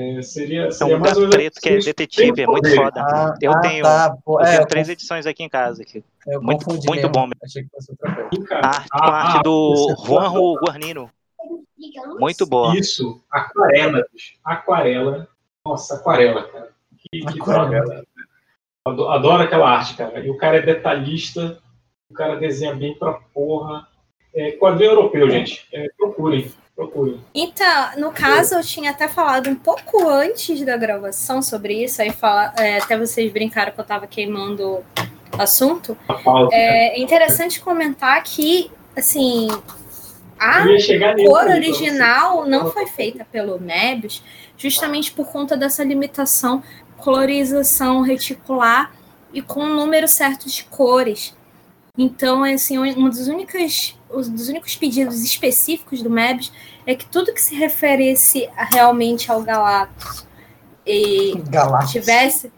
É, 0.00 0.22
seria, 0.22 0.66
É 0.66 0.70
seria 0.70 0.96
um 0.96 1.00
mais 1.00 1.16
ou 1.16 1.28
preto 1.28 1.60
que 1.60 1.68
é 1.68 1.78
detetive, 1.78 2.42
é 2.42 2.46
muito 2.46 2.72
foda. 2.74 3.00
Ah, 3.02 3.34
Eu 3.42 3.52
ah, 3.52 3.60
tenho, 3.60 3.82
tá, 3.82 4.16
pô, 4.24 4.38
eu 4.40 4.44
é, 4.46 4.56
tenho 4.56 4.66
três 4.68 4.86
conf- 4.86 4.92
edições 4.92 5.26
aqui 5.26 5.42
em 5.42 5.48
casa. 5.48 5.82
Aqui. 5.82 6.04
eu 6.26 6.40
muito- 6.40 6.68
muito 6.68 6.90
mesmo. 6.90 7.08
bom. 7.10 7.28
Achei 7.42 7.62
que 7.64 7.68
fosse 7.70 7.90
outra 7.90 8.14
coisa. 8.28 8.54
Arte, 8.62 8.88
com 8.90 8.98
a 9.04 9.10
arte 9.16 9.42
do 9.42 9.96
Juanjo 10.06 10.54
Guarnino. 10.64 11.10
Muito 12.20 12.46
boa. 12.46 12.76
Isso, 12.76 13.20
aquarela, 13.30 14.04
bicho. 14.12 14.34
Aquarela. 14.44 15.28
Nossa, 15.66 15.96
aquarela, 15.96 16.44
cara. 16.44 16.68
Que, 16.98 17.20
que 17.20 17.40
Aquarela. 17.40 17.84
droga. 17.84 18.04
Adoro, 18.86 19.08
adoro 19.10 19.42
aquela 19.42 19.68
arte, 19.70 19.96
cara. 19.96 20.20
E 20.20 20.30
o 20.30 20.36
cara 20.36 20.58
é 20.58 20.62
detalhista, 20.62 21.58
o 22.10 22.14
cara 22.14 22.36
desenha 22.36 22.74
bem 22.74 22.96
pra 22.98 23.14
porra. 23.34 23.86
É, 24.34 24.52
quadrinho 24.52 24.92
europeu, 24.92 25.30
gente. 25.30 25.66
É, 25.72 25.86
procurem, 25.96 26.50
procurem. 26.78 27.20
Então, 27.34 27.90
no 27.96 28.12
caso, 28.12 28.54
eu 28.54 28.62
tinha 28.62 28.92
até 28.92 29.08
falado 29.08 29.50
um 29.50 29.56
pouco 29.56 30.08
antes 30.08 30.64
da 30.64 30.76
gravação 30.76 31.42
sobre 31.42 31.82
isso, 31.82 32.00
aí 32.00 32.12
fala, 32.12 32.54
é, 32.56 32.78
até 32.78 32.96
vocês 32.96 33.32
brincaram 33.32 33.72
que 33.72 33.80
eu 33.80 33.84
tava 33.84 34.06
queimando 34.06 34.64
o 34.64 34.84
assunto. 35.36 35.98
É 36.52 37.00
interessante 37.00 37.60
comentar 37.60 38.22
que, 38.22 38.70
assim, 38.96 39.48
a 40.38 40.62
cor 41.26 41.46
original 41.46 42.46
não 42.46 42.70
foi 42.70 42.86
feita 42.86 43.26
pelo 43.30 43.58
Mebius, 43.58 44.22
justamente 44.56 45.10
por 45.10 45.26
conta 45.26 45.56
dessa 45.56 45.82
limitação 45.82 46.62
colorização 46.96 48.02
reticular 48.02 48.92
e 49.32 49.40
com 49.40 49.60
um 49.60 49.74
número 49.74 50.08
certo 50.08 50.48
de 50.48 50.64
cores. 50.64 51.36
Então, 51.98 52.46
é 52.46 52.52
assim, 52.54 52.78
um 52.78 53.08
dos 53.08 53.26
únicos, 53.26 53.98
um 54.08 54.20
dos 54.20 54.48
únicos 54.48 54.76
pedidos 54.76 55.22
específicos 55.24 56.00
do 56.00 56.08
Mebius 56.08 56.52
é 56.86 56.94
que 56.94 57.04
tudo 57.04 57.34
que 57.34 57.42
se 57.42 57.56
referisse 57.56 58.48
a- 58.56 58.64
realmente 58.64 59.30
ao 59.32 59.42
Galactus 59.42 60.24
e 60.86 61.34
Galactus. 61.50 61.90
tivesse, 61.90 62.52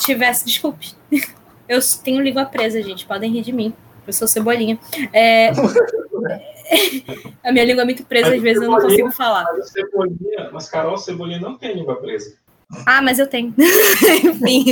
tivesse, 0.00 0.46
desculpe, 0.46 0.92
eu 1.68 1.78
tenho 2.02 2.22
língua 2.22 2.46
presa, 2.46 2.82
gente, 2.82 3.04
podem 3.06 3.30
rir 3.30 3.42
de 3.42 3.52
mim, 3.52 3.72
eu 4.06 4.12
sou 4.14 4.26
cebolinha. 4.26 4.78
É, 5.12 5.50
a 7.44 7.52
minha 7.52 7.64
língua 7.66 7.82
é 7.82 7.84
muito 7.84 8.02
presa, 8.04 8.34
às 8.34 8.40
vezes 8.42 8.62
eu 8.62 8.70
não 8.70 8.80
consigo 8.80 9.10
falar. 9.10 9.44
Mas, 9.52 9.70
Cebolinha, 9.70 10.50
mas 10.52 10.68
Carol 10.70 10.96
Cebolinha 10.96 11.38
não 11.38 11.58
tem 11.58 11.74
língua 11.74 11.96
presa. 11.96 12.34
Ah, 12.86 13.00
mas 13.02 13.18
eu 13.18 13.26
tenho. 13.26 13.54
Enfim. 13.58 14.64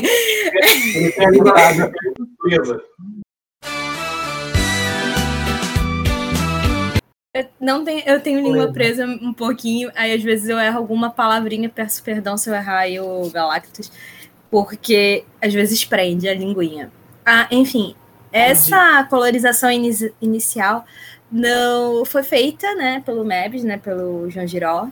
Ele 0.95 1.13
tem 1.13 1.27
a 1.27 1.31
língua 1.31 1.55
presa. 2.39 2.83
Eu, 7.35 7.47
não 7.61 7.85
tem, 7.85 8.03
eu 8.07 8.21
tenho 8.21 8.41
língua 8.41 8.73
presa 8.73 9.05
um 9.05 9.33
pouquinho, 9.33 9.91
aí 9.95 10.13
às 10.13 10.23
vezes 10.23 10.49
eu 10.49 10.59
erro 10.59 10.79
alguma 10.79 11.11
palavrinha, 11.11 11.69
peço 11.69 12.03
perdão 12.03 12.37
se 12.39 12.49
eu 12.49 12.55
errar 12.55 12.79
aí 12.79 12.99
o 12.99 13.29
Galactus, 13.29 13.93
porque 14.51 15.25
às 15.43 15.53
vezes 15.53 15.85
prende 15.85 16.29
a 16.29 16.35
linguinha. 16.35 16.91
Ah, 17.27 17.47
enfim, 17.51 17.95
essa 18.33 19.05
colorização 19.11 19.71
ini- 19.71 20.13
inicial 20.21 20.87
não 21.31 22.05
foi 22.07 22.23
feita, 22.23 22.75
né, 22.75 23.03
pelo 23.05 23.25
Mebs, 23.25 23.65
né, 23.65 23.77
pelo 23.77 24.31
João 24.31 24.47
Giró. 24.47 24.89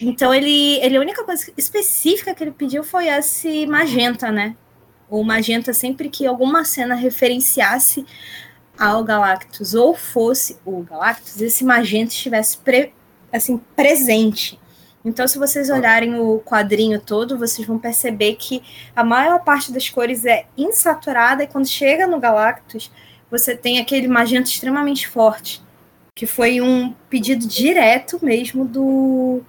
Então 0.00 0.34
ele, 0.34 0.78
ele 0.80 0.96
a 0.96 1.00
única 1.00 1.24
coisa 1.24 1.52
específica 1.56 2.34
que 2.34 2.42
ele 2.42 2.50
pediu 2.50 2.82
foi 2.82 3.08
esse 3.08 3.64
magenta, 3.66 4.30
né? 4.32 4.56
O 5.08 5.22
magenta 5.22 5.72
sempre 5.72 6.08
que 6.08 6.26
alguma 6.26 6.64
cena 6.64 6.94
referenciasse 6.94 8.04
ao 8.78 9.04
Galactus 9.04 9.74
ou 9.74 9.94
fosse 9.94 10.58
o 10.64 10.82
Galactus, 10.82 11.40
esse 11.40 11.64
magenta 11.64 12.12
estivesse 12.12 12.58
pre- 12.58 12.92
assim 13.32 13.58
presente. 13.74 14.58
Então, 15.04 15.26
se 15.28 15.38
vocês 15.38 15.70
olharem 15.70 16.18
o 16.18 16.40
quadrinho 16.40 17.00
todo, 17.00 17.38
vocês 17.38 17.66
vão 17.66 17.78
perceber 17.78 18.34
que 18.34 18.62
a 18.94 19.04
maior 19.04 19.44
parte 19.44 19.70
das 19.70 19.88
cores 19.88 20.24
é 20.24 20.46
insaturada 20.56 21.44
e 21.44 21.46
quando 21.46 21.68
chega 21.68 22.06
no 22.06 22.18
Galactus, 22.18 22.90
você 23.30 23.56
tem 23.56 23.78
aquele 23.78 24.08
magenta 24.08 24.48
extremamente 24.48 25.06
forte, 25.06 25.62
que 26.14 26.26
foi 26.26 26.60
um 26.60 26.92
pedido 27.08 27.46
direto 27.46 28.18
mesmo 28.22 28.64
do 28.64 29.42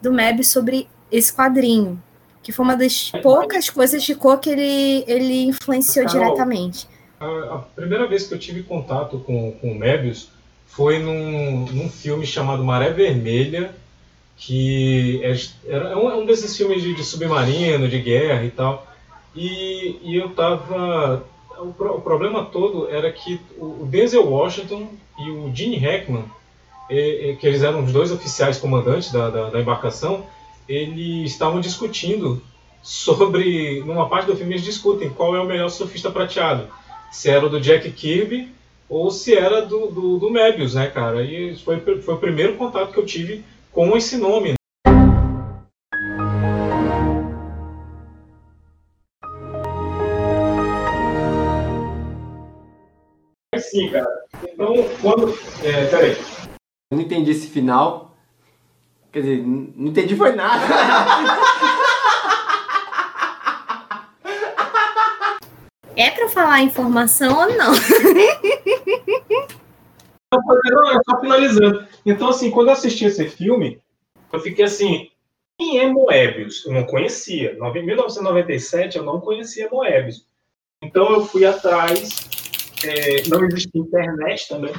do 0.00 0.12
Meb 0.12 0.42
sobre 0.42 0.88
esse 1.12 1.32
quadrinho, 1.32 2.02
que 2.42 2.52
foi 2.52 2.64
uma 2.64 2.76
das 2.76 3.10
poucas 3.22 3.70
coisas 3.70 4.02
de 4.02 4.14
cor 4.14 4.38
que 4.38 4.50
ele 4.50 5.04
ele 5.06 5.44
influenciou 5.44 6.06
Carol, 6.06 6.24
diretamente. 6.24 6.88
a, 7.20 7.54
a 7.54 7.58
primeira 7.58 8.06
vez 8.06 8.26
que 8.26 8.34
eu 8.34 8.38
tive 8.38 8.62
contato 8.62 9.18
com, 9.20 9.52
com 9.52 9.72
o 9.72 9.78
Mebius 9.78 10.28
foi 10.72 10.98
num, 10.98 11.66
num 11.66 11.88
filme 11.88 12.26
chamado 12.26 12.64
Maré 12.64 12.90
Vermelha, 12.90 13.74
que 14.36 15.20
é, 15.22 15.32
é 15.66 15.96
um, 15.96 16.10
é 16.10 16.16
um 16.16 16.24
desses 16.24 16.56
filmes 16.56 16.82
de, 16.82 16.94
de, 16.94 17.04
submarino, 17.04 17.88
de 17.88 18.00
guerra 18.00 18.42
e 18.44 18.50
tal. 18.50 18.86
E, 19.36 19.98
e 20.02 20.16
eu 20.16 20.30
tava. 20.30 21.24
O, 21.58 21.72
pro, 21.72 21.96
o, 21.96 22.00
problema 22.00 22.46
todo 22.46 22.88
era 22.88 23.12
que 23.12 23.38
o 23.58 23.86
Denzel 23.86 24.26
Washington 24.26 24.88
e 25.18 25.30
o 25.30 25.54
Gene 25.54 25.76
Hackman, 25.76 26.24
e, 26.90 27.32
e, 27.32 27.36
que 27.36 27.46
eles 27.46 27.62
eram 27.62 27.84
os 27.84 27.92
dois 27.92 28.10
oficiais 28.10 28.58
comandantes 28.58 29.12
da, 29.12 29.28
da, 29.28 29.50
da 29.50 29.60
embarcação, 29.60 30.26
eles 30.68 31.32
estavam 31.32 31.60
discutindo 31.60 32.42
sobre. 32.82 33.80
Numa 33.84 34.08
parte 34.08 34.26
do 34.26 34.36
filme, 34.36 34.54
eles 34.54 34.64
discutem 34.64 35.10
qual 35.10 35.36
é 35.36 35.40
o 35.40 35.46
melhor 35.46 35.68
surfista 35.68 36.10
prateado. 36.10 36.68
Se 37.10 37.30
era 37.30 37.46
o 37.46 37.48
do 37.48 37.60
Jack 37.60 37.90
Kirby 37.90 38.50
ou 38.88 39.10
se 39.10 39.34
era 39.34 39.62
do, 39.62 39.86
do, 39.86 40.18
do 40.18 40.30
Mebius, 40.30 40.74
né, 40.74 40.88
cara? 40.88 41.22
E 41.22 41.56
foi, 41.56 41.80
foi 41.80 42.14
o 42.14 42.18
primeiro 42.18 42.56
contato 42.56 42.92
que 42.92 42.98
eu 42.98 43.06
tive 43.06 43.44
com 43.70 43.96
esse 43.96 44.16
nome. 44.16 44.54
Sim, 53.58 53.88
cara. 53.90 54.24
Então, 54.42 54.74
quando. 55.00 55.34
É, 55.64 55.86
peraí. 55.86 56.16
Eu 56.90 56.98
não 56.98 57.00
entendi 57.00 57.30
esse 57.30 57.46
final. 57.46 58.11
Quer 59.12 59.20
dizer, 59.20 59.42
não 59.46 59.90
entendi 59.90 60.16
foi 60.16 60.32
nada. 60.32 60.64
É 65.94 66.10
pra 66.10 66.28
falar 66.30 66.62
informação 66.62 67.38
ou 67.38 67.48
não? 67.54 67.72
Não, 70.32 71.02
só 71.04 71.20
finalizando. 71.20 71.86
Então, 72.06 72.28
assim, 72.30 72.50
quando 72.50 72.68
eu 72.68 72.72
assisti 72.72 73.04
esse 73.04 73.28
filme, 73.28 73.78
eu 74.32 74.40
fiquei 74.40 74.64
assim, 74.64 75.10
quem 75.58 75.78
é 75.78 75.86
Moebius? 75.86 76.64
Eu 76.64 76.72
não 76.72 76.84
conhecia. 76.84 77.52
Em 77.52 77.86
1997, 77.86 78.96
eu 78.96 79.04
não 79.04 79.20
conhecia 79.20 79.68
Moebius. 79.70 80.26
Então, 80.82 81.12
eu 81.12 81.26
fui 81.26 81.44
atrás. 81.44 82.26
É, 82.82 83.28
não 83.28 83.44
existia 83.44 83.80
internet 83.80 84.48
também. 84.48 84.72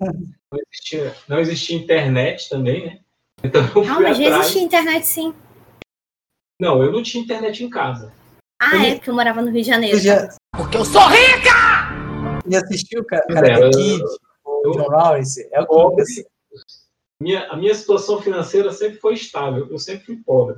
Não 0.00 0.60
existia, 0.70 1.16
não 1.28 1.40
existia 1.40 1.76
internet 1.76 2.48
também, 2.48 2.86
né? 2.86 3.00
Então, 3.46 3.62
eu 3.76 3.84
não, 3.84 4.00
mas 4.02 4.16
atrás. 4.16 4.18
já 4.18 4.38
existia 4.40 4.62
internet, 4.62 5.06
sim. 5.06 5.34
Não, 6.60 6.82
eu 6.82 6.90
não 6.90 7.02
tinha 7.02 7.22
internet 7.22 7.62
em 7.62 7.70
casa. 7.70 8.12
Ah, 8.60 8.84
é, 8.84 8.94
porque 8.96 9.10
eu 9.10 9.14
morava 9.14 9.40
no 9.42 9.50
Rio 9.50 9.62
de 9.62 9.68
Janeiro. 9.68 9.98
Já... 9.98 10.28
Porque 10.56 10.76
eu 10.76 10.84
sou 10.84 11.02
rica! 11.06 12.42
E 12.48 12.56
assistiu, 12.56 13.04
cara? 13.04 13.24
cara 13.26 13.48
É, 13.48 13.62
eu- 13.62 13.70
Kid, 13.70 14.02
o 14.44 14.70
John 14.72 14.88
Lawrence? 14.88 15.48
É 15.52 15.60
o 15.60 15.66
Pobre. 15.66 16.04
que 16.04 16.24
Minha, 17.22 17.46
a 17.50 17.56
minha 17.56 17.74
situação 17.74 18.20
financeira 18.20 18.72
sempre 18.72 18.98
foi 18.98 19.14
estável, 19.14 19.68
eu 19.70 19.78
sempre 19.78 20.06
fui 20.06 20.16
pobre. 20.24 20.56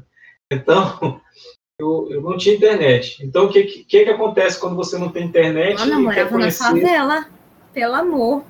Então, 0.51 1.21
eu, 1.79 2.09
eu 2.11 2.23
não 2.23 2.39
tinha 2.39 2.55
internet. 2.55 3.19
Então, 3.23 3.47
o 3.47 3.53
que, 3.53 3.65
que, 3.65 3.85
que 4.05 4.11
acontece 4.11 4.59
quando 4.59 4.77
você 4.77 4.97
não 4.97 5.11
tem 5.11 5.27
internet 5.27 5.81
eu 5.81 5.87
e 5.87 5.91
quer 5.91 5.97
morava 5.99 6.25
na 6.25 6.39
conhecer? 6.39 6.65
favela. 6.65 7.27
Pelo 7.75 7.95
amor. 7.95 8.45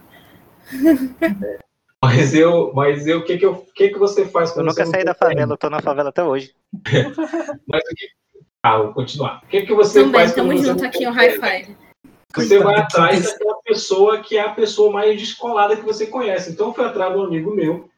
Mas 2.02 2.32
eu, 2.32 2.72
mas 2.74 3.06
eu, 3.06 3.18
o 3.18 3.24
que 3.24 3.36
que, 3.38 3.44
eu, 3.44 3.52
o 3.52 3.66
que 3.74 3.88
que 3.88 3.98
você 3.98 4.24
faz 4.26 4.50
Eu 4.50 4.56
quando 4.56 4.66
nunca 4.66 4.84
você 4.84 4.90
saí 4.92 5.04
da 5.04 5.14
favela, 5.14 5.52
eu 5.54 5.58
tô 5.58 5.68
na 5.68 5.80
favela 5.82 6.10
até 6.10 6.22
hoje. 6.22 6.54
Mas 7.66 7.82
o 7.82 7.94
que, 7.96 8.08
ah, 8.62 8.78
vou 8.78 8.92
continuar. 8.94 9.42
O 9.44 9.48
que 9.48 9.62
que 9.62 9.74
você 9.74 10.00
Também, 10.04 10.20
faz 10.20 10.32
quando 10.32 10.48
tamo 10.48 10.58
você 10.58 10.66
junto 10.66 10.80
não 10.82 10.88
aqui, 10.88 11.08
um 11.08 11.14
five. 11.14 11.76
Você 12.36 12.58
vai 12.60 12.76
atrás 12.76 13.24
daquela 13.24 13.56
pessoa 13.62 14.20
que 14.20 14.36
é 14.36 14.42
a 14.42 14.50
pessoa 14.50 14.92
mais 14.92 15.18
descolada 15.18 15.76
que 15.76 15.82
você 15.84 16.06
conhece. 16.06 16.52
Então, 16.52 16.68
eu 16.68 16.74
fui 16.74 16.84
atrás 16.84 17.12
de 17.12 17.18
um 17.18 17.24
amigo 17.24 17.52
meu, 17.54 17.88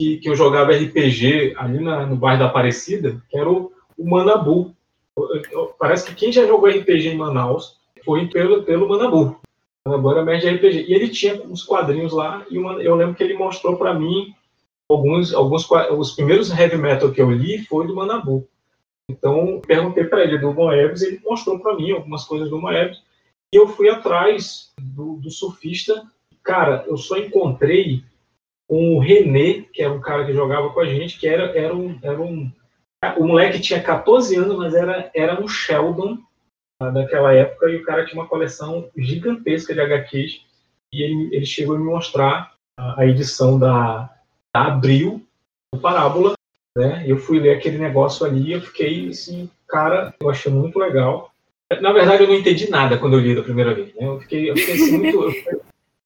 que, 0.00 0.16
que 0.16 0.28
eu 0.28 0.34
jogava 0.34 0.72
RPG 0.72 1.54
ali 1.56 1.78
na- 1.78 2.04
no 2.06 2.16
bairro 2.16 2.40
da 2.40 2.46
Aparecida, 2.46 3.22
que 3.28 3.38
era 3.38 3.48
o, 3.48 3.70
o 3.96 4.10
Manabu. 4.10 4.74
Eu- 5.16 5.42
eu- 5.52 5.74
Parece 5.78 6.04
que 6.06 6.14
quem 6.14 6.32
já 6.32 6.44
jogou 6.46 6.68
RPG 6.68 7.08
em 7.10 7.16
Manaus 7.16 7.76
foi 8.04 8.26
pelo, 8.26 8.64
pelo 8.64 8.88
Manabu. 8.88 9.38
Era 9.86 10.24
mestre 10.24 10.50
de 10.50 10.56
RPG. 10.56 10.86
E 10.88 10.94
ele 10.94 11.08
tinha 11.08 11.42
uns 11.42 11.62
quadrinhos 11.62 12.12
lá, 12.12 12.44
e 12.50 12.58
uma- 12.58 12.82
eu 12.82 12.94
lembro 12.94 13.14
que 13.14 13.22
ele 13.22 13.34
mostrou 13.34 13.76
para 13.76 13.94
mim 13.94 14.34
alguns, 14.88 15.32
alguns 15.32 15.68
os 15.70 16.12
primeiros 16.12 16.50
heavy 16.50 16.76
metal 16.76 17.10
que 17.10 17.20
eu 17.20 17.30
li 17.30 17.64
foi 17.64 17.86
do 17.86 17.94
Manabu. 17.94 18.48
Então, 19.08 19.60
perguntei 19.64 20.04
para 20.04 20.24
ele 20.24 20.38
do 20.38 20.52
Moebius, 20.52 21.02
ele 21.02 21.20
mostrou 21.24 21.58
para 21.60 21.76
mim 21.76 21.92
algumas 21.92 22.24
coisas 22.24 22.50
do 22.50 22.60
Moebius, 22.60 23.02
e 23.52 23.56
eu 23.56 23.68
fui 23.68 23.88
atrás 23.88 24.72
do, 24.80 25.16
do 25.16 25.30
surfista. 25.30 26.04
Cara, 26.42 26.84
eu 26.88 26.96
só 26.96 27.16
encontrei 27.16 28.02
o 28.68 28.98
René, 28.98 29.64
que 29.72 29.82
era 29.82 29.92
um 29.92 30.00
cara 30.00 30.24
que 30.24 30.32
jogava 30.32 30.70
com 30.70 30.80
a 30.80 30.86
gente, 30.86 31.18
que 31.18 31.28
era, 31.28 31.56
era 31.56 31.74
um. 31.74 31.98
Era 32.02 32.20
um 32.20 32.50
o 33.18 33.24
moleque 33.24 33.60
tinha 33.60 33.80
14 33.80 34.34
anos, 34.36 34.56
mas 34.56 34.74
era, 34.74 35.10
era 35.14 35.40
um 35.40 35.46
Sheldon 35.46 36.18
daquela 36.80 37.32
época, 37.32 37.70
e 37.70 37.76
o 37.76 37.84
cara 37.84 38.04
tinha 38.04 38.20
uma 38.20 38.28
coleção 38.28 38.90
gigantesca 38.96 39.72
de 39.72 39.80
HQs, 39.80 40.40
e 40.92 41.02
ele, 41.02 41.34
ele 41.34 41.46
chegou 41.46 41.76
a 41.76 41.78
me 41.78 41.84
mostrar 41.84 42.54
a, 42.78 43.00
a 43.00 43.06
edição 43.06 43.58
da, 43.58 44.10
da 44.54 44.66
Abril, 44.66 45.24
do 45.72 45.80
Parábola, 45.80 46.34
né? 46.76 47.04
Eu 47.06 47.18
fui 47.18 47.40
ler 47.40 47.56
aquele 47.56 47.78
negócio 47.78 48.26
ali 48.26 48.48
e 48.48 48.52
eu 48.52 48.60
fiquei 48.60 49.08
assim, 49.08 49.50
cara, 49.66 50.14
eu 50.20 50.28
achei 50.28 50.52
muito 50.52 50.78
legal. 50.78 51.32
Na 51.80 51.92
verdade, 51.92 52.22
eu 52.22 52.28
não 52.28 52.34
entendi 52.34 52.70
nada 52.70 52.98
quando 52.98 53.14
eu 53.14 53.20
li 53.20 53.34
da 53.34 53.42
primeira 53.42 53.74
vez, 53.74 53.94
né? 53.94 54.06
Eu 54.06 54.20
fiquei, 54.20 54.50
eu 54.50 54.56
fiquei 54.56 54.74
assim, 54.74 54.98
muito. 54.98 55.22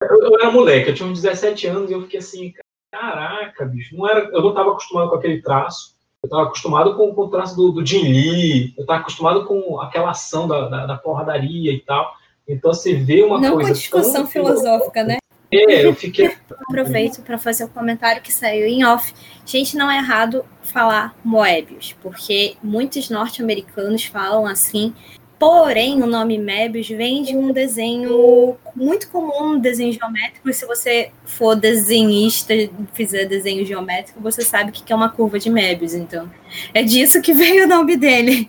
Eu, 0.01 0.23
eu 0.23 0.35
era 0.41 0.51
moleque, 0.51 0.91
eu 0.91 0.95
tinha 0.95 1.09
uns 1.09 1.21
17 1.21 1.67
anos 1.67 1.91
e 1.91 1.95
eu 1.95 2.03
fiquei 2.03 2.21
assim, 2.21 2.55
caraca, 2.91 3.67
bicho, 3.67 3.97
não 3.97 4.09
era, 4.09 4.31
eu 4.33 4.41
não 4.41 4.51
estava 4.51 4.71
acostumado 4.71 5.11
com 5.11 5.17
aquele 5.17 5.43
traço. 5.43 5.95
Eu 6.23 6.27
estava 6.27 6.43
acostumado 6.43 6.97
com, 6.97 7.15
com 7.15 7.23
o 7.23 7.29
traço 7.29 7.57
do, 7.57 7.73
do 7.73 7.85
Jim 7.85 8.03
Lee, 8.03 8.75
eu 8.77 8.83
estava 8.83 9.01
acostumado 9.01 9.47
com 9.47 9.81
aquela 9.81 10.11
ação 10.11 10.47
da, 10.47 10.69
da, 10.69 10.87
da 10.87 10.99
porradaria 10.99 11.73
e 11.73 11.81
tal. 11.81 12.15
Então 12.47 12.75
você 12.75 12.95
vê 12.95 13.23
uma 13.23 13.41
Não 13.41 13.55
coisa. 13.55 13.71
com 13.71 13.75
discussão 13.75 14.27
filosófica, 14.27 15.03
né? 15.03 15.17
É, 15.51 15.85
eu 15.85 15.95
fiquei. 15.95 16.37
Aproveito 16.69 17.23
para 17.23 17.39
fazer 17.39 17.65
o 17.65 17.69
comentário 17.69 18.21
que 18.21 18.33
saiu 18.33 18.67
em 18.67 18.85
off. 18.85 19.15
Gente, 19.47 19.77
não 19.77 19.91
é 19.91 19.97
errado 19.97 20.45
falar 20.63 21.17
Moebius, 21.25 21.97
porque 22.03 22.55
muitos 22.63 23.09
norte-americanos 23.09 24.05
falam 24.05 24.47
assim. 24.47 24.95
Porém, 25.41 26.03
o 26.03 26.07
nome 26.07 26.37
Mebius 26.37 26.87
vem 26.87 27.23
de 27.23 27.35
um 27.35 27.51
desenho 27.51 28.59
muito 28.77 29.09
comum, 29.09 29.55
um 29.55 29.59
desenho 29.59 29.91
geométrico. 29.91 30.53
Se 30.53 30.67
você 30.67 31.13
for 31.25 31.57
desenhista, 31.57 32.53
fizer 32.93 33.25
desenho 33.25 33.65
geométrico, 33.65 34.21
você 34.21 34.43
sabe 34.43 34.69
o 34.69 34.73
que 34.75 34.93
é 34.93 34.95
uma 34.95 35.09
curva 35.09 35.39
de 35.39 35.49
Mebius. 35.49 35.95
Então, 35.95 36.31
é 36.75 36.83
disso 36.83 37.23
que 37.23 37.33
veio 37.33 37.65
o 37.65 37.67
nome 37.67 37.97
dele. 37.97 38.47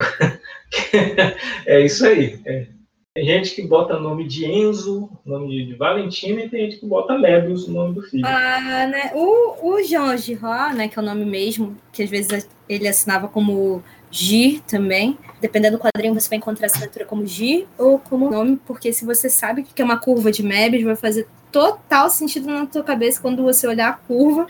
é 1.64 1.80
isso 1.82 2.04
aí. 2.04 2.40
é. 2.44 2.66
Tem 3.14 3.24
gente 3.24 3.54
que 3.54 3.62
bota 3.62 3.98
nome 3.98 4.28
de 4.28 4.44
Enzo, 4.44 5.08
nome 5.24 5.48
de, 5.48 5.66
de 5.68 5.74
Valentina, 5.74 6.42
e 6.42 6.50
tem 6.50 6.68
gente 6.68 6.80
que 6.80 6.84
bota 6.84 7.16
Mebius, 7.16 7.66
o 7.66 7.72
nome 7.72 7.94
do 7.94 8.02
filho. 8.02 8.26
Ah, 8.26 8.86
né? 8.86 9.10
O, 9.14 9.70
o 9.70 9.82
Jean 9.82 10.14
Girard, 10.18 10.76
né, 10.76 10.86
que 10.86 10.98
é 10.98 11.02
o 11.02 11.04
nome 11.04 11.24
mesmo, 11.24 11.74
que 11.90 12.02
às 12.02 12.10
vezes 12.10 12.46
ele 12.68 12.86
assinava 12.86 13.26
como 13.26 13.82
Gir 14.10 14.62
também. 14.66 15.18
Dependendo 15.40 15.76
do 15.76 15.82
quadrinho, 15.82 16.14
você 16.14 16.28
vai 16.28 16.38
encontrar 16.38 16.66
a 16.66 16.70
assinatura 16.70 17.04
como 17.04 17.26
Gir 17.26 17.66
ou 17.76 17.98
como 17.98 18.30
nome, 18.30 18.58
porque 18.66 18.92
se 18.92 19.04
você 19.04 19.28
sabe 19.28 19.60
o 19.60 19.64
que 19.64 19.82
é 19.82 19.84
uma 19.84 19.98
curva 19.98 20.30
de 20.30 20.42
Mebius, 20.42 20.84
vai 20.84 20.96
fazer 20.96 21.28
total 21.52 22.10
sentido 22.10 22.46
na 22.46 22.66
tua 22.66 22.82
cabeça 22.82 23.20
quando 23.20 23.42
você 23.42 23.66
olhar 23.66 23.88
a 23.88 23.92
curva 23.92 24.46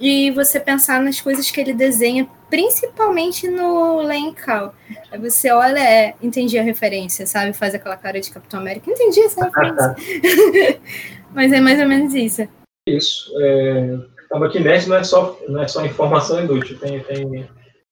e 0.00 0.30
você 0.30 0.58
pensar 0.58 1.00
nas 1.02 1.20
coisas 1.20 1.50
que 1.50 1.60
ele 1.60 1.74
desenha, 1.74 2.26
principalmente 2.48 3.46
no 3.48 4.00
Lencal. 4.00 4.74
Aí 5.12 5.18
você 5.18 5.50
olha, 5.50 5.78
é, 5.78 6.14
entendi 6.22 6.58
a 6.58 6.62
referência, 6.62 7.26
sabe? 7.26 7.52
Faz 7.52 7.74
aquela 7.74 7.96
cara 7.96 8.18
de 8.20 8.30
Capitão 8.30 8.60
América. 8.60 8.90
Entendi 8.90 9.20
essa 9.20 9.44
referência. 9.44 9.94
Mas 11.34 11.52
é 11.52 11.60
mais 11.60 11.78
ou 11.78 11.86
menos 11.86 12.14
isso. 12.14 12.48
Isso. 12.88 13.30
É, 13.38 13.98
aqui 14.42 14.58
nerd 14.58 14.88
não 14.88 14.96
é 14.96 15.04
só, 15.04 15.38
não 15.48 15.62
é 15.62 15.68
só 15.68 15.84
informação 15.84 16.42
inútil, 16.42 16.78
tem, 16.78 17.00
tem, 17.00 17.48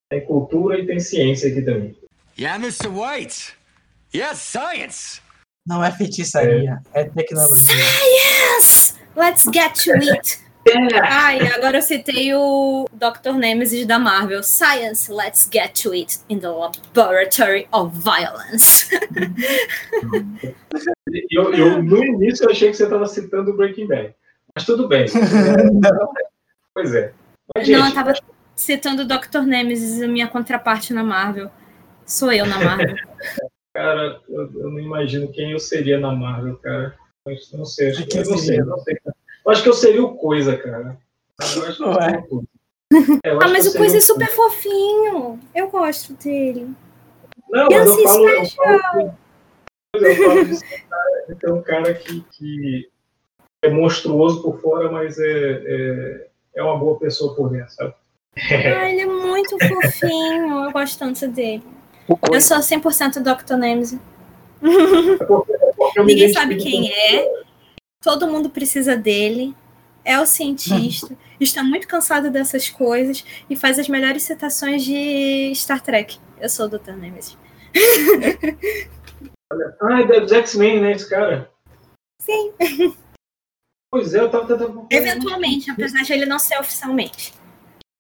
tem 0.09 0.25
cultura 0.25 0.79
e 0.79 0.87
tem 0.87 0.99
ciência 0.99 1.51
aqui 1.51 1.63
também. 1.63 1.97
Yeah, 2.39 2.63
Mr. 2.63 2.89
White. 2.89 3.55
Yes, 4.15 4.39
science. 4.39 5.21
Não 5.67 5.85
é 5.85 5.91
feitiçaria, 5.91 6.81
é, 6.95 7.05
tecnologia. 7.05 7.77
Yes! 7.77 8.97
Let's 9.15 9.45
get 9.45 9.75
to 9.85 9.93
it! 10.11 10.39
Ai, 11.03 11.47
agora 11.49 11.79
eu 11.79 11.83
citei 11.83 12.35
o 12.35 12.87
Dr. 12.93 13.35
Nemesis 13.35 13.87
da 13.87 13.99
Marvel. 13.99 14.43
Science, 14.43 15.13
let's 15.13 15.49
get 15.51 15.75
to 15.83 15.93
it 15.93 16.19
in 16.29 16.39
the 16.39 16.49
laboratory 16.49 17.69
of 17.73 17.95
violence. 17.99 18.89
Eu, 21.31 21.55
eu, 21.55 21.83
no 21.83 22.05
início 22.05 22.45
eu 22.45 22.51
achei 22.51 22.71
que 22.71 22.77
você 22.77 22.85
estava 22.85 23.07
citando 23.07 23.51
o 23.51 23.57
Breaking 23.57 23.87
Bad. 23.87 24.15
Mas 24.55 24.65
tudo 24.65 24.89
bem. 24.89 25.07
Pois 26.75 26.95
é. 26.95 27.13
Mas, 27.57 27.67
Não, 27.67 27.79
eu 27.79 27.85
gente, 27.85 27.95
tava 27.95 28.15
citando 28.59 29.03
o 29.03 29.07
Dr. 29.07 29.43
Nemesis, 29.47 30.03
a 30.03 30.09
minha 30.09 30.27
contraparte 30.27 30.93
na 30.93 31.05
Marvel. 31.05 31.49
Sou 32.05 32.33
eu 32.33 32.45
na 32.45 32.59
Marvel. 32.59 32.97
Cara, 33.73 34.21
eu, 34.29 34.43
eu 34.55 34.71
não 34.71 34.81
imagino 34.81 35.31
quem 35.31 35.53
eu 35.53 35.61
seria 35.61 36.01
na 36.01 36.11
Marvel, 36.11 36.57
cara. 36.57 36.97
Não 37.53 37.65
sei, 37.65 37.91
acho 37.91 38.03
que 38.03 38.09
Quem 38.09 38.23
eu 38.23 38.31
não 38.31 38.39
sei, 38.39 38.47
seria? 38.47 38.65
não 38.65 38.79
sei. 38.81 38.97
cara. 38.97 39.17
Eu 39.45 39.53
acho 39.53 39.63
que 39.63 39.69
eu 39.69 39.73
seria 39.75 40.03
o 40.03 40.17
Coisa, 40.17 40.57
cara. 40.57 40.99
Eu 41.41 41.45
acho 41.65 41.77
que 41.77 41.83
eu 41.85 41.95
seria 41.95 42.19
o 42.19 42.27
Coisa. 42.27 42.49
É, 43.25 43.31
Ah, 43.31 43.49
mas 43.49 43.67
o 43.69 43.77
Coisa 43.79 43.99
é 43.99 44.01
super 44.01 44.29
fofinho. 44.31 45.39
Eu 45.55 45.71
gosto 45.71 46.13
dele. 46.15 46.75
Não, 47.51 47.69
E 47.71 47.75
mas 47.77 47.87
eu 47.87 47.93
assim, 47.93 48.03
falo, 48.03 48.29
eu 48.29 48.45
falo, 48.47 49.15
eu 49.95 50.17
falo 50.17 50.45
disso, 50.45 50.65
cara, 50.91 51.25
de 51.29 51.35
ter 51.37 51.53
um 51.53 51.63
cara 51.63 51.95
que, 51.95 52.21
que 52.33 52.91
é 53.63 53.71
monstruoso 53.71 54.43
por 54.43 54.61
fora, 54.61 54.91
mas 54.91 55.19
é, 55.21 55.63
é, 55.65 56.29
é 56.57 56.63
uma 56.65 56.77
boa 56.79 56.99
pessoa 56.99 57.37
por 57.37 57.51
dentro, 57.51 57.73
sabe? 57.73 57.95
Ah, 58.41 58.89
ele 58.89 59.01
é 59.01 59.07
muito 59.07 59.57
fofinho. 59.59 60.65
Eu 60.65 60.73
gosto 60.73 60.99
tanto 60.99 61.27
dele. 61.29 61.63
Eu 62.33 62.41
sou 62.41 62.59
100% 62.59 63.21
Dr. 63.21 63.55
Nemesis. 63.55 63.99
eu 64.63 66.05
me 66.05 66.15
Ninguém 66.15 66.33
sabe 66.33 66.57
quem 66.57 66.91
é. 66.91 67.27
Todo 68.03 68.29
mundo 68.29 68.49
precisa 68.49 68.97
dele. 68.97 69.55
É 70.05 70.19
o 70.21 70.27
cientista. 70.27 71.17
Está 71.39 71.63
muito 71.63 71.87
cansado 71.87 72.31
dessas 72.31 72.69
coisas 72.71 73.25
e 73.49 73.57
faz 73.57 73.79
as 73.79 73.89
melhores 73.89 74.23
citações 74.23 74.83
de 74.83 75.53
Star 75.55 75.81
Trek. 75.81 76.19
Eu 76.41 76.49
sou 76.49 76.67
o 76.67 76.69
Dr. 76.69 76.93
Nemesis. 76.93 77.37
Ah, 79.81 80.03
é 80.03 80.21
dos 80.21 80.31
X-Men, 80.31 80.81
né, 80.81 80.93
esse 80.93 81.09
cara? 81.09 81.51
Sim. 82.21 82.53
Pois 83.91 84.13
é, 84.13 84.21
eu 84.21 84.31
tava 84.31 84.47
tentando. 84.47 84.87
Eventualmente, 84.91 85.71
apesar 85.71 86.03
de 86.03 86.13
ele 86.13 86.27
não 86.27 86.39
ser 86.39 86.59
oficialmente. 86.61 87.33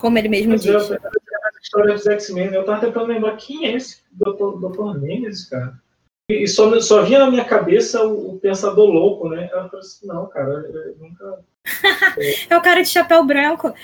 Como 0.01 0.17
ele 0.19 0.29
mesmo 0.29 0.53
é, 0.53 0.55
eu 0.55 0.59
diz. 0.59 0.67
tava 0.73 0.83
tentando 0.89 1.47
essa 1.49 1.61
história 1.63 1.95
dos 1.95 2.07
X-Men, 2.07 2.53
eu 2.55 2.65
tava 2.65 2.81
tentando 2.87 3.07
lembrar 3.07 3.37
quem 3.37 3.67
é 3.67 3.73
esse 3.73 3.99
Dr. 4.13 4.59
Dr. 4.61 4.99
Nemesis, 5.01 5.49
cara. 5.49 5.75
E 6.31 6.45
e 6.45 6.49
só, 6.49 6.79
só 6.81 7.03
vinha 7.03 7.19
na 7.21 7.31
minha 7.31 7.45
cabeça 7.45 8.05
o, 8.05 8.35
o 8.35 8.39
Pensador 8.39 8.89
Louco, 8.91 9.29
né? 9.29 9.49
Eu 9.53 9.69
falei 9.69 9.81
assim, 9.81 10.07
não, 10.07 10.27
cara, 10.29 10.51
eu 10.51 10.97
nunca. 10.99 11.41
É 12.51 12.57
o 12.57 12.63
cara 12.63 12.83
de 12.83 12.89
chapéu 12.89 13.25
branco. 13.25 13.75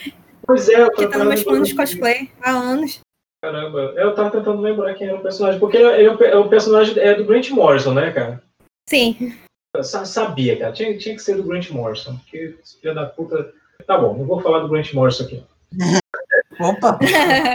Pois 0.47 0.69
é, 0.69 0.83
eu 0.83 0.91
Que 0.93 1.07
tá 1.07 1.25
nos 1.25 1.43
planos 1.43 1.69
de 1.69 1.75
cosplay 1.75 2.31
há 2.41 2.51
anos. 2.53 3.01
Caramba, 3.43 3.93
eu 3.97 4.15
tava 4.15 4.31
tentando 4.31 4.61
lembrar 4.61 4.95
quem 4.95 5.09
era 5.09 5.19
o 5.19 5.23
personagem, 5.23 5.59
porque 5.61 5.77
ele, 5.77 5.87
ele 6.01 6.07
é 6.07 6.11
o 6.13 6.17
pe- 6.17 6.25
é 6.27 6.37
o 6.37 6.49
personagem 6.49 6.99
é 6.99 7.15
do 7.15 7.25
Grant 7.25 7.51
Morrison, 7.51 7.93
né, 7.93 8.11
cara? 8.13 8.43
Sim. 8.89 9.35
Eu 9.77 9.83
sa- 9.83 10.05
sabia, 10.05 10.59
cara, 10.59 10.73
tinha, 10.73 10.97
tinha 10.97 11.15
que 11.15 11.23
ser 11.23 11.37
do 11.37 11.43
Grant 11.43 11.71
Morrison, 11.71 12.17
porque 12.19 12.55
esse 12.63 12.81
filho 12.81 12.95
da 12.95 13.05
puta. 13.07 13.53
Tá 13.87 13.99
bom, 13.99 14.17
não 14.17 14.25
vou 14.25 14.41
falar 14.41 14.61
do 14.61 14.69
Grant 14.69 14.93
Morrison 14.95 15.25
aqui. 15.25 15.43
Opa, 16.61 16.99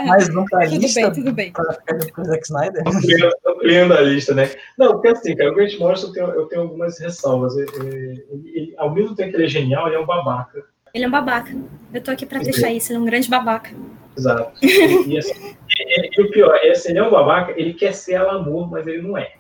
mais 0.07 0.29
um 0.35 0.45
pra 0.45 0.65
Tudo 0.69 0.81
lista 0.81 1.01
bem, 1.01 1.11
tudo 1.13 1.31
bem. 1.33 1.51
pra 1.51 1.73
ficar 1.73 1.99
junto 1.99 2.13
com 2.13 2.21
o 2.21 2.25
Zack 2.25 2.43
Snyder. 2.45 2.83
Ampliando- 2.85 3.93
a 3.93 4.01
lista, 4.01 4.33
né? 4.33 4.49
Não, 4.77 4.93
porque 4.93 5.09
assim, 5.09 5.35
cara, 5.35 5.51
o 5.51 5.55
Grant 5.55 5.77
Morrison 5.79 6.07
eu 6.07 6.13
tenho, 6.13 6.27
eu 6.31 6.45
tenho 6.47 6.61
algumas 6.61 6.99
ressalvas. 6.99 7.57
É, 7.57 7.61
é, 7.61 7.65
Ele, 7.79 8.25
ele- 8.53 8.73
ao 8.77 8.93
mesmo 8.93 9.15
tempo 9.15 9.31
que 9.31 9.37
ele 9.37 9.45
é 9.45 9.49
genial, 9.49 9.87
ele 9.87 9.95
é 9.95 9.99
um 9.99 10.05
babaca. 10.05 10.63
Ele 10.93 11.03
é 11.03 11.07
um 11.07 11.11
babaca. 11.11 11.51
Eu 11.93 12.01
tô 12.01 12.11
aqui 12.11 12.25
pra 12.25 12.39
deixar 12.39 12.71
isso. 12.71 12.91
Ele 12.91 12.97
é 12.97 13.01
um 13.01 13.05
grande 13.05 13.29
babaca. 13.29 13.69
Exato. 14.17 14.51
E, 14.65 15.13
e, 15.13 15.17
assim, 15.17 15.33
e- 15.79 16.09
e 16.19 16.21
o 16.23 16.31
pior, 16.31 16.55
é 16.61 16.71
assim, 16.71 16.89
ele 16.89 16.99
é 16.99 17.03
um 17.03 17.11
babaca, 17.11 17.53
ele 17.55 17.73
quer 17.73 17.93
ser 17.93 18.15
Alan 18.15 18.43
Moore, 18.43 18.69
mas 18.71 18.87
ele 18.87 19.01
não 19.01 19.17
é. 19.17 19.33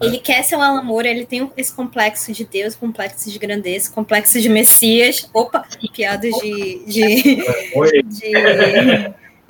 Ele 0.00 0.18
quer 0.18 0.42
ser 0.42 0.56
um 0.56 0.62
Alan 0.62 0.82
Moore, 0.82 1.08
ele 1.08 1.26
tem 1.26 1.50
esse 1.56 1.74
complexo 1.74 2.32
de 2.32 2.44
Deus, 2.44 2.74
complexo 2.74 3.30
de 3.30 3.38
grandeza, 3.38 3.92
complexo 3.92 4.40
de 4.40 4.48
Messias. 4.48 5.28
Opa, 5.32 5.64
piadas 5.92 6.32
de. 6.34 6.84
de, 6.86 7.44
Oi. 7.74 8.02
de, 8.06 8.32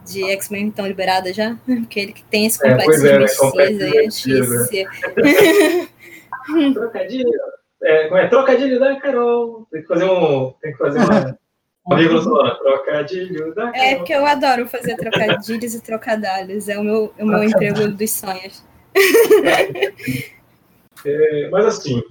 de 0.04 0.30
X-Men 0.32 0.68
estão 0.68 0.86
liberadas 0.86 1.34
já? 1.34 1.56
Porque 1.64 2.00
ele 2.00 2.12
que 2.12 2.22
tem 2.24 2.46
esse 2.46 2.64
É, 2.64 2.70
complexo 2.70 3.06
é, 3.06 3.12
né? 3.12 3.18
Messias 3.18 3.38
Complexo 3.38 3.78
de 3.78 3.84
aí, 3.84 3.90
é 3.90 4.02
Messias, 4.02 4.50
né? 4.50 4.58
difícil. 4.64 4.88
Trocadilho. 6.74 7.30
É, 7.82 8.04
como 8.08 8.16
é? 8.18 8.28
Trocadilho 8.28 8.80
da 8.80 9.00
Carol. 9.00 9.66
Tem 9.70 9.82
que 9.82 9.88
fazer 9.88 10.04
um. 10.04 10.52
Tem 10.62 10.72
que 10.72 10.78
fazer 10.78 10.98
uma. 10.98 11.38
Uma 11.86 11.98
vírgula 11.98 12.22
sonora. 12.22 12.54
Trocadilho 12.54 13.54
da 13.54 13.70
Carol. 13.70 13.86
É 13.86 13.96
porque 13.96 14.14
eu 14.14 14.24
adoro 14.24 14.66
fazer 14.66 14.96
trocadilhos 14.96 15.74
e 15.74 15.82
trocadalhos. 15.82 16.66
É 16.66 16.78
o 16.78 16.82
meu, 16.82 17.12
o 17.18 17.26
meu 17.26 17.44
emprego 17.44 17.88
dos 17.88 18.10
sonhos. 18.10 18.64
É, 21.06 21.50
mas 21.50 21.66
assim, 21.66 22.02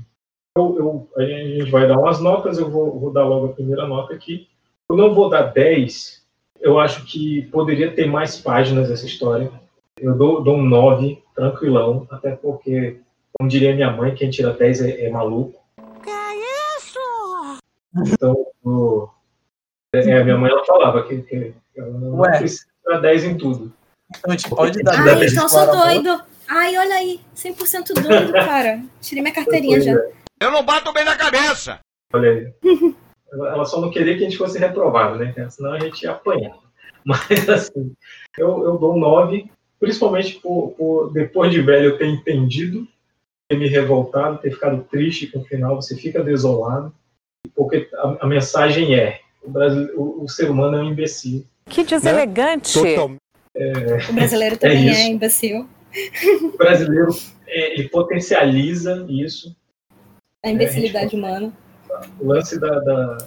eu, 0.55 0.75
eu- 0.77 1.09
a 1.17 1.23
gente 1.25 1.71
vai 1.71 1.87
dar 1.87 1.97
umas 1.97 2.19
notas, 2.19 2.59
eu 2.59 2.69
vou, 2.69 2.99
vou 2.99 3.11
dar 3.11 3.25
logo 3.25 3.47
a 3.47 3.53
primeira 3.53 3.87
nota 3.87 4.13
aqui. 4.13 4.47
Eu 4.87 4.95
não 4.95 5.15
vou 5.15 5.29
dar 5.29 5.43
10, 5.43 6.21
eu 6.61 6.79
acho 6.79 7.03
que 7.05 7.41
poderia 7.43 7.91
ter 7.91 8.05
mais 8.05 8.37
páginas 8.39 8.91
essa 8.91 9.05
história. 9.07 9.51
Eu 9.99 10.15
dou, 10.15 10.43
dou 10.43 10.57
um 10.57 10.63
9, 10.63 11.23
tranquilão, 11.33 12.05
até 12.11 12.35
porque, 12.35 12.99
como 13.35 13.49
diria 13.49 13.73
minha 13.73 13.91
mãe, 13.91 14.13
quem 14.13 14.29
tira 14.29 14.53
10 14.53 14.81
é, 14.81 15.05
é 15.05 15.09
maluco. 15.09 15.59
Que 16.03 16.09
é 16.11 16.77
isso? 16.77 16.99
Então, 18.13 18.45
o- 18.63 19.07
é, 19.95 20.17
a 20.19 20.23
minha 20.23 20.37
mãe 20.37 20.51
ela 20.51 20.63
falava 20.65 21.01
que, 21.07 21.19
que 21.23 21.53
ela 21.75 21.89
não 21.97 22.19
Ué. 22.19 22.37
precisa 22.37 22.65
tirar 22.85 22.99
10 22.99 23.23
em 23.23 23.37
tudo. 23.37 23.73
Então 24.15 24.31
a 24.31 24.37
gente 24.37 24.49
pode 24.49 24.83
dar 24.83 24.99
Ai, 24.99 25.15
10 25.15 25.31
então 25.31 25.45
eu 25.45 25.49
sou 25.49 25.59
amor. 25.61 25.77
doido. 25.77 26.32
Ai, 26.55 26.77
olha 26.77 26.95
aí. 26.95 27.19
100% 27.35 27.99
doido, 27.99 28.31
cara. 28.45 28.83
Tirei 29.01 29.23
minha 29.23 29.33
carteirinha 29.33 29.81
já. 29.81 29.93
Eu 30.39 30.51
não 30.51 30.63
bato 30.63 30.93
bem 30.93 31.03
na 31.03 31.15
cabeça. 31.15 31.79
Olha 32.13 32.29
aí. 32.29 32.53
Ela 33.31 33.65
só 33.65 33.81
não 33.81 33.89
queria 33.89 34.15
que 34.15 34.23
a 34.23 34.29
gente 34.29 34.37
fosse 34.37 34.59
reprovado, 34.59 35.17
né? 35.17 35.33
Senão 35.49 35.73
a 35.73 35.79
gente 35.79 36.03
ia 36.03 36.11
apanhar. 36.11 36.55
Mas, 37.03 37.49
assim, 37.49 37.91
eu, 38.37 38.63
eu 38.63 38.77
dou 38.77 38.95
um 38.95 38.99
9, 38.99 39.49
principalmente 39.79 40.35
por, 40.35 40.75
por, 40.77 41.11
depois 41.11 41.51
de 41.51 41.59
velho 41.59 41.89
eu 41.89 41.97
ter 41.97 42.05
entendido, 42.05 42.87
ter 43.49 43.57
me 43.57 43.67
revoltado, 43.67 44.37
ter 44.37 44.51
ficado 44.51 44.83
triste 44.83 45.27
com 45.27 45.39
o 45.39 45.43
final, 45.43 45.75
você 45.75 45.97
fica 45.97 46.23
desolado, 46.23 46.93
porque 47.55 47.89
a, 47.95 48.17
a 48.21 48.27
mensagem 48.27 48.95
é: 48.95 49.21
o, 49.41 49.49
Brasil, 49.49 49.89
o, 49.95 50.23
o 50.23 50.29
ser 50.29 50.51
humano 50.51 50.77
é 50.77 50.81
um 50.81 50.91
imbecil. 50.91 51.45
Que 51.65 51.83
deselegante. 51.83 52.79
É, 53.55 54.09
O 54.09 54.13
brasileiro 54.13 54.55
é 54.55 54.57
também 54.57 54.89
é, 54.89 54.91
isso. 54.91 55.01
imbecil. 55.01 55.67
O 56.41 56.57
brasileiro 56.57 57.09
é, 57.47 57.73
ele 57.73 57.89
potencializa 57.89 59.05
isso. 59.09 59.55
A 60.43 60.49
imbecilidade 60.49 61.15
humana. 61.15 61.53
o 62.19 62.27
lance 62.27 62.59
da, 62.59 62.79
da 62.79 63.17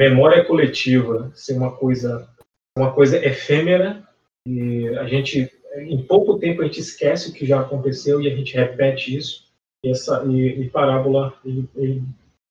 memória 0.00 0.44
coletiva 0.44 1.30
ser 1.34 1.54
uma 1.54 1.72
coisa 1.76 2.28
uma 2.76 2.92
coisa 2.92 3.18
efêmera 3.24 4.02
e 4.46 4.88
a 4.98 5.06
gente 5.06 5.50
em 5.76 6.02
pouco 6.02 6.38
tempo 6.38 6.62
a 6.62 6.64
gente 6.64 6.80
esquece 6.80 7.30
o 7.30 7.32
que 7.32 7.46
já 7.46 7.60
aconteceu 7.60 8.20
e 8.20 8.30
a 8.30 8.36
gente 8.36 8.54
repete 8.54 9.16
isso. 9.16 9.50
E 9.84 9.90
essa 9.90 10.24
e, 10.26 10.62
e 10.62 10.70
parábola 10.70 11.34
ele, 11.44 11.68
ele 11.76 12.02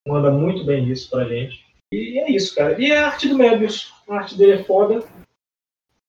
manda 0.08 0.32
muito 0.32 0.66
bem 0.66 0.90
isso 0.90 1.10
pra 1.10 1.26
gente. 1.26 1.66
E 1.94 2.20
é 2.20 2.32
isso 2.32 2.56
cara. 2.56 2.80
E 2.82 2.92
é 2.92 2.98
a 2.98 3.08
arte 3.08 3.28
do 3.28 3.38
Mébius 3.38 3.94
a 4.08 4.16
arte 4.16 4.38
dele 4.38 4.54
é 4.54 4.64
foda. 4.64 5.04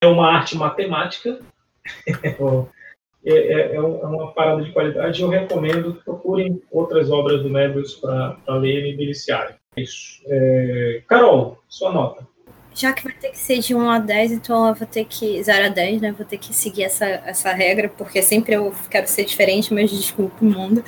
É 0.02 0.06
uma 0.06 0.28
arte 0.28 0.56
matemática 0.56 1.40
é, 3.24 3.32
é, 3.32 3.60
é 3.72 3.74
é 3.74 3.80
uma 3.80 4.32
parada 4.32 4.62
de 4.62 4.72
qualidade 4.72 5.22
eu 5.22 5.28
recomendo 5.28 6.00
procurem 6.04 6.60
outras 6.70 7.10
obras 7.10 7.42
do 7.42 7.50
Mébius 7.50 7.94
para 7.94 8.36
lerem 8.48 8.92
e 8.92 8.96
deliciarem 8.96 9.54
isso. 9.76 10.20
É, 10.26 11.02
Carol, 11.06 11.62
sua 11.68 11.92
nota. 11.92 12.26
Já 12.74 12.92
que 12.92 13.04
vai 13.04 13.12
ter 13.12 13.30
que 13.30 13.38
ser 13.38 13.58
de 13.58 13.74
1 13.74 13.90
a 13.90 13.98
10, 13.98 14.32
então 14.32 14.66
eu 14.66 14.74
vou 14.74 14.86
ter 14.86 15.04
que. 15.04 15.42
0 15.42 15.66
a 15.66 15.68
10, 15.68 16.00
né? 16.00 16.12
Vou 16.12 16.24
ter 16.24 16.38
que 16.38 16.54
seguir 16.54 16.84
essa, 16.84 17.06
essa 17.06 17.52
regra, 17.52 17.88
porque 17.88 18.22
sempre 18.22 18.54
eu 18.54 18.74
quero 18.90 19.06
ser 19.06 19.24
diferente, 19.24 19.72
mas 19.74 19.90
desculpa 19.90 20.36
o 20.40 20.44
mundo. 20.44 20.82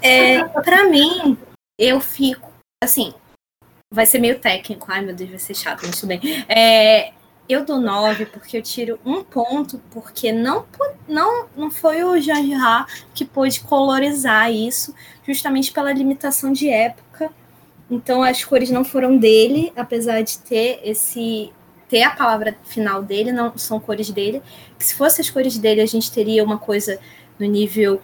É, 0.00 0.42
pra 0.62 0.84
mim, 0.84 1.36
eu 1.78 2.00
fico. 2.00 2.50
Assim, 2.82 3.12
vai 3.92 4.06
ser 4.06 4.18
meio 4.18 4.38
técnico. 4.38 4.86
Ai, 4.88 5.02
meu 5.02 5.14
Deus, 5.14 5.30
vai 5.30 5.38
ser 5.38 5.54
chato, 5.54 5.82
mas 5.84 6.00
tudo 6.00 6.08
bem. 6.08 6.20
É, 6.48 7.12
eu 7.48 7.64
dou 7.64 7.80
9 7.80 8.26
porque 8.26 8.56
eu 8.56 8.62
tiro 8.62 8.98
um 9.04 9.22
ponto, 9.24 9.80
porque 9.90 10.30
não, 10.32 10.64
não, 11.08 11.46
não 11.56 11.70
foi 11.70 12.02
o 12.04 12.20
Jean 12.20 12.42
Girard 12.42 13.06
que 13.14 13.24
pôde 13.24 13.60
colorizar 13.60 14.52
isso, 14.52 14.94
justamente 15.26 15.72
pela 15.72 15.92
limitação 15.92 16.52
de 16.52 16.68
época. 16.68 17.30
Então 17.90 18.22
as 18.22 18.44
cores 18.44 18.70
não 18.70 18.84
foram 18.84 19.16
dele, 19.16 19.72
apesar 19.76 20.22
de 20.22 20.38
ter 20.38 20.80
esse 20.84 21.52
ter 21.88 22.02
a 22.02 22.10
palavra 22.10 22.54
final 22.64 23.02
dele, 23.02 23.32
não 23.32 23.56
são 23.56 23.80
cores 23.80 24.10
dele. 24.10 24.42
Que 24.78 24.84
se 24.84 24.94
fosse 24.94 25.22
as 25.22 25.30
cores 25.30 25.56
dele, 25.56 25.80
a 25.80 25.86
gente 25.86 26.12
teria 26.12 26.44
uma 26.44 26.58
coisa 26.58 26.98
no 27.38 27.46
nível 27.46 28.02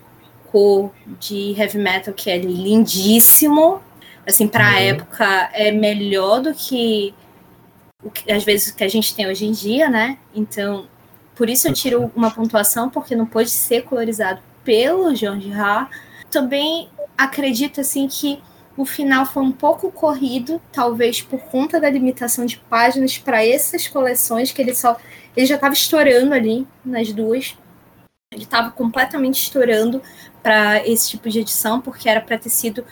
cor 0.50 0.90
de 1.20 1.52
heavy 1.60 1.76
metal 1.76 2.14
que 2.14 2.30
é 2.30 2.38
lindíssimo. 2.38 3.82
Assim, 4.26 4.48
para 4.48 4.66
a 4.66 4.70
Uhum. 4.70 4.76
época 4.78 5.50
é 5.52 5.70
melhor 5.70 6.40
do 6.40 6.54
que 6.54 7.12
que 8.10 8.30
às 8.30 8.44
vezes 8.44 8.68
o 8.68 8.76
que 8.76 8.84
a 8.84 8.88
gente 8.88 9.14
tem 9.14 9.26
hoje 9.26 9.46
em 9.46 9.52
dia, 9.52 9.88
né? 9.88 10.18
Então, 10.34 10.86
por 11.34 11.48
isso 11.48 11.68
eu 11.68 11.72
tiro 11.72 12.12
uma 12.14 12.30
pontuação 12.30 12.88
porque 12.90 13.16
não 13.16 13.26
pôde 13.26 13.50
ser 13.50 13.82
colorizado 13.82 14.40
pelo 14.62 15.14
Jean 15.14 15.40
Girard. 15.40 15.90
Também 16.30 16.88
acredito 17.16 17.80
assim 17.80 18.08
que 18.08 18.40
o 18.76 18.84
final 18.84 19.24
foi 19.24 19.42
um 19.42 19.52
pouco 19.52 19.90
corrido, 19.92 20.60
talvez 20.72 21.22
por 21.22 21.40
conta 21.40 21.80
da 21.80 21.88
limitação 21.88 22.44
de 22.44 22.56
páginas 22.58 23.16
para 23.18 23.44
essas 23.44 23.86
coleções 23.86 24.50
que 24.50 24.60
ele 24.60 24.74
só 24.74 24.96
ele 25.36 25.46
já 25.46 25.56
estava 25.56 25.74
estourando 25.74 26.32
ali 26.32 26.66
nas 26.84 27.12
duas. 27.12 27.56
Ele 28.32 28.44
estava 28.44 28.70
completamente 28.70 29.42
estourando 29.42 30.02
para 30.42 30.86
esse 30.86 31.10
tipo 31.10 31.28
de 31.28 31.40
edição, 31.40 31.80
porque 31.80 32.08
era 32.08 32.20
para 32.20 32.38
ter 32.38 32.50
sido 32.50 32.84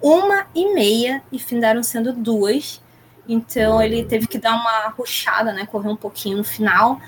uma 0.00 0.46
e 0.54 0.72
meia 0.72 1.22
e 1.32 1.38
findaram 1.38 1.82
sendo 1.82 2.12
duas. 2.12 2.80
Então 3.28 3.82
ele 3.82 4.04
teve 4.04 4.26
que 4.26 4.38
dar 4.38 4.54
uma 4.54 4.88
ruchada, 4.96 5.52
né? 5.52 5.66
Correr 5.66 5.90
um 5.90 5.96
pouquinho 5.96 6.38
no 6.38 6.44
final. 6.44 7.00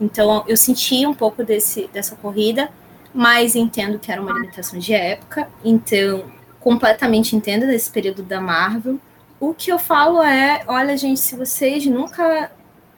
Então 0.00 0.44
eu 0.46 0.56
senti 0.56 1.06
um 1.06 1.14
pouco 1.14 1.42
desse, 1.42 1.88
dessa 1.92 2.14
corrida, 2.14 2.70
mas 3.14 3.56
entendo 3.56 3.98
que 3.98 4.12
era 4.12 4.20
uma 4.20 4.32
limitação 4.32 4.78
de 4.78 4.92
época. 4.92 5.48
Então, 5.64 6.24
completamente 6.60 7.34
entendo 7.34 7.66
desse 7.66 7.90
período 7.90 8.22
da 8.22 8.40
Marvel. 8.40 9.00
O 9.40 9.54
que 9.54 9.70
eu 9.72 9.78
falo 9.78 10.22
é, 10.22 10.62
olha, 10.66 10.96
gente, 10.96 11.20
se 11.20 11.36
vocês 11.36 11.86
nunca 11.86 12.50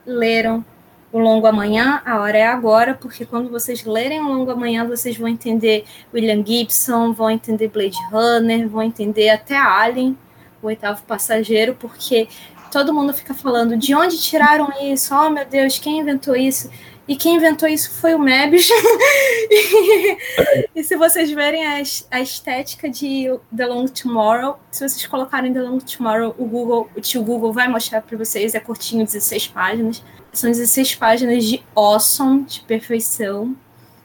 leram 0.05 0.65
o 1.13 1.19
Longo 1.19 1.47
Amanhã, 1.47 2.01
a 2.05 2.21
hora 2.21 2.39
é 2.39 2.47
agora, 2.47 2.95
porque 2.95 3.25
quando 3.25 3.51
vocês 3.51 3.85
lerem 3.85 4.21
o 4.21 4.29
Longo 4.29 4.51
Amanhã, 4.51 4.87
vocês 4.87 5.17
vão 5.17 5.29
entender 5.29 5.85
William 6.15 6.45
Gibson, 6.45 7.13
vão 7.13 7.31
entender 7.31 7.69
Blade 7.69 7.99
Runner, 8.11 8.69
vão 8.69 8.83
entender 8.83 9.29
até 9.29 9.57
Alien, 9.57 10.17
o 10.63 10.67
oitavo 10.67 11.03
passageiro, 11.03 11.75
porque 11.75 12.29
todo 12.71 12.95
mundo 12.95 13.13
fica 13.13 13.35
falando 13.35 13.77
de 13.77 13.95
onde 13.95 14.21
tiraram 14.21 14.69
isso, 14.81 15.15
oh 15.15 15.31
meu 15.31 15.45
Deus, 15.45 15.79
quem 15.79 15.99
inventou 15.99 16.37
isso? 16.37 16.71
E 17.11 17.17
quem 17.17 17.35
inventou 17.35 17.69
isso 17.69 17.91
foi 17.91 18.15
o 18.15 18.21
Mebius. 18.21 18.69
e 20.77 20.85
se 20.85 20.95
vocês 20.95 21.29
verem 21.33 21.67
a, 21.67 21.83
a, 22.09 22.21
estética 22.21 22.89
de 22.89 23.37
The 23.55 23.67
Long 23.67 23.87
Tomorrow, 23.87 24.61
se 24.71 24.89
vocês 24.89 25.05
colocarem 25.09 25.53
The 25.53 25.61
Long 25.61 25.79
Tomorrow, 25.79 26.37
o 26.39 26.45
Google, 26.45 26.89
o 26.97 27.01
tio 27.01 27.25
Google 27.25 27.53
vai 27.53 27.67
mostrar 27.67 28.01
para 28.01 28.17
vocês, 28.17 28.55
é 28.55 28.61
curtinho, 28.61 29.05
16 29.05 29.49
páginas. 29.49 30.05
São 30.33 30.49
16 30.49 30.95
páginas 30.95 31.45
de 31.45 31.61
awesome, 31.75 32.45
de 32.45 32.61
perfeição. 32.61 33.57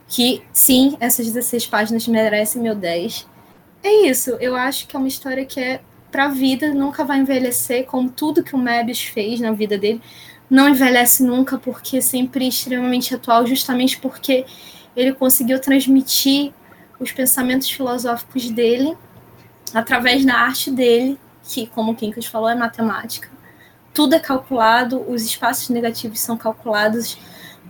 Que, 0.07 0.41
sim, 0.51 0.97
essas 0.99 1.27
16 1.27 1.67
páginas 1.67 2.07
merecem 2.07 2.59
meu 2.59 2.73
10. 2.73 3.27
É 3.83 4.07
isso, 4.07 4.31
eu 4.39 4.55
acho 4.55 4.87
que 4.87 4.95
é 4.95 4.99
uma 4.99 5.07
história 5.07 5.45
que 5.45 5.59
é 5.59 5.79
pra 6.15 6.29
vida, 6.29 6.73
nunca 6.73 7.03
vai 7.03 7.19
envelhecer, 7.19 7.85
como 7.85 8.09
tudo 8.09 8.41
que 8.41 8.55
o 8.55 8.57
Mebius 8.57 9.01
fez 9.03 9.41
na 9.41 9.51
vida 9.51 9.77
dele 9.77 10.01
não 10.49 10.69
envelhece 10.69 11.21
nunca, 11.21 11.57
porque 11.57 11.97
é 11.97 12.01
sempre 12.01 12.47
extremamente 12.47 13.13
atual, 13.13 13.45
justamente 13.45 13.99
porque 13.99 14.45
ele 14.95 15.11
conseguiu 15.11 15.59
transmitir 15.59 16.53
os 17.01 17.11
pensamentos 17.11 17.69
filosóficos 17.69 18.49
dele 18.49 18.97
através 19.73 20.23
da 20.23 20.35
arte 20.35 20.71
dele, 20.71 21.19
que, 21.43 21.67
como 21.67 21.91
o 21.91 21.95
Kinkas 21.95 22.27
falou, 22.27 22.47
é 22.47 22.55
matemática. 22.55 23.29
Tudo 23.93 24.15
é 24.15 24.19
calculado, 24.19 25.03
os 25.11 25.21
espaços 25.21 25.67
negativos 25.67 26.21
são 26.21 26.37
calculados, 26.37 27.17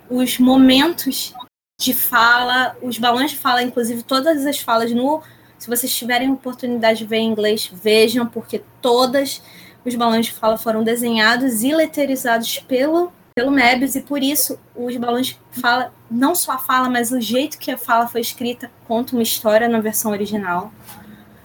os 0.07 0.37
momentos 0.37 1.33
de 1.79 1.95
fala, 1.95 2.77
os 2.79 2.99
balões 2.99 3.31
de 3.31 3.37
fala, 3.37 3.63
inclusive 3.63 4.03
todas 4.03 4.45
as 4.45 4.59
falas 4.59 4.91
no. 4.91 5.23
Se 5.57 5.67
vocês 5.67 5.93
tiverem 5.93 6.31
oportunidade 6.31 6.99
de 6.99 7.05
ver 7.05 7.17
em 7.17 7.31
inglês, 7.31 7.71
vejam, 7.73 8.25
porque 8.25 8.61
todas 8.81 9.41
os 9.85 9.95
balões 9.95 10.25
de 10.25 10.33
fala 10.33 10.57
foram 10.57 10.83
desenhados 10.83 11.63
e 11.63 11.73
leterizados 11.73 12.59
pelo, 12.59 13.11
pelo 13.33 13.51
Mebius, 13.51 13.95
e 13.95 14.01
por 14.01 14.21
isso 14.21 14.59
os 14.75 14.95
balões 14.97 15.27
de 15.27 15.39
fala, 15.51 15.93
não 16.09 16.35
só 16.35 16.53
a 16.53 16.57
fala, 16.57 16.89
mas 16.89 17.11
o 17.11 17.21
jeito 17.21 17.57
que 17.57 17.71
a 17.71 17.77
fala 17.77 18.07
foi 18.07 18.21
escrita, 18.21 18.69
conta 18.87 19.13
uma 19.13 19.23
história 19.23 19.67
na 19.67 19.79
versão 19.79 20.11
original. 20.11 20.71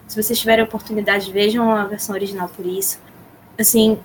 Se 0.09 0.21
vocês 0.21 0.39
tiverem 0.39 0.65
oportunidade, 0.65 1.31
vejam 1.31 1.71
a 1.71 1.85
versão 1.85 2.15
original 2.15 2.49
por 2.49 2.67
isso. 2.67 2.99
Assim, 3.57 3.99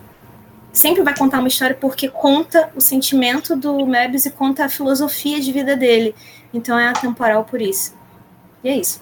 sempre 0.71 1.01
vai 1.01 1.17
contar 1.17 1.39
uma 1.39 1.47
história 1.47 1.75
porque 1.75 2.09
conta 2.09 2.69
o 2.75 2.81
sentimento 2.81 3.55
do 3.55 3.85
Mebius 3.87 4.25
e 4.25 4.31
conta 4.31 4.65
a 4.65 4.69
filosofia 4.69 5.39
de 5.39 5.51
vida 5.51 5.75
dele. 5.75 6.13
Então 6.53 6.77
é 6.77 6.87
atemporal 6.87 7.43
por 7.43 7.61
isso. 7.61 7.95
E 8.63 8.69
é 8.69 8.77
isso. 8.77 9.01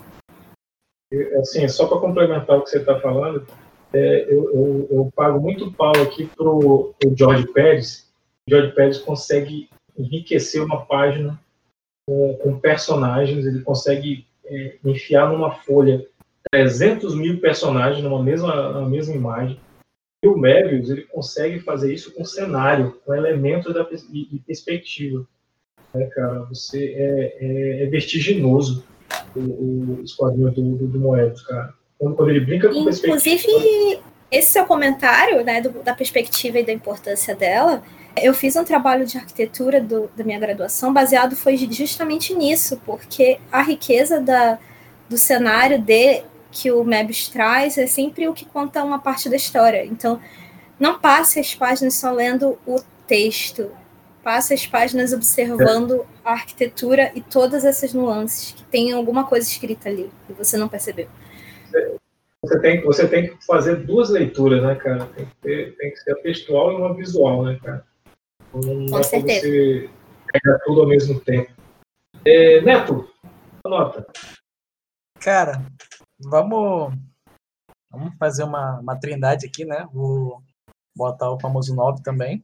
Assim, 1.40 1.68
só 1.68 1.88
para 1.88 2.00
complementar 2.00 2.58
o 2.58 2.64
que 2.64 2.70
você 2.70 2.80
está 2.80 3.00
falando, 3.00 3.46
é, 3.94 4.26
eu, 4.28 4.52
eu, 4.54 4.88
eu, 4.90 5.12
pago 5.16 5.40
muito 5.40 5.72
pau 5.72 5.94
aqui 6.02 6.26
pro, 6.26 6.96
o 7.06 7.16
George 7.16 7.48
Pérez. 7.54 8.12
O 8.48 8.50
George 8.50 8.74
Pérez 8.74 8.98
consegue 8.98 9.70
enriquecer 9.98 10.64
uma 10.64 10.86
página 10.86 11.40
com, 12.08 12.36
com 12.38 12.60
personagens, 12.60 13.46
ele 13.46 13.62
consegue 13.62 14.26
é, 14.46 14.78
enfiar 14.84 15.30
numa 15.30 15.52
folha 15.52 16.06
300 16.52 17.16
mil 17.16 17.40
personagens 17.40 18.04
numa 18.04 18.22
mesma, 18.22 18.72
numa 18.72 18.90
mesma 18.90 19.14
imagem. 19.14 19.60
E 20.24 20.28
o 20.28 20.38
Mebius, 20.38 20.90
ele 20.90 21.04
consegue 21.04 21.60
fazer 21.60 21.94
isso 21.94 22.14
com 22.14 22.26
cenário, 22.26 23.00
com 23.06 23.14
elementos 23.14 23.74
da, 23.74 23.84
de, 23.84 24.42
perspectiva. 24.46 25.28
É, 25.94 26.06
cara, 26.06 26.40
você 26.44 26.94
é, 26.96 27.38
é, 27.40 27.84
é 27.84 27.86
vertiginoso 27.88 28.84
o, 29.36 30.00
os 30.04 30.14
quadrinhos 30.14 30.54
do, 30.54 30.62
do, 30.76 30.88
do 30.88 31.00
Moedas, 31.00 31.42
cara. 31.44 31.74
Quando, 31.98 32.16
quando 32.16 32.30
ele 32.30 32.42
brinca 32.42 32.70
com 32.70 32.76
Inclusive, 32.76 34.02
esse 34.32 34.52
seu 34.52 34.66
comentário, 34.66 35.44
né, 35.44 35.62
do, 35.62 35.70
da 35.84 35.94
perspectiva 35.94 36.60
e 36.60 36.66
da 36.66 36.74
importância 36.74 37.36
dela, 37.36 37.84
eu 38.22 38.34
fiz 38.34 38.56
um 38.56 38.64
trabalho 38.64 39.06
de 39.06 39.18
arquitetura 39.18 39.82
do, 39.82 40.10
da 40.16 40.24
minha 40.24 40.40
graduação 40.40 40.94
baseado 40.94 41.36
foi 41.36 41.58
justamente 41.58 42.34
nisso, 42.34 42.80
porque 42.86 43.40
a 43.52 43.62
riqueza 43.62 44.20
da, 44.20 44.60
do 45.10 45.18
cenário 45.18 45.80
de 45.80 46.24
que 46.52 46.72
o 46.72 46.84
Mebius 46.84 47.28
traz 47.30 47.78
é 47.78 47.88
sempre 47.88 48.28
o 48.28 48.34
que 48.34 48.46
conta 48.46 48.84
uma 48.84 49.00
parte 49.00 49.28
da 49.28 49.36
história. 49.36 49.84
Então, 49.86 50.20
não 50.80 51.00
passe 51.00 51.40
as 51.40 51.56
páginas 51.56 51.96
só 51.96 52.12
lendo 52.12 52.60
o 52.66 52.80
texto, 53.08 53.72
passe 54.24 54.54
as 54.54 54.66
páginas 54.66 55.14
observando 55.14 56.06
a 56.24 56.32
arquitetura 56.32 57.12
e 57.14 57.22
todas 57.22 57.66
essas 57.66 57.94
nuances 57.94 58.52
que 58.52 58.64
tem 58.64 58.94
alguma 58.94 59.26
coisa 59.26 59.48
escrita 59.48 59.90
ali 59.90 60.10
e 60.30 60.34
você 60.34 60.58
não 60.58 60.70
percebeu 60.70 61.10
você 62.44 62.60
tem, 62.60 62.82
você 62.84 63.08
tem 63.08 63.30
que 63.30 63.46
fazer 63.46 63.86
duas 63.86 64.10
leituras, 64.10 64.62
né, 64.62 64.76
cara? 64.76 65.06
Tem 65.08 65.26
que, 65.26 65.36
ter, 65.38 65.78
tem 65.78 65.92
que 65.92 65.98
ser 65.98 66.12
a 66.12 66.22
textual 66.22 66.74
e 66.74 66.76
uma 66.76 66.94
visual, 66.94 67.46
né, 67.46 67.58
cara? 67.64 67.86
Não 68.54 68.86
Com 68.88 69.02
certeza. 69.02 69.48
Você 69.48 69.90
pegar 70.32 70.60
tudo 70.66 70.82
ao 70.82 70.88
mesmo 70.88 71.22
tempo. 71.22 71.54
É, 72.26 72.60
Neto, 72.62 73.10
anota. 73.64 74.06
Cara, 75.22 75.66
vamos, 76.20 76.94
vamos 77.90 78.14
fazer 78.20 78.44
uma, 78.44 78.80
uma 78.80 79.00
trindade 79.00 79.46
aqui, 79.46 79.64
né? 79.64 79.88
Vou 79.94 80.44
botar 80.96 81.32
o 81.32 81.40
famoso 81.40 81.74
9 81.74 82.04
também. 82.04 82.44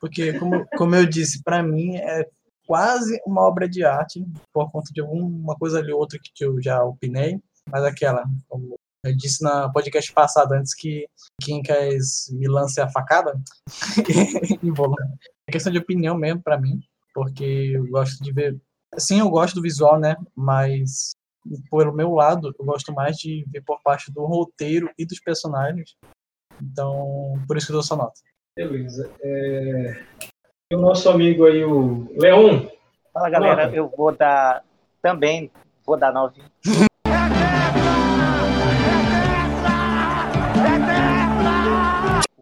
Porque, 0.00 0.38
como, 0.38 0.66
como 0.76 0.94
eu 0.94 1.06
disse, 1.06 1.42
para 1.42 1.62
mim 1.62 1.96
é 1.96 2.28
quase 2.66 3.20
uma 3.26 3.42
obra 3.42 3.68
de 3.68 3.84
arte, 3.84 4.24
por 4.52 4.70
conta 4.70 4.92
de 4.92 5.00
alguma 5.00 5.56
coisa 5.56 5.78
ali 5.78 5.92
ou 5.92 6.00
outra 6.00 6.18
que 6.22 6.44
eu 6.44 6.60
já 6.62 6.82
opinei. 6.84 7.40
Mas 7.70 7.84
aquela, 7.84 8.24
como 8.48 8.76
eu 9.04 9.16
disse 9.16 9.42
na 9.42 9.70
podcast 9.70 10.12
passado, 10.12 10.52
antes 10.52 10.74
que 10.74 11.06
quem 11.40 11.62
quer 11.62 11.90
me 12.30 12.48
lance 12.48 12.80
a 12.80 12.88
facada, 12.88 13.40
é 15.48 15.52
questão 15.52 15.72
de 15.72 15.78
opinião 15.78 16.16
mesmo 16.16 16.42
para 16.42 16.60
mim, 16.60 16.80
porque 17.14 17.72
eu 17.74 17.86
gosto 17.88 18.22
de 18.22 18.32
ver. 18.32 18.60
Sim, 18.96 19.20
eu 19.20 19.30
gosto 19.30 19.54
do 19.54 19.62
visual, 19.62 19.98
né? 19.98 20.16
Mas 20.34 21.12
pelo 21.70 21.92
meu 21.92 22.12
lado, 22.12 22.54
eu 22.58 22.64
gosto 22.64 22.92
mais 22.92 23.16
de 23.16 23.44
ver 23.48 23.62
por 23.62 23.80
parte 23.82 24.12
do 24.12 24.24
roteiro 24.24 24.90
e 24.98 25.06
dos 25.06 25.20
personagens. 25.20 25.94
Então, 26.60 27.34
por 27.46 27.56
isso 27.56 27.66
que 27.66 27.72
eu 27.72 27.74
dou 27.74 27.82
essa 27.82 27.96
nota. 27.96 28.20
Beleza. 28.58 29.08
É... 29.22 30.02
O 30.72 30.78
nosso 30.78 31.08
amigo 31.08 31.46
aí, 31.46 31.64
o 31.64 32.08
Leon. 32.18 32.66
Fala, 33.14 33.30
galera. 33.30 33.66
Nota. 33.66 33.76
Eu 33.76 33.88
vou 33.96 34.10
dar 34.10 34.64
também, 35.00 35.48
vou 35.86 35.96
dar 35.96 36.12
9. 36.12 36.42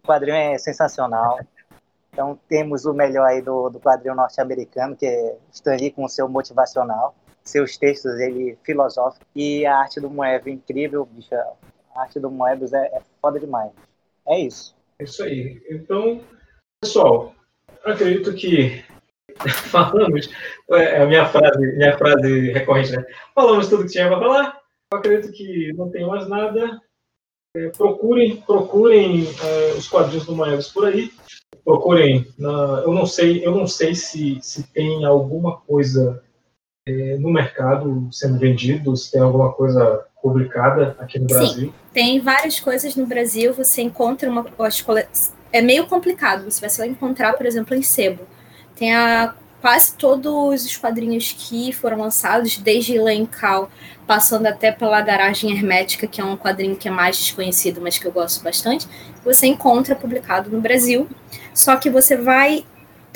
quadrinho 0.06 0.36
é 0.36 0.56
sensacional. 0.56 1.38
Então 2.10 2.38
temos 2.48 2.86
o 2.86 2.94
melhor 2.94 3.26
aí 3.26 3.42
do, 3.42 3.68
do 3.68 3.78
quadrinho 3.78 4.14
norte-americano, 4.14 4.96
que 4.96 5.04
é 5.04 5.36
Stan 5.52 5.76
Lee 5.76 5.90
com 5.90 6.06
o 6.06 6.08
seu 6.08 6.26
motivacional, 6.30 7.14
seus 7.44 7.76
textos 7.76 8.18
ele 8.20 8.56
filosóficos 8.64 9.26
e 9.34 9.66
a 9.66 9.76
arte 9.76 10.00
do 10.00 10.08
Moebius 10.08 10.56
incrível, 10.56 11.04
bicho. 11.04 11.34
A 11.34 12.00
arte 12.00 12.18
do 12.18 12.30
Moebius 12.30 12.72
é, 12.72 12.86
é 12.86 13.02
foda 13.20 13.38
demais. 13.38 13.70
É 14.26 14.38
isso. 14.38 14.75
É 14.98 15.04
isso 15.04 15.22
aí. 15.22 15.62
Então, 15.70 16.22
pessoal, 16.80 17.34
acredito 17.84 18.32
que 18.34 18.82
falamos 19.70 20.30
é 20.70 21.02
a 21.02 21.06
minha 21.06 21.26
frase, 21.26 21.76
minha 21.76 21.96
frase 21.98 22.52
recorrente, 22.52 22.92
né? 22.92 23.04
Falamos 23.34 23.68
tudo 23.68 23.84
que 23.84 23.92
tinha 23.92 24.08
para 24.08 24.18
falar. 24.18 24.60
Eu 24.92 24.98
acredito 24.98 25.32
que 25.32 25.72
não 25.74 25.90
tem 25.90 26.06
mais 26.06 26.28
nada. 26.28 26.80
É, 27.56 27.68
procurem 27.70 28.36
procurem 28.42 29.26
é, 29.42 29.72
os 29.72 29.88
quadrinhos 29.88 30.26
do 30.26 30.34
Maevos 30.34 30.68
por 30.68 30.86
aí. 30.86 31.10
Procurem. 31.64 32.26
Na, 32.38 32.82
eu 32.84 32.92
não 32.92 33.06
sei, 33.06 33.44
eu 33.44 33.52
não 33.52 33.66
sei 33.66 33.94
se, 33.94 34.38
se 34.40 34.72
tem 34.72 35.04
alguma 35.04 35.58
coisa 35.60 36.22
é, 36.22 36.25
no 37.18 37.30
mercado 37.30 38.08
sendo 38.12 38.38
vendido, 38.38 38.96
se 38.96 39.10
tem 39.10 39.20
alguma 39.20 39.52
coisa 39.52 40.04
publicada 40.22 40.96
aqui 40.98 41.18
no 41.18 41.26
Brasil. 41.26 41.68
Sim, 41.68 41.72
tem 41.92 42.20
várias 42.20 42.60
coisas 42.60 42.94
no 42.94 43.06
Brasil. 43.06 43.52
Você 43.54 43.82
encontra 43.82 44.30
uma. 44.30 44.46
É 45.52 45.60
meio 45.60 45.86
complicado. 45.86 46.50
Você 46.50 46.60
vai 46.60 46.70
só 46.70 46.84
encontrar, 46.84 47.32
por 47.34 47.46
exemplo, 47.46 47.74
em 47.74 47.82
sebo. 47.82 48.22
Tem 48.76 48.94
a 48.94 49.34
quase 49.60 49.94
todos 49.94 50.64
os 50.64 50.76
quadrinhos 50.76 51.34
que 51.36 51.72
foram 51.72 51.98
lançados, 51.98 52.58
desde 52.58 52.98
Lencal, 53.00 53.68
passando 54.06 54.46
até 54.46 54.70
pela 54.70 55.00
Garagem 55.00 55.50
Hermética, 55.50 56.06
que 56.06 56.20
é 56.20 56.24
um 56.24 56.36
quadrinho 56.36 56.76
que 56.76 56.86
é 56.86 56.90
mais 56.90 57.16
desconhecido, 57.16 57.80
mas 57.80 57.98
que 57.98 58.06
eu 58.06 58.12
gosto 58.12 58.44
bastante, 58.44 58.86
você 59.24 59.46
encontra 59.46 59.96
publicado 59.96 60.50
no 60.50 60.60
Brasil. 60.60 61.08
Só 61.52 61.76
que 61.76 61.90
você 61.90 62.16
vai 62.16 62.64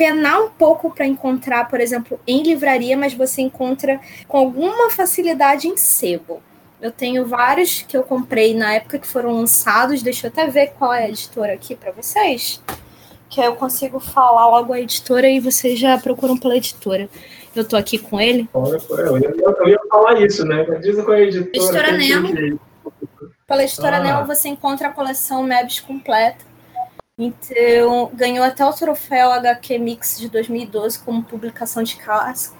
penar 0.01 0.41
um 0.41 0.49
pouco 0.49 0.91
para 0.91 1.05
encontrar, 1.05 1.69
por 1.69 1.79
exemplo, 1.79 2.19
em 2.27 2.43
livraria, 2.43 2.97
mas 2.97 3.13
você 3.13 3.43
encontra 3.43 4.01
com 4.27 4.39
alguma 4.39 4.89
facilidade 4.89 5.69
em 5.69 5.77
sebo. 5.77 6.43
Eu 6.81 6.91
tenho 6.91 7.27
vários 7.27 7.83
que 7.83 7.95
eu 7.95 8.03
comprei 8.03 8.55
na 8.55 8.73
época 8.73 8.99
que 8.99 9.07
foram 9.07 9.33
lançados. 9.33 10.03
Deixa 10.03 10.27
eu 10.27 10.31
até 10.31 10.47
ver 10.47 10.69
qual 10.79 10.95
é 10.95 11.05
a 11.05 11.09
editora 11.11 11.53
aqui 11.53 11.77
para 11.77 11.93
vocês. 11.93 12.63
Que 13.29 13.43
aí 13.43 13.47
eu 13.47 13.57
consigo 13.57 14.01
falar 14.01 14.49
logo 14.49 14.73
a 14.73 14.81
editora 14.81 15.29
e 15.29 15.39
vocês 15.39 15.79
já 15.79 15.99
procuram 15.99 16.39
pela 16.39 16.57
editora. 16.57 17.07
Eu 17.55 17.69
tô 17.69 17.77
aqui 17.77 17.99
com 17.99 18.19
ele. 18.19 18.49
Eu 18.55 19.19
ia, 19.19 19.29
eu 19.29 19.69
ia 19.69 19.81
falar 19.91 20.19
isso, 20.23 20.47
né? 20.47 20.65
Diz 20.81 20.97
qual 21.05 21.13
é 21.13 21.17
a 21.19 21.23
editora. 21.25 21.91
Editora 21.91 21.93
Nemo. 21.93 22.61
Pela 23.47 23.65
editora 23.65 23.97
Ah. 23.99 24.01
Nemo 24.01 24.27
você 24.27 24.49
encontra 24.49 24.89
a 24.89 24.93
coleção 24.93 25.43
Mebs 25.43 25.79
completa. 25.79 26.50
Então, 27.23 28.11
ganhou 28.15 28.43
até 28.43 28.65
o 28.65 28.73
troféu 28.73 29.31
HQ 29.31 29.77
Mix 29.77 30.19
de 30.19 30.31
2012 30.31 31.01
como 31.01 31.23
publicação 31.23 31.83
de 31.83 31.97
clássico. 31.97 32.57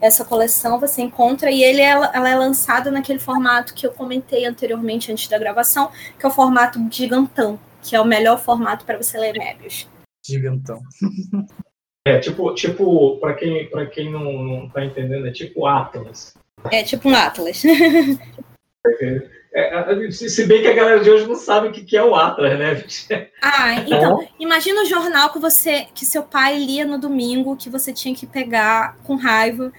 Essa 0.00 0.24
coleção 0.24 0.80
você 0.80 1.02
encontra 1.02 1.50
e 1.50 1.62
ele 1.62 1.82
é, 1.82 1.90
ela 1.90 2.30
é 2.30 2.34
lançada 2.34 2.90
naquele 2.90 3.18
formato 3.18 3.74
que 3.74 3.86
eu 3.86 3.92
comentei 3.92 4.46
anteriormente 4.46 5.12
antes 5.12 5.28
da 5.28 5.38
gravação, 5.38 5.90
que 6.18 6.24
é 6.24 6.28
o 6.30 6.32
formato 6.32 6.78
gigantão, 6.90 7.60
que 7.82 7.94
é 7.94 8.00
o 8.00 8.04
melhor 8.06 8.42
formato 8.42 8.86
para 8.86 8.96
você 8.96 9.18
ler 9.18 9.34
Mebius. 9.34 9.86
Gigantão. 10.26 10.80
É, 12.06 12.18
tipo, 12.18 12.54
tipo 12.54 13.18
para 13.18 13.34
quem, 13.34 13.68
pra 13.68 13.84
quem 13.84 14.10
não, 14.10 14.32
não 14.42 14.70
tá 14.70 14.82
entendendo, 14.82 15.26
é 15.26 15.30
tipo 15.30 15.66
Atlas. 15.66 16.32
É 16.72 16.82
tipo 16.82 17.10
um 17.10 17.14
Atlas. 17.14 17.62
É, 19.52 20.10
se 20.12 20.46
bem 20.46 20.62
que 20.62 20.68
a 20.68 20.74
galera 20.74 21.00
de 21.02 21.10
hoje 21.10 21.26
não 21.26 21.34
sabe 21.34 21.68
o 21.68 21.72
que, 21.72 21.96
é 21.96 22.02
o 22.04 22.14
Atlas, 22.14 22.56
né? 22.58 23.28
Ah, 23.42 23.74
então, 23.74 24.26
imagina 24.38 24.82
o 24.82 24.86
jornal 24.86 25.32
que 25.32 25.40
você, 25.40 25.86
que 25.94 26.06
seu 26.06 26.22
pai 26.22 26.56
lia 26.56 26.84
no 26.86 26.98
domingo, 26.98 27.56
que 27.56 27.68
você 27.68 27.92
tinha 27.92 28.14
que 28.14 28.26
pegar 28.26 28.96
com 29.02 29.16
raiva 29.16 29.72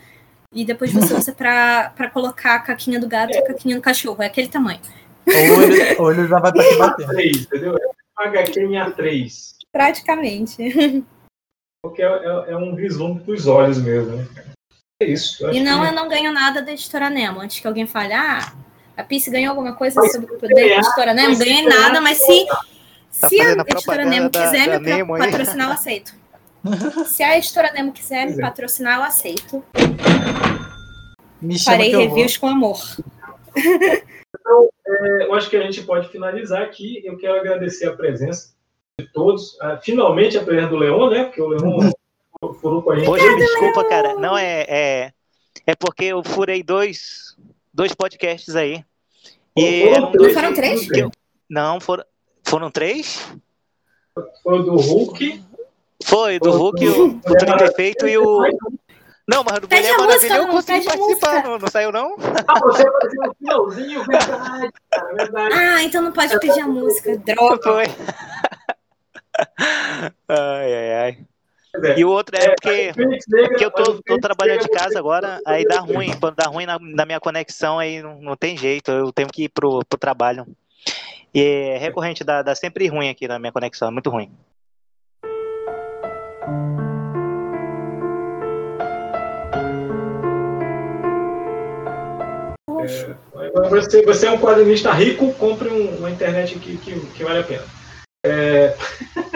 e 0.54 0.66
depois 0.66 0.92
você 0.92 1.14
usa 1.14 1.32
pra, 1.32 1.94
pra 1.96 2.10
colocar 2.10 2.56
a 2.56 2.60
caquinha 2.60 3.00
do 3.00 3.08
gato 3.08 3.34
e 3.34 3.38
a 3.38 3.46
caquinha 3.48 3.76
do 3.78 3.82
cachorro. 3.82 4.22
É 4.22 4.26
aquele 4.26 4.50
tamanho. 4.50 4.82
Ou 5.26 5.62
ele, 5.64 5.96
ou 5.98 6.12
ele 6.12 6.28
já 6.28 6.40
vai 6.40 6.52
pra 6.52 6.64
te 6.68 6.78
bater. 6.78 7.08
A3, 7.08 7.42
entendeu? 7.44 7.78
É 7.78 8.28
HQ 8.28 8.60
em 8.60 8.72
A3. 8.74 9.52
Praticamente. 9.72 11.06
Porque 11.84 12.02
é, 12.02 12.06
é- 12.06 12.52
é 12.52 12.58
um 12.58 12.76
vislumbre 12.76 13.24
dos 13.24 13.48
olhos 13.48 13.78
mesmo, 13.82 14.18
né? 14.18 14.28
É 15.02 15.06
isso. 15.06 15.44
eu 15.44 15.50
acho 15.50 15.58
E 15.58 15.64
não, 15.64 15.82
que- 15.82 15.88
eu 15.88 15.92
não 15.94 16.10
ganho 16.10 16.32
nada 16.34 16.62
da 16.62 16.72
editora 16.74 17.10
Nemo. 17.10 17.40
Antes 17.40 17.60
que 17.60 17.68
alguém 17.68 17.88
fale, 17.88 18.14
ah, 18.14 18.52
a 18.96 19.04
Pisse 19.04 19.30
ganhou 19.30 19.52
alguma 19.52 19.74
coisa 19.74 20.00
Mas 20.00 20.12
sobre 20.12 20.34
o 20.34 20.38
poder 20.38 20.56
da 20.56 20.62
editora 20.78 21.14
Nemo? 21.14 21.38
Ganhei 21.38 21.66
nada, 21.66 22.02
mas 22.02 22.18
se, 22.18 22.46
Tá 23.20 23.30
se 23.30 23.40
a 23.42 23.52
editora 23.52 24.06
Nemo 24.06 24.30
quiser 24.30 24.70
da 24.70 24.80
me 24.80 25.20
patrocinar, 25.20 25.68
eu 25.68 25.74
aceito. 25.74 26.22
Se 27.08 27.24
a 27.24 27.38
editora 27.38 27.72
Nemo 27.74 27.92
quiser 27.92 28.28
me 28.28 28.34
é. 28.34 28.42
patrocinar, 28.42 29.00
eu 29.00 29.04
aceito. 29.04 29.64
Me 31.42 31.60
Farei 31.60 31.92
vou. 31.92 32.02
reviews 32.02 32.38
com 32.38 32.48
amor. 32.48 32.80
É, 34.88 35.26
eu 35.26 35.34
acho 35.34 35.50
que 35.50 35.58
a 35.58 35.64
gente 35.64 35.82
pode 35.84 36.10
finalizar 36.10 36.62
aqui. 36.62 37.02
Eu 37.04 37.18
quero 37.18 37.40
agradecer 37.40 37.88
a 37.88 37.96
presença 37.96 38.54
de 39.00 39.12
todos. 39.12 39.60
Ah, 39.60 39.78
finalmente 39.78 40.38
a 40.38 40.44
presença 40.44 40.70
do 40.70 40.78
Leon, 40.78 41.10
né? 41.10 41.24
Porque 41.26 41.42
o 41.42 41.48
Leon 41.48 41.92
furou 42.60 42.84
com 42.84 42.92
a 42.92 43.00
gente. 43.00 43.10
Me 43.10 43.36
desculpa, 43.38 43.84
cara. 43.86 44.16
Não 44.16 44.38
é, 44.38 44.66
é. 44.68 45.12
É 45.66 45.76
porque 45.76 46.06
eu 46.06 46.24
furei 46.24 46.62
dois, 46.64 47.36
dois 47.74 47.94
podcasts 47.94 48.56
aí. 48.56 48.84
E 49.56 49.82
Foram 49.82 49.94
eram 49.96 50.12
três, 50.12 50.22
dois 50.24 50.34
foram 50.34 50.54
três? 50.54 50.90
eu- 50.92 51.12
Não, 51.50 51.80
foram. 51.80 52.04
Foram 52.44 52.72
três? 52.72 53.20
Foi 54.44 54.60
o 54.60 54.64
do 54.64 54.76
Hulk. 54.78 55.44
Foi, 56.04 56.40
do 56.40 56.52
Hulk, 56.52 56.88
o, 56.88 57.06
o 57.18 57.20
Trinta 57.38 57.66
Efeito 57.66 58.08
e 58.08 58.18
o. 58.18 58.42
Não, 59.28 59.44
mas 59.44 59.60
do 59.60 59.68
Pede 59.68 59.84
Mulher 59.84 59.94
a 59.94 59.98
música, 60.04 60.34
Maravilha 60.34 60.36
eu 60.36 60.48
consegui 60.48 60.86
participar, 60.86 61.44
não, 61.44 61.60
não 61.60 61.68
saiu 61.68 61.92
não? 61.92 62.16
Ah, 62.48 62.60
você 62.60 62.82
apareceu 62.88 63.22
no 63.22 63.36
finalzinho, 63.36 64.04
verdade, 64.06 64.74
cara, 64.90 65.14
verdade. 65.14 65.54
Ah, 65.56 65.84
então 65.84 66.02
não 66.02 66.12
pode 66.12 66.38
pedir 66.40 66.60
a 66.60 66.68
música. 66.68 67.16
Droga. 67.18 67.62
Foi. 67.62 67.86
Ai, 70.28 70.74
ai, 70.74 70.94
ai. 70.94 71.18
É. 71.84 72.00
E 72.00 72.04
o 72.04 72.10
outro 72.10 72.36
é 72.36 72.50
porque, 72.50 72.92
Fênix 72.94 73.26
Negra, 73.30 73.50
porque 73.50 73.66
eu 73.66 73.72
tô, 73.72 74.02
tô 74.04 74.20
trabalhando 74.20 74.62
de 74.62 74.70
casa 74.70 75.00
agora, 75.00 75.40
aí 75.46 75.64
dá 75.64 75.80
ruim. 75.80 76.12
Quando 76.20 76.36
dá 76.36 76.46
ruim 76.46 76.66
na, 76.66 76.78
na 76.80 77.06
minha 77.06 77.20
conexão, 77.20 77.80
aí 77.80 78.02
não, 78.02 78.20
não 78.22 78.36
tem 78.36 78.58
jeito, 78.58 78.92
eu 78.92 79.12
tenho 79.14 79.30
que 79.30 79.46
ir 79.46 79.50
pro, 79.50 79.80
pro 79.88 79.98
trabalho. 79.98 80.46
E 81.34 81.42
é 81.42 81.78
recorrente, 81.78 82.26
dá, 82.26 82.42
dá 82.42 82.54
sempre 82.56 82.88
ruim 82.88 83.10
aqui 83.10 83.26
na 83.26 83.40
minha 83.40 83.54
conexão, 83.54 83.88
é 83.88 83.92
muito 83.92 84.10
ruim. 84.10 84.30
Agora 93.34 93.70
Você, 93.70 94.04
você 94.04 94.28
é 94.28 94.32
um 94.32 94.40
quadrinista 94.40 94.92
rico, 94.92 95.34
compre 95.34 95.70
um- 95.70 95.98
uma 95.98 96.10
internet 96.10 96.58
que, 96.60 96.78
que, 96.78 97.00
que 97.00 97.24
vale 97.24 97.40
a 97.40 97.44
pena. 97.44 97.64
É, 98.26 98.76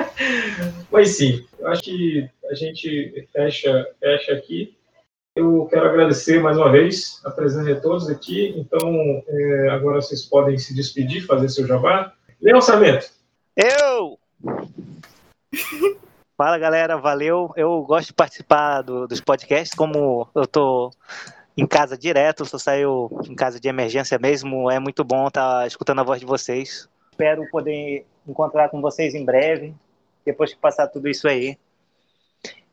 Mas 0.91 1.18
sim, 1.18 1.45
eu 1.59 1.68
acho 1.68 1.82
que 1.84 2.30
a 2.49 2.53
gente 2.53 3.28
fecha, 3.34 3.88
fecha 3.99 4.34
aqui. 4.34 4.76
Eu 5.36 5.68
quero 5.70 5.88
agradecer 5.88 6.39
mais 6.41 6.57
uma 6.57 6.72
vez 6.72 7.20
a 7.26 7.30
presença 7.30 7.74
de 7.74 7.82
todos 7.82 8.09
aqui. 8.09 8.53
Então, 8.57 9.24
é, 9.28 9.70
agora 9.70 10.01
vocês 10.01 10.24
podem 10.24 10.57
se 10.57 10.74
despedir, 10.74 11.26
fazer 11.26 11.49
seu 11.49 11.68
jabá. 11.68 12.13
Leon 12.41 12.61
Sarmento. 12.61 13.09
Eu! 13.57 14.18
Fala 16.38 16.57
galera, 16.57 16.97
valeu. 16.97 17.51
Eu 17.55 17.82
gosto 17.84 18.07
de 18.07 18.13
participar 18.13 18.82
do- 18.82 19.07
dos 19.07 19.22
podcasts, 19.22 19.76
como 19.76 20.28
eu 20.36 20.45
tô 20.45 20.91
em 21.57 21.66
casa 21.66 21.97
direto, 21.97 22.45
só 22.45 22.57
saio 22.57 23.09
em 23.30 23.36
casa 23.36 23.59
de 23.59 23.68
emergência 23.70 24.18
mesmo. 24.20 24.70
É 24.70 24.78
muito 24.80 25.03
bom 25.03 25.28
estar 25.28 25.66
escutando 25.66 25.99
a 25.99 26.03
voz 26.03 26.20
de 26.20 26.26
vocês. 26.26 26.89
Espero 27.11 27.49
poder 27.49 28.05
encontrar 28.28 28.68
com 28.70 28.82
vocês 28.82 29.16
em 29.16 29.24
breve, 29.24 29.74
depois 30.26 30.53
que 30.53 30.59
passar 30.59 30.88
tudo 30.88 31.07
isso 31.07 31.28
aí. 31.28 31.57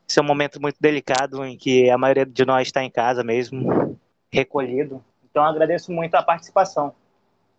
Esse 0.08 0.18
é 0.18 0.22
um 0.22 0.26
momento 0.26 0.60
muito 0.60 0.76
delicado 0.80 1.44
em 1.44 1.56
que 1.56 1.88
a 1.90 1.96
maioria 1.96 2.26
de 2.26 2.44
nós 2.44 2.68
está 2.68 2.82
em 2.82 2.90
casa 2.90 3.22
mesmo, 3.22 3.98
recolhido. 4.30 5.02
Então 5.30 5.44
agradeço 5.44 5.92
muito 5.92 6.14
a 6.14 6.22
participação. 6.22 6.94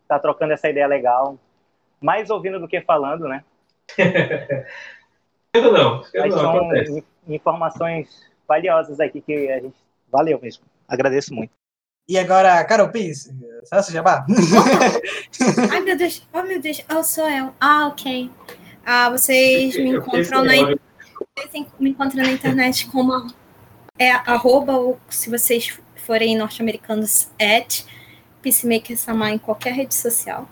Tá 0.07 0.19
trocando 0.19 0.53
essa 0.53 0.69
ideia 0.69 0.87
legal. 0.87 1.37
Mais 2.01 2.29
ouvindo 2.29 2.59
do 2.59 2.67
que 2.67 2.81
falando, 2.81 3.27
né? 3.27 3.43
Esquerda 5.55 5.77
não, 5.77 6.01
esquerda 6.01 6.27
Mas 6.27 6.35
não, 6.35 6.41
são 6.41 6.57
acontece. 6.57 7.03
informações 7.27 8.31
valiosas 8.47 8.99
aqui 8.99 9.21
que 9.21 9.51
a 9.51 9.59
gente. 9.59 9.75
Valeu 10.11 10.39
mesmo. 10.41 10.63
Agradeço 10.87 11.33
muito. 11.33 11.51
E 12.07 12.17
agora, 12.17 12.63
Carol 12.65 12.89
Pires, 12.89 13.31
Celso 13.63 13.91
Jabá. 13.91 14.25
Ai, 15.71 15.79
meu 15.81 15.97
Deus. 15.97 16.27
Oh, 16.33 16.41
meu 16.41 16.59
Deus. 16.59 16.83
Oh, 16.93 17.03
sou 17.03 17.29
eu. 17.29 17.53
Ah, 17.61 17.87
ok. 17.87 18.29
Ah, 18.85 19.09
vocês 19.09 19.75
me 19.77 19.89
encontram 19.95 20.43
na, 20.43 20.53
vocês 21.37 21.65
me 21.79 21.89
encontram 21.91 22.23
na 22.23 22.31
internet 22.31 22.87
como 22.87 23.33
é 23.97 24.11
arroba, 24.11 24.73
ou 24.73 24.99
se 25.09 25.29
vocês 25.29 25.77
forem 25.95 26.37
norte-americanos, 26.37 27.29
at 27.39 27.83
Peacemaker 28.41 28.97
Samar 28.97 29.31
em 29.31 29.37
qualquer 29.37 29.73
rede 29.73 29.95
social. 29.95 30.49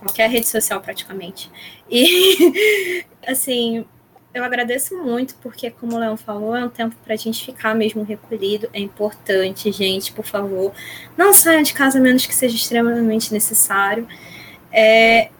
Qualquer 0.00 0.28
rede 0.28 0.46
social, 0.46 0.80
praticamente. 0.80 1.50
E, 1.90 3.04
assim, 3.26 3.86
eu 4.34 4.44
agradeço 4.44 4.94
muito, 5.02 5.34
porque, 5.36 5.70
como 5.70 5.96
o 5.96 5.98
Leão 5.98 6.16
falou, 6.16 6.54
é 6.54 6.62
um 6.64 6.68
tempo 6.68 6.94
pra 7.04 7.16
gente 7.16 7.44
ficar 7.44 7.74
mesmo 7.74 8.02
recolhido. 8.02 8.68
É 8.74 8.78
importante, 8.80 9.72
gente, 9.72 10.12
por 10.12 10.26
favor. 10.26 10.72
Não 11.16 11.32
saiam 11.32 11.62
de 11.62 11.72
casa 11.72 11.98
a 11.98 12.02
menos 12.02 12.26
que 12.26 12.34
seja 12.34 12.54
extremamente 12.54 13.32
necessário. 13.32 14.06
É, 14.70 15.30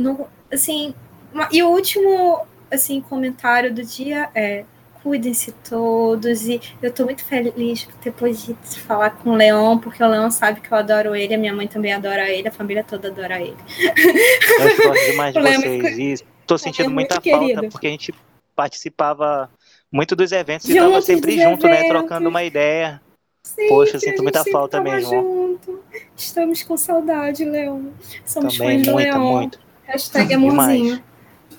no- 0.00 0.28
assim, 0.52 0.94
uma- 1.32 1.48
e 1.52 1.62
o 1.62 1.68
último 1.70 2.40
assim 2.70 3.00
comentário 3.00 3.72
do 3.74 3.82
dia 3.82 4.28
é 4.34 4.64
cuidem-se 5.02 5.52
todos 5.52 6.46
e 6.48 6.60
eu 6.82 6.92
tô 6.92 7.04
muito 7.04 7.24
feliz 7.24 7.84
por 7.84 7.94
ter 7.94 8.12
podido 8.12 8.58
falar 8.86 9.10
com 9.10 9.30
o 9.30 9.34
Leon, 9.36 9.78
porque 9.78 10.02
o 10.02 10.08
Leon 10.08 10.30
sabe 10.30 10.60
que 10.60 10.70
eu 10.70 10.76
adoro 10.76 11.14
ele, 11.14 11.34
a 11.34 11.38
minha 11.38 11.54
mãe 11.54 11.66
também 11.68 11.92
adora 11.94 12.28
ele, 12.28 12.48
a 12.48 12.52
família 12.52 12.82
toda 12.84 13.08
adora 13.08 13.40
ele. 13.40 13.56
Eu 14.58 14.88
gosto 14.88 15.04
demais 15.10 15.32
de 15.34 15.38
é 15.38 15.42
vocês. 15.42 15.64
muito- 15.66 15.86
E 16.00 16.14
tô 16.46 16.58
sentindo 16.58 16.86
é 16.86 16.88
muito 16.88 17.10
muita 17.12 17.20
querido. 17.20 17.54
falta, 17.54 17.68
porque 17.70 17.86
a 17.86 17.90
gente 17.90 18.12
participava 18.54 19.48
muito 19.90 20.14
dos 20.16 20.32
eventos 20.32 20.68
e 20.68 20.74
tava 20.76 21.00
sempre 21.00 21.40
junto, 21.40 21.66
né? 21.66 21.74
eventos. 21.80 21.88
Trocando 21.88 22.28
uma 22.28 22.42
ideia. 22.44 23.00
Poxa, 23.68 23.98
sinto 23.98 24.22
muita 24.22 24.44
falta 24.44 24.80
mesmo. 24.80 25.10
junto. 25.10 25.82
Estamos 26.16 26.62
com 26.64 26.76
saudade, 26.76 27.44
Leon. 27.44 27.84
Somos 28.26 28.58
Também, 28.58 28.78
fãs 28.78 28.86
do 28.86 28.92
muita, 28.92 29.16
Leon. 29.16 29.32
muito. 29.38 29.60
Hashtag 29.88 30.34
amorzinho. 30.34 31.02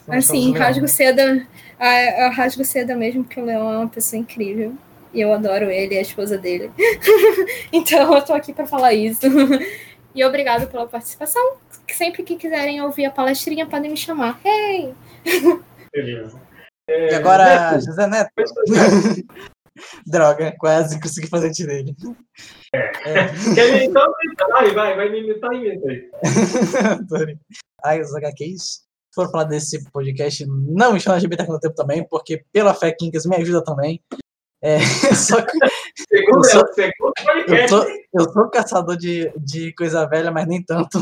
Assim, 0.07 0.53
rasgo 0.53 0.88
seda 0.88 1.45
eu 1.80 2.32
rasgo 2.32 2.63
seda 2.65 2.95
mesmo, 2.95 3.23
porque 3.23 3.39
o 3.39 3.45
Leão 3.45 3.71
é 3.71 3.77
uma 3.77 3.88
pessoa 3.88 4.19
incrível. 4.19 4.73
E 5.13 5.21
eu 5.21 5.34
adoro 5.34 5.71
ele 5.71 5.95
e 5.95 5.97
a 5.97 6.01
esposa 6.01 6.38
dele. 6.38 6.71
então 7.71 8.13
eu 8.13 8.21
tô 8.21 8.34
aqui 8.34 8.53
para 8.53 8.67
falar 8.67 8.93
isso. 8.93 9.21
E 10.15 10.25
obrigado 10.25 10.67
pela 10.67 10.88
participação. 10.88 11.57
Sempre 11.88 12.23
que 12.23 12.36
quiserem 12.36 12.82
ouvir 12.82 13.05
a 13.05 13.11
palestrinha, 13.11 13.67
podem 13.67 13.91
me 13.91 13.95
chamar. 13.95 14.41
Hey! 14.43 14.91
Beleza. 15.93 16.41
E 16.89 17.13
agora, 17.13 17.80
José 17.80 18.07
Neto. 18.07 18.32
Droga, 20.05 20.53
quase 20.57 20.99
consegui 20.99 21.27
fazer 21.27 21.51
dele. 21.51 21.95
Quer 22.71 23.71
me 23.71 23.86
imitar? 23.86 24.07
Vai, 24.49 24.73
vai, 24.73 24.95
vai 24.95 25.09
me 25.09 25.21
imitar, 25.21 25.53
imita 25.53 25.89
aí. 25.89 26.09
Ai, 27.84 28.01
os 28.01 28.13
HQs. 28.13 28.61
Se 29.11 29.15
for 29.15 29.32
falar 29.32 29.45
desse 29.45 29.89
podcast, 29.91 30.45
não 30.47 30.93
me 30.93 30.99
chama 30.99 31.19
de 31.19 31.25
LGBT 31.25 31.51
no 31.51 31.59
tempo 31.59 31.75
também, 31.75 32.07
porque 32.07 32.43
pela 32.51 32.75
fé 32.75 32.91
Kinkas 32.91 33.25
me 33.25 33.36
ajuda 33.38 33.63
também. 33.63 34.01
É, 34.61 34.80
só 35.15 35.41
que. 35.41 35.57
Segundo, 36.07 36.38
eu, 36.38 36.43
sou, 36.43 36.67
segundo 36.73 37.13
eu, 37.47 37.67
sou, 37.67 37.88
eu 38.13 38.32
sou 38.32 38.49
caçador 38.49 38.97
de, 38.97 39.32
de 39.38 39.73
coisa 39.73 40.05
velha, 40.05 40.32
mas 40.32 40.47
nem 40.47 40.61
tanto. 40.61 40.99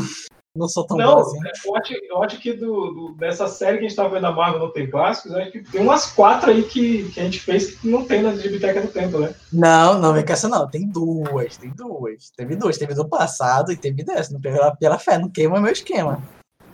Não 0.58 0.68
sou 0.68 0.84
tão 0.86 0.96
bom 0.96 1.02
Não, 1.04 1.18
assim. 1.20 1.38
eu 1.64 1.76
acho, 1.76 1.94
eu 2.10 2.22
acho 2.22 2.38
que 2.40 2.52
do, 2.52 2.90
do- 2.90 3.14
dessa 3.16 3.46
série 3.46 3.78
que 3.78 3.84
a 3.84 3.88
gente 3.88 3.96
tá 3.96 4.08
vendo 4.08 4.22
da 4.22 4.32
Marvel 4.32 4.58
não 4.58 4.72
tem 4.72 4.90
clássicos, 4.90 5.32
acho 5.34 5.52
que 5.52 5.62
tem 5.62 5.80
umas 5.80 6.10
quatro 6.12 6.50
aí 6.50 6.64
que, 6.64 7.08
que 7.10 7.20
a 7.20 7.24
gente 7.24 7.38
fez 7.38 7.76
que 7.76 7.86
não 7.86 8.04
tem 8.04 8.22
na 8.22 8.30
Biblioteca 8.32 8.80
do 8.80 8.88
Tempo, 8.88 9.18
né? 9.20 9.32
Não, 9.52 9.98
não 10.00 10.12
vem 10.12 10.26
com 10.26 10.32
essa 10.32 10.48
não. 10.48 10.68
Tem 10.68 10.88
duas, 10.88 11.56
tem 11.56 11.70
duas. 11.70 12.30
Teve 12.36 12.56
duas. 12.56 12.76
Teve 12.76 12.94
do 12.94 13.08
passado 13.08 13.70
e 13.70 13.76
teve 13.76 14.02
dessa. 14.02 14.32
Não 14.32 14.40
pela, 14.40 14.74
pela 14.74 14.98
fé, 14.98 15.16
não 15.16 15.30
queima 15.30 15.60
meu 15.60 15.72
esquema. 15.72 16.20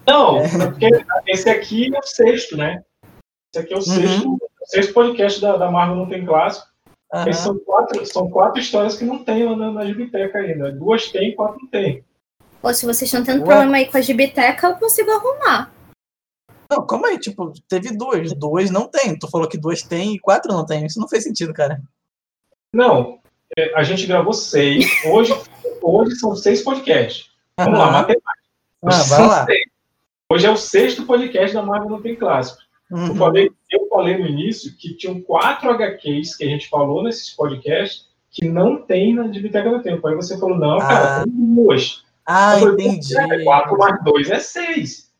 Não, 0.06 0.38
é 0.38 0.48
porque 0.70 0.90
esse 1.26 1.48
aqui 1.48 1.94
é 1.94 1.98
o 1.98 2.02
sexto, 2.02 2.56
né? 2.56 2.82
Esse 3.54 3.64
aqui 3.64 3.74
é 3.74 3.76
o 3.76 3.82
sexto, 3.82 4.32
o 4.34 4.66
sexto 4.66 4.92
podcast 4.94 5.40
da, 5.40 5.56
da 5.56 5.70
Marvel 5.70 5.96
não 5.96 6.08
tem 6.08 6.24
clássico. 6.24 6.66
Aí 7.12 7.32
são 7.32 7.56
quatro, 7.60 8.04
são 8.06 8.28
quatro 8.28 8.60
histórias 8.60 8.96
que 8.96 9.04
não 9.04 9.22
tem 9.22 9.44
lá 9.44 9.54
na, 9.54 9.70
na 9.70 9.84
biblioteca 9.84 10.38
ainda. 10.38 10.72
Duas 10.72 11.08
tem, 11.12 11.34
quatro 11.36 11.58
não 11.62 11.68
tem. 11.68 12.04
Pô, 12.64 12.72
se 12.72 12.86
vocês 12.86 13.02
estão 13.12 13.22
tendo 13.22 13.40
Ué. 13.42 13.46
problema 13.46 13.76
aí 13.76 13.86
com 13.90 13.98
a 13.98 14.00
gibiteca, 14.00 14.68
eu 14.68 14.74
consigo 14.76 15.10
arrumar. 15.10 15.70
Não, 16.70 16.86
calma 16.86 17.08
aí, 17.08 17.18
tipo, 17.18 17.52
teve 17.68 17.94
duas. 17.94 18.32
Duas 18.32 18.70
não 18.70 18.88
tem. 18.88 19.18
Tu 19.18 19.28
falou 19.28 19.46
que 19.46 19.58
duas 19.58 19.82
tem 19.82 20.14
e 20.14 20.18
quatro 20.18 20.50
não 20.50 20.64
tem. 20.64 20.86
Isso 20.86 20.98
não 20.98 21.06
fez 21.06 21.24
sentido, 21.24 21.52
cara. 21.52 21.82
Não, 22.72 23.18
é, 23.54 23.78
a 23.78 23.82
gente 23.82 24.06
gravou 24.06 24.32
seis. 24.32 24.86
Hoje, 25.04 25.34
hoje 25.82 26.16
são 26.16 26.34
seis 26.34 26.62
podcasts. 26.62 27.26
Vamos 27.58 27.78
lá, 27.78 27.84
Aham. 27.84 27.92
matemática. 27.92 28.32
Ah, 28.82 28.88
Hoje 28.88 29.08
vai 29.10 29.26
lá. 29.26 29.44
seis. 29.44 29.64
Hoje 30.32 30.46
é 30.46 30.50
o 30.50 30.56
sexto 30.56 31.02
podcast 31.04 31.54
da 31.54 31.60
Marvel 31.62 31.90
Não 31.90 32.00
Tem 32.00 32.16
Clássico. 32.16 32.62
Eu, 32.90 32.96
Uhum. 32.96 33.14
falei, 33.14 33.50
eu 33.70 33.88
falei 33.90 34.16
no 34.16 34.26
início 34.26 34.74
que 34.74 34.94
tinham 34.94 35.20
quatro 35.20 35.68
HQs 35.70 36.34
que 36.34 36.44
a 36.44 36.48
gente 36.48 36.70
falou 36.70 37.02
nesses 37.02 37.28
podcasts 37.28 38.08
que 38.30 38.48
não 38.48 38.80
tem 38.80 39.14
na 39.14 39.24
Biblioteca 39.24 39.68
do 39.68 39.82
Tempo. 39.82 40.08
Aí 40.08 40.14
você 40.16 40.38
falou, 40.38 40.56
não, 40.56 40.78
cara, 40.78 41.20
Ah. 41.20 41.24
tem 41.24 41.32
duas. 41.54 42.02
Ah, 42.26 42.58
Eu 42.60 42.72
entendi. 42.74 43.16
"É, 43.18 43.44
Quatro 43.44 43.76
mais 43.78 44.02
dois 44.04 44.30
é 44.30 44.40
seis. 44.40 45.10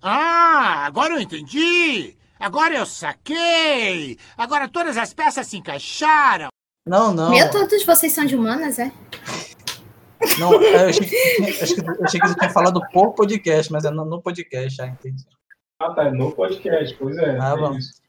Ah, 0.00 0.84
agora 0.86 1.14
eu 1.14 1.20
entendi! 1.20 2.16
Agora 2.38 2.74
eu 2.74 2.84
saquei! 2.86 4.18
Agora 4.36 4.68
todas 4.68 4.96
as 4.96 5.12
peças 5.14 5.46
se 5.46 5.56
encaixaram! 5.56 6.48
Não, 6.86 7.12
não. 7.14 7.30
Meu, 7.30 7.48
todos 7.50 7.84
vocês 7.84 8.12
são 8.12 8.24
de 8.24 8.34
humanas, 8.34 8.78
é? 8.80 8.90
Não, 10.38 10.52
eu 10.54 10.88
achei 10.88 11.06
que, 11.06 11.14
eu 11.16 11.44
achei 11.48 11.74
que, 11.76 11.80
eu 11.80 12.04
achei 12.04 12.20
que 12.20 12.28
você 12.28 12.34
tinha 12.34 12.50
falado 12.50 12.80
por 12.92 13.12
podcast, 13.14 13.70
mas 13.72 13.84
é 13.84 13.90
no, 13.90 14.04
no 14.04 14.20
podcast, 14.22 14.76
já 14.76 14.86
entendi. 14.86 15.24
Ah, 15.80 15.92
tá, 15.94 16.10
no 16.10 16.32
podcast, 16.32 16.96
pois 16.98 17.16
é. 17.18 17.38
Ah, 17.40 17.54
é 17.56 17.56
bom. 17.56 17.76
isso. 17.76 18.00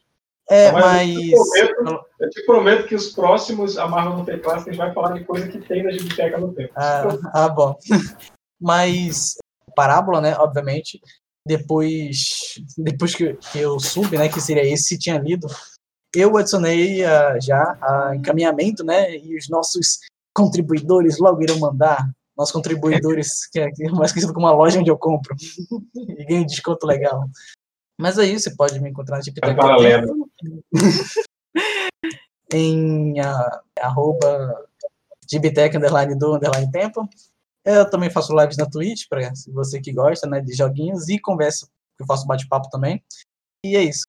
É, 0.49 0.71
Mas 0.73 1.09
eu 1.09 1.13
te 1.13 1.31
mas. 1.31 1.71
prometo- 1.75 2.05
Eu 2.19 2.29
te 2.29 2.45
prometo 2.45 2.87
que 2.87 2.95
os 2.95 3.11
próximos, 3.13 3.77
a 3.77 3.87
Marvel 3.87 4.17
não 4.17 4.25
tem 4.25 4.37
clássico, 4.39 4.69
a 4.69 4.73
gente 4.73 4.81
vai 4.81 4.93
falar 4.93 5.13
de 5.13 5.23
coisa 5.23 5.47
que 5.47 5.57
tem 5.59 5.81
na 5.83 5.91
Biblioteca 5.91 6.37
do 6.39 6.51
Tempo. 6.53 6.73
Ah, 6.75 7.03
ah, 7.33 7.49
bom. 7.49 7.75
Mas 8.63 9.35
parábola, 9.75 10.21
né? 10.21 10.35
Obviamente. 10.37 11.01
Depois, 11.45 12.55
depois 12.77 13.13
que, 13.13 13.33
que 13.33 13.59
eu 13.59 13.79
soube, 13.79 14.17
né, 14.17 14.29
que 14.29 14.39
seria 14.39 14.65
esse, 14.65 14.97
tinha 14.97 15.19
lido, 15.19 15.47
eu 16.15 16.37
adicionei 16.37 17.03
ah, 17.03 17.37
já 17.39 17.77
a 17.81 18.15
encaminhamento, 18.15 18.83
né? 18.83 19.17
E 19.17 19.37
os 19.37 19.49
nossos 19.49 19.99
contribuidores 20.33 21.19
logo 21.19 21.43
irão 21.43 21.59
mandar. 21.59 22.09
Nossos 22.37 22.53
contribuidores, 22.53 23.47
que 23.51 23.59
é 23.59 23.67
é 23.67 23.91
mais 23.91 24.11
conhecido 24.11 24.33
como 24.33 24.45
uma 24.45 24.55
loja 24.55 24.79
onde 24.79 24.89
eu 24.89 24.97
compro. 24.97 25.35
e 25.95 26.25
ganho 26.25 26.45
desconto 26.45 26.87
legal. 26.87 27.27
Mas 27.99 28.17
é 28.17 28.25
isso, 28.25 28.49
você 28.49 28.55
pode 28.55 28.79
me 28.79 28.89
encontrar 28.89 29.17
na 29.17 29.23
Tipitec. 29.23 29.55
paralelo. 29.55 30.29
em 32.53 33.19
ah, 33.19 33.61
arroba 33.79 34.67
Gibitec 35.29 35.75
underline 35.75 36.15
do 36.15 36.35
underline 36.35 36.71
tempo. 36.71 37.07
Eu 37.65 37.89
também 37.89 38.09
faço 38.09 38.37
lives 38.37 38.57
na 38.57 38.69
Twitch, 38.69 39.05
para 39.09 39.31
você 39.47 39.79
que 39.79 39.93
gosta 39.93 40.27
né, 40.27 40.41
de 40.41 40.53
joguinhos, 40.53 41.07
e 41.07 41.17
converso, 41.17 41.69
eu 41.99 42.05
faço 42.05 42.27
bate-papo 42.27 42.69
também. 42.69 43.01
E 43.65 43.77
é 43.77 43.83
isso. 43.83 44.03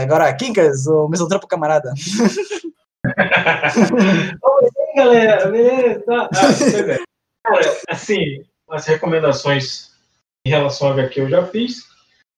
Agora, 0.00 0.34
Kinkas, 0.34 0.86
o 0.86 1.08
mesotrampo 1.08 1.46
camarada. 1.46 1.92
Oi, 4.42 4.70
galera, 4.96 5.48
beleza? 5.48 6.04
Ah, 6.10 6.28
é. 6.90 6.98
Assim, 7.88 8.44
as 8.68 8.84
recomendações 8.86 9.92
em 10.44 10.50
relação 10.50 10.88
ao 10.88 10.94
HQ 10.94 11.20
eu 11.20 11.30
já 11.30 11.46
fiz. 11.46 11.86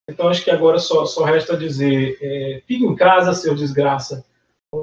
Então 0.08 0.28
acho 0.28 0.44
que 0.44 0.50
agora 0.50 0.78
só, 0.78 1.06
só 1.06 1.24
resta 1.24 1.56
dizer: 1.56 2.18
é, 2.20 2.62
fique 2.66 2.84
em 2.84 2.94
casa, 2.94 3.32
seu 3.34 3.54
desgraça. 3.54 4.22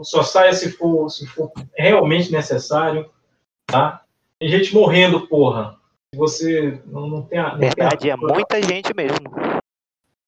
Só 0.04 0.24
saia 0.24 0.54
se 0.54 0.72
for, 0.72 1.10
se 1.10 1.28
for 1.28 1.52
realmente 1.76 2.32
necessário. 2.32 3.08
Tá? 3.68 4.04
Tem 4.40 4.50
gente 4.50 4.74
morrendo, 4.74 5.28
porra. 5.28 5.78
Se 6.14 6.18
você 6.20 6.82
não, 6.86 7.08
não 7.08 7.22
tem 7.24 7.40
a. 7.40 7.52
Não 7.54 7.60
tem 7.60 7.70
Verdade, 7.70 8.10
é 8.10 8.14
apego- 8.14 8.34
muita 8.34 8.62
gente 8.62 8.94
mesmo. 8.96 9.32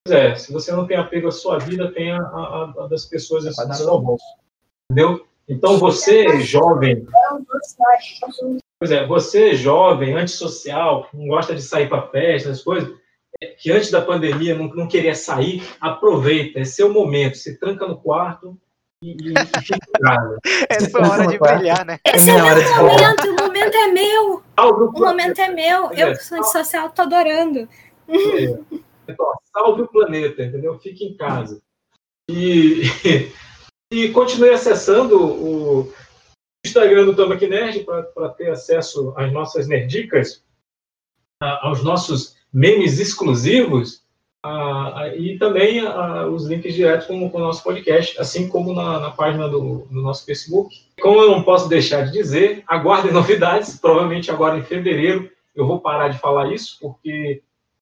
Pois 0.05 0.15
é, 0.17 0.35
se 0.35 0.51
você 0.53 0.71
não 0.71 0.87
tem 0.87 0.97
apego 0.97 1.27
à 1.27 1.31
sua 1.31 1.59
vida, 1.59 1.91
tenha 1.91 2.17
a, 2.21 2.21
a- 2.21 2.73
a 2.83 2.87
das 2.87 3.05
pessoas 3.05 3.45
à 3.45 3.73
sua 3.73 3.99
volta. 3.99 4.23
Entendeu? 4.91 5.25
Então 5.49 5.77
você, 5.77 6.39
jovem, 6.41 7.05
Pois 8.79 8.91
é, 8.91 9.05
você 9.07 9.55
jovem, 9.55 10.13
antissocial, 10.13 11.05
que 11.09 11.17
não 11.17 11.27
gosta 11.27 11.55
de 11.55 11.61
sair 11.61 11.89
para 11.89 12.07
festa, 12.09 12.49
essas 12.49 12.63
coisas, 12.63 12.93
é, 13.41 13.47
que 13.47 13.71
antes 13.71 13.89
da 13.89 14.01
pandemia 14.01 14.55
não, 14.55 14.67
não 14.67 14.87
queria 14.87 15.15
sair, 15.15 15.63
aproveita, 15.81 16.59
é 16.59 16.63
seu 16.65 16.91
momento, 16.93 17.37
se 17.37 17.57
tranca 17.59 17.87
no 17.87 17.97
quarto 17.97 18.57
e, 19.03 19.15
fica 19.61 19.75
em 19.75 20.01
casa. 20.01 20.37
Essa 20.69 20.97
é 20.97 21.03
a 21.03 21.09
hora 21.09 21.27
de 21.27 21.37
brilhar, 21.37 21.85
né? 21.85 21.99
Esse 22.05 22.29
é 22.29 22.35
o 22.35 22.43
meu 22.43 22.55
momento, 22.77 23.27
o 23.27 23.45
momento 23.45 23.75
é 23.75 23.87
meu. 23.87 24.43
O 24.57 24.99
momento 24.99 25.39
é 25.39 25.49
meu. 25.49 25.87
Pois 25.87 25.99
Eu 25.99 26.07
é. 26.07 26.15
que 26.15 26.23
sou 26.23 26.37
antissocial, 26.39 26.89
tô 26.89 27.03
adorando. 27.03 27.69
Então, 29.07 29.31
salve 29.53 29.83
o 29.83 29.87
planeta, 29.87 30.43
entendeu? 30.43 30.79
Fique 30.79 31.05
em 31.05 31.15
casa. 31.15 31.61
E, 32.29 32.83
e 33.93 34.09
continue 34.09 34.49
acessando 34.49 35.23
o 35.23 35.93
Instagram 36.65 37.05
do 37.05 37.15
Tambaqui 37.15 37.47
Nerd 37.47 37.83
para 37.83 38.29
ter 38.29 38.49
acesso 38.49 39.13
às 39.15 39.31
nossas 39.31 39.67
nerdicas, 39.67 40.43
aos 41.39 41.83
nossos 41.83 42.35
memes 42.51 42.99
exclusivos 42.99 44.06
a- 44.43 45.01
a- 45.01 45.15
e 45.15 45.37
também 45.37 45.79
a- 45.85 46.27
os 46.27 46.45
links 46.45 46.73
diretos 46.73 47.07
com, 47.07 47.29
com 47.29 47.37
o 47.37 47.41
nosso 47.41 47.63
podcast, 47.63 48.19
assim 48.19 48.47
como 48.47 48.73
na, 48.73 48.99
na 48.99 49.11
página 49.11 49.47
do, 49.47 49.87
do 49.89 50.01
nosso 50.01 50.25
Facebook. 50.25 50.73
Como 51.01 51.19
eu 51.21 51.31
não 51.31 51.43
posso 51.43 51.67
deixar 51.67 52.05
de 52.05 52.11
dizer, 52.13 52.63
aguardem 52.67 53.11
novidades, 53.13 53.77
provavelmente 53.79 54.31
agora 54.31 54.57
em 54.57 54.63
fevereiro 54.63 55.29
eu 55.55 55.65
vou 55.65 55.79
parar 55.79 56.09
de 56.09 56.19
falar 56.19 56.51
isso, 56.53 56.77
porque 56.79 57.41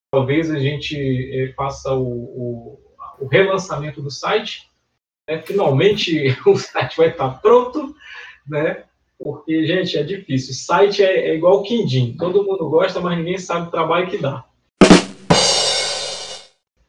talvez 0.10 0.50
a 0.50 0.58
gente 0.60 0.96
eh, 0.98 1.54
faça 1.58 1.94
o, 1.94 2.08
o- 2.08 2.80
o 3.20 3.28
relançamento 3.28 4.02
do 4.02 4.10
site. 4.12 4.64
né? 5.28 5.42
Finalmente 5.42 6.36
o 6.48 6.56
site 6.58 6.96
vai 6.98 7.10
estar 7.10 7.30
pronto, 7.42 7.94
né? 8.48 8.84
Porque, 9.18 9.66
gente, 9.66 9.98
é 9.98 10.04
difícil. 10.04 10.54
Site 10.54 11.02
é, 11.04 11.30
é 11.30 11.36
igual 11.36 11.64
Quindim. 11.64 12.16
Todo 12.18 12.44
mundo 12.44 12.70
gosta, 12.70 13.00
mas 13.00 13.18
ninguém 13.18 13.38
sabe 13.38 13.68
o 13.68 13.72
trabalho 13.72 14.08
que 14.10 14.18
dá. 14.18 14.44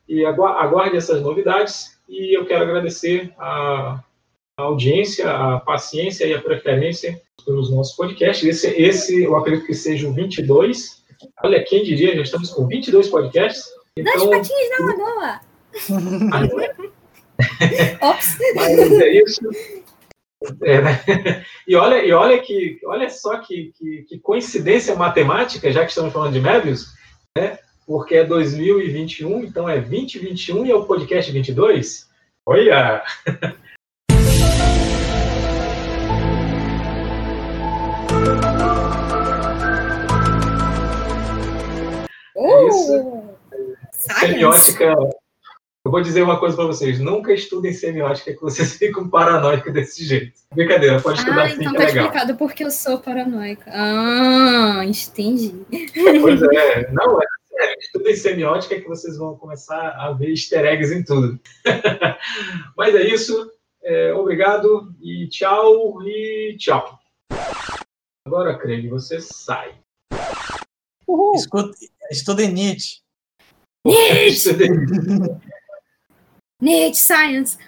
E 0.08 0.24
agu- 0.24 0.44
aguarde 0.46 0.96
essas 0.96 1.20
novidades. 1.22 1.98
E 2.08 2.36
eu 2.36 2.46
quero 2.46 2.62
agradecer 2.64 3.32
a, 3.38 4.00
a 4.58 4.62
audiência, 4.62 5.28
a 5.30 5.60
paciência 5.60 6.24
e 6.26 6.34
a 6.34 6.40
preferência 6.40 7.20
pelos 7.44 7.70
nossos 7.70 7.96
podcasts. 7.96 8.46
Esse, 8.46 8.68
esse 8.80 9.24
eu 9.24 9.36
acredito 9.36 9.66
que 9.66 9.74
seja 9.74 10.08
o 10.08 10.12
22. 10.12 11.04
Olha, 11.42 11.64
quem 11.64 11.82
diria, 11.82 12.14
já 12.16 12.22
estamos 12.22 12.50
com 12.50 12.66
22 12.66 13.08
podcasts. 13.08 13.64
Dois 13.96 14.16
Então, 14.16 14.30
patinhos 14.30 14.70
na 14.78 14.86
lagoa. 14.86 15.40
Ops. 18.02 18.38
mas 18.54 18.78
é 19.00 19.22
isso. 19.22 19.40
É, 20.62 20.80
né? 20.82 21.44
E 21.66 21.74
olha, 21.74 22.04
e 22.04 22.12
olha 22.12 22.38
que, 22.40 22.78
olha 22.84 23.08
só 23.10 23.38
que, 23.38 23.72
que, 23.76 24.02
que 24.08 24.18
coincidência 24.18 24.94
matemática, 24.94 25.72
já 25.72 25.82
que 25.84 25.90
estamos 25.90 26.12
falando 26.12 26.32
de 26.34 26.40
Mébius, 26.40 26.86
né? 27.36 27.58
Porque 27.86 28.16
é 28.16 28.24
2021, 28.24 29.44
então 29.44 29.68
é 29.68 29.78
2021 29.80 30.66
e 30.66 30.70
é 30.72 30.74
o 30.74 30.84
podcast 30.86 31.30
22. 31.30 32.08
Olha! 32.44 33.02
É 42.36 42.68
isso. 42.68 43.22
Semiótica. 43.92 44.84
Eu 45.84 45.90
vou 45.92 46.00
dizer 46.02 46.22
uma 46.22 46.38
coisa 46.38 46.56
para 46.56 46.66
vocês: 46.66 46.98
nunca 46.98 47.32
estudem 47.32 47.72
semiótica 47.72 48.32
que 48.34 48.40
vocês 48.40 48.74
ficam 48.76 49.08
paranoicos 49.08 49.72
desse 49.72 50.04
jeito. 50.04 50.32
Brincadeira, 50.54 51.00
pode 51.00 51.18
estudar 51.20 51.42
Ah, 51.42 51.44
assim 51.44 51.54
então 51.60 51.72
que 51.72 51.78
tá 51.78 51.84
é 51.84 51.86
legal. 51.86 52.04
explicado 52.06 52.36
porque 52.36 52.64
eu 52.64 52.70
sou 52.70 52.98
paranoica. 52.98 53.70
Ah, 53.72 54.82
entendi. 54.84 55.54
Pois 56.20 56.42
é, 56.42 56.90
não, 56.92 57.20
é 57.20 57.24
sério, 57.56 57.76
estudem 57.80 58.16
semiótica 58.16 58.80
que 58.80 58.88
vocês 58.88 59.16
vão 59.16 59.36
começar 59.36 59.90
a 59.90 60.12
ver 60.12 60.30
easter 60.30 60.64
eggs 60.64 60.94
em 60.94 61.02
tudo. 61.02 61.40
Mas 62.76 62.94
é 62.94 63.02
isso. 63.02 63.50
é, 63.82 64.12
obrigado 64.12 64.94
e 65.00 65.28
tchau 65.28 66.02
e 66.02 66.56
tchau. 66.58 66.98
Agora, 68.26 68.58
Craig, 68.58 68.88
você 68.88 69.20
sai. 69.20 69.74
Escuta, 71.34 71.72
estudem 72.10 72.52
Nietzsche. 72.52 73.00
Nietzsche! 73.86 74.50
Nietzsche 76.60 77.00
Science. 77.00 77.58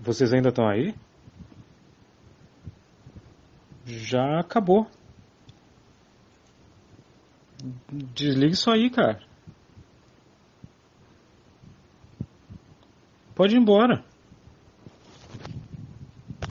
Vocês 0.00 0.32
ainda 0.32 0.50
estão 0.50 0.68
aí? 0.68 0.94
Já 4.04 4.40
acabou. 4.40 4.86
Desliga 7.90 8.52
isso 8.52 8.70
aí, 8.70 8.90
cara. 8.90 9.18
Pode 13.34 13.54
ir 13.54 13.58
embora. 13.58 14.04